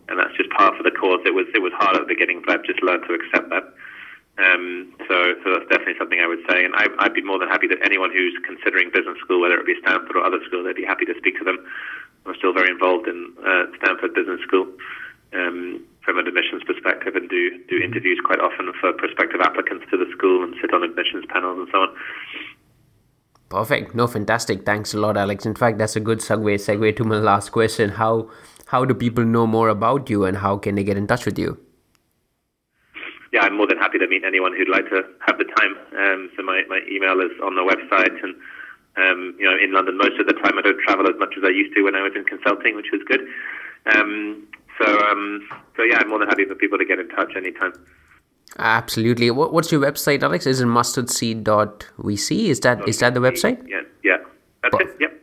and 0.09 0.19
that's 0.19 0.35
just 0.35 0.49
part 0.51 0.75
of 0.75 0.83
the 0.83 0.91
course. 0.91 1.21
It 1.25 1.33
was 1.33 1.47
it 1.53 1.61
was 1.61 1.71
hard 1.77 1.95
at 1.95 2.01
the 2.03 2.11
beginning, 2.11 2.43
but 2.43 2.59
I've 2.59 2.65
just 2.65 2.81
learned 2.83 3.05
to 3.07 3.13
accept 3.13 3.49
that. 3.49 3.63
Um, 4.33 4.89
so, 5.05 5.37
so 5.45 5.53
that's 5.53 5.69
definitely 5.69 5.93
something 6.01 6.17
I 6.17 6.25
would 6.25 6.41
say, 6.49 6.65
and 6.65 6.73
I, 6.73 6.89
I'd 7.05 7.13
be 7.13 7.21
more 7.21 7.37
than 7.37 7.49
happy 7.53 7.67
that 7.69 7.77
anyone 7.85 8.09
who's 8.09 8.33
considering 8.41 8.89
business 8.89 9.21
school, 9.21 9.39
whether 9.39 9.61
it 9.61 9.65
be 9.69 9.77
Stanford 9.85 10.17
or 10.17 10.25
other 10.25 10.41
schools, 10.49 10.65
I'd 10.65 10.75
be 10.75 10.89
happy 10.89 11.05
to 11.05 11.13
speak 11.21 11.37
to 11.37 11.45
them. 11.45 11.61
I'm 12.25 12.33
still 12.41 12.51
very 12.51 12.73
involved 12.73 13.07
in 13.07 13.29
uh, 13.45 13.69
Stanford 13.77 14.15
Business 14.17 14.41
School 14.41 14.73
um, 15.35 15.83
from 16.03 16.19
an 16.19 16.27
admissions 16.27 16.63
perspective 16.65 17.15
and 17.15 17.29
do 17.29 17.63
do 17.69 17.77
interviews 17.77 18.19
quite 18.23 18.39
often 18.39 18.71
for 18.79 18.93
prospective 18.93 19.41
applicants 19.41 19.85
to 19.91 19.97
the 19.97 20.05
school 20.15 20.43
and 20.43 20.55
sit 20.61 20.73
on 20.73 20.83
admissions 20.83 21.25
panels 21.29 21.57
and 21.59 21.67
so 21.71 21.79
on. 21.79 21.89
Perfect. 23.49 23.93
No, 23.93 24.07
fantastic. 24.07 24.65
Thanks 24.65 24.93
a 24.95 24.97
lot, 24.97 25.15
Alex. 25.15 25.45
In 25.45 25.53
fact, 25.53 25.77
that's 25.77 25.95
a 25.95 25.99
good 25.99 26.19
segue 26.19 26.55
segue 26.55 26.95
to 26.97 27.03
my 27.03 27.17
last 27.17 27.51
question. 27.51 27.89
How 27.89 28.29
how 28.67 28.83
do 28.85 28.93
people 28.93 29.23
know 29.23 29.45
more 29.45 29.69
about 29.69 30.09
you 30.09 30.25
and 30.25 30.37
how 30.37 30.57
can 30.57 30.75
they 30.75 30.83
get 30.83 30.97
in 30.97 31.05
touch 31.05 31.25
with 31.25 31.37
you? 31.37 31.59
Yeah, 33.31 33.41
I'm 33.41 33.55
more 33.57 33.67
than 33.67 33.77
happy 33.77 33.99
to 33.99 34.07
meet 34.07 34.23
anyone 34.23 34.55
who'd 34.55 34.69
like 34.69 34.89
to 34.89 35.03
have 35.25 35.37
the 35.37 35.45
time. 35.45 35.73
Um, 35.97 36.29
so 36.35 36.43
my, 36.43 36.63
my 36.69 36.81
email 36.89 37.19
is 37.19 37.31
on 37.43 37.55
the 37.55 37.61
website 37.61 38.13
and 38.23 38.35
um, 38.97 39.35
you 39.39 39.45
know, 39.45 39.57
in 39.57 39.73
London 39.73 39.97
most 39.97 40.19
of 40.19 40.27
the 40.27 40.33
time 40.33 40.57
I 40.57 40.61
don't 40.61 40.79
travel 40.81 41.07
as 41.07 41.17
much 41.17 41.33
as 41.37 41.43
I 41.43 41.49
used 41.49 41.73
to 41.75 41.83
when 41.83 41.95
I 41.95 42.01
was 42.01 42.13
in 42.15 42.25
consulting, 42.25 42.75
which 42.75 42.89
was 42.91 43.01
good. 43.07 43.21
Um, 43.93 44.47
so, 44.83 44.99
um, 45.07 45.47
so 45.75 45.83
yeah, 45.83 45.97
I'm 45.99 46.09
more 46.09 46.19
than 46.19 46.27
happy 46.27 46.45
for 46.45 46.55
people 46.55 46.77
to 46.77 46.85
get 46.85 46.99
in 46.99 47.09
touch 47.09 47.33
anytime. 47.35 47.73
Absolutely. 48.57 49.31
What, 49.31 49.53
what's 49.53 49.71
your 49.71 49.81
website, 49.81 50.21
Alex? 50.21 50.45
Is 50.45 50.61
it 50.61 50.65
mustardseed.vc? 50.65 52.45
Is 52.45 52.59
that 52.61 52.87
is 52.87 52.99
that 52.99 53.13
the 53.13 53.19
website? 53.19 53.67
Yeah, 53.67 53.81
yeah. 54.03 54.17
That's 54.61 54.75
it. 54.79 54.95
Yep. 54.99 55.21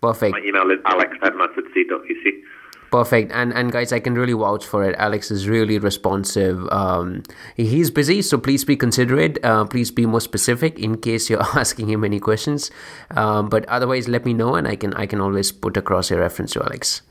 Perfect. 0.00 0.32
My 0.32 0.40
email 0.40 0.70
is 0.70 0.78
alex 0.86 1.16
at 1.22 1.34
mustardseed.vc. 1.34 2.42
Perfect. 2.90 3.30
And 3.32 3.52
and 3.52 3.70
guys, 3.70 3.92
I 3.92 4.00
can 4.00 4.14
really 4.14 4.32
vouch 4.32 4.64
for 4.66 4.82
it. 4.82 4.96
Alex 4.98 5.30
is 5.30 5.46
really 5.48 5.78
responsive. 5.78 6.66
Um, 6.72 7.22
he's 7.54 7.90
busy, 7.90 8.22
so 8.22 8.38
please 8.38 8.64
be 8.64 8.76
considerate. 8.76 9.38
Uh, 9.44 9.64
please 9.64 9.90
be 9.90 10.06
more 10.06 10.20
specific 10.20 10.78
in 10.78 10.96
case 10.96 11.30
you're 11.30 11.42
asking 11.54 11.88
him 11.88 12.02
any 12.02 12.18
questions. 12.18 12.70
Um, 13.10 13.48
but 13.48 13.64
otherwise, 13.66 14.08
let 14.08 14.24
me 14.24 14.32
know, 14.32 14.54
and 14.56 14.66
I 14.66 14.74
can 14.74 14.94
I 14.94 15.06
can 15.06 15.20
always 15.20 15.52
put 15.52 15.76
across 15.76 16.10
a 16.10 16.16
reference 16.18 16.52
to 16.54 16.64
Alex. 16.64 17.02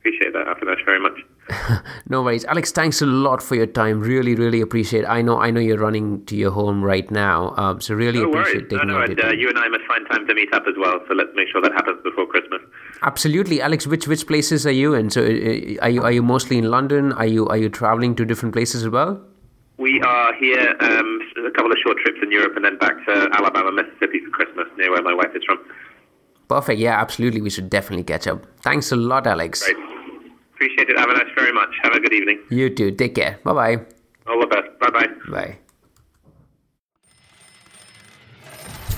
Appreciate 0.00 0.32
that, 0.32 0.46
Avinash, 0.46 0.82
very 0.86 0.98
much. 0.98 1.20
no 2.08 2.22
worries, 2.22 2.46
Alex. 2.46 2.72
Thanks 2.72 3.02
a 3.02 3.06
lot 3.06 3.42
for 3.42 3.54
your 3.54 3.66
time. 3.66 4.00
Really, 4.00 4.34
really 4.34 4.62
appreciate. 4.62 5.04
It. 5.04 5.06
I 5.06 5.20
know, 5.20 5.38
I 5.38 5.50
know 5.50 5.60
you're 5.60 5.76
running 5.76 6.24
to 6.24 6.36
your 6.36 6.52
home 6.52 6.82
right 6.82 7.10
now, 7.10 7.52
um, 7.58 7.82
so 7.82 7.94
really 7.94 8.20
no 8.20 8.30
appreciate 8.30 8.54
worries. 8.54 8.70
taking 8.70 8.88
no, 8.88 8.98
no, 8.98 9.04
and, 9.04 9.20
uh, 9.22 9.28
You 9.32 9.50
and 9.50 9.58
I 9.58 9.68
must 9.68 9.84
find 9.84 10.06
time 10.10 10.26
to 10.26 10.34
meet 10.34 10.54
up 10.54 10.62
as 10.66 10.74
well. 10.78 11.00
So 11.06 11.12
let's 11.12 11.28
make 11.34 11.48
sure 11.48 11.60
that 11.60 11.72
happens 11.72 12.02
before 12.02 12.26
Christmas. 12.26 12.62
Absolutely, 13.02 13.60
Alex. 13.60 13.86
Which 13.86 14.08
which 14.08 14.26
places 14.26 14.66
are 14.66 14.72
you 14.72 14.94
in? 14.94 15.10
So, 15.10 15.20
uh, 15.20 15.82
are 15.82 15.90
you 15.90 16.02
are 16.02 16.12
you 16.12 16.22
mostly 16.22 16.56
in 16.56 16.70
London? 16.70 17.12
Are 17.12 17.26
you 17.26 17.46
are 17.48 17.58
you 17.58 17.68
traveling 17.68 18.14
to 18.16 18.24
different 18.24 18.54
places 18.54 18.84
as 18.84 18.88
well? 18.88 19.20
We 19.76 20.00
are 20.00 20.34
here 20.34 20.76
um, 20.80 21.20
a 21.46 21.50
couple 21.50 21.72
of 21.72 21.78
short 21.84 21.98
trips 22.04 22.20
in 22.22 22.30
Europe 22.30 22.52
and 22.56 22.64
then 22.64 22.78
back 22.78 23.04
to 23.06 23.28
Alabama, 23.32 23.72
Mississippi 23.72 24.20
for 24.24 24.30
Christmas, 24.30 24.66
near 24.76 24.90
where 24.92 25.02
my 25.02 25.14
wife 25.14 25.34
is 25.34 25.42
from. 25.44 25.58
Perfect. 26.50 26.80
Yeah, 26.80 27.00
absolutely. 27.00 27.40
We 27.40 27.48
should 27.48 27.70
definitely 27.70 28.02
catch 28.02 28.26
up. 28.26 28.44
Thanks 28.60 28.90
a 28.90 28.96
lot, 28.96 29.28
Alex. 29.28 29.62
Great. 29.62 29.76
Appreciate 30.54 30.90
it, 30.90 30.96
Avinash, 30.96 31.32
very 31.36 31.52
much. 31.52 31.68
Have 31.84 31.94
a 31.94 32.00
good 32.00 32.12
evening. 32.12 32.42
You 32.50 32.68
too. 32.68 32.90
Take 32.90 33.14
care. 33.14 33.38
Bye 33.44 33.52
bye. 33.52 33.76
All 34.26 34.40
the 34.40 34.48
best. 34.48 34.66
Bye 34.80 34.90
bye. 34.90 35.06
Bye. 35.30 35.58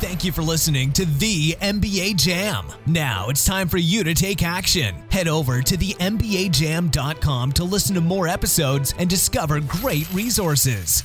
Thank 0.00 0.24
you 0.24 0.32
for 0.32 0.40
listening 0.40 0.92
to 0.92 1.04
the 1.04 1.52
MBA 1.60 2.16
Jam. 2.16 2.68
Now 2.86 3.28
it's 3.28 3.44
time 3.44 3.68
for 3.68 3.78
you 3.78 4.02
to 4.02 4.14
take 4.14 4.42
action. 4.42 4.94
Head 5.10 5.28
over 5.28 5.60
to 5.60 5.76
the 5.76 5.92
MBAJam.com 6.00 7.52
to 7.52 7.64
listen 7.64 7.94
to 7.96 8.00
more 8.00 8.28
episodes 8.28 8.94
and 8.98 9.10
discover 9.10 9.60
great 9.60 10.10
resources. 10.14 11.04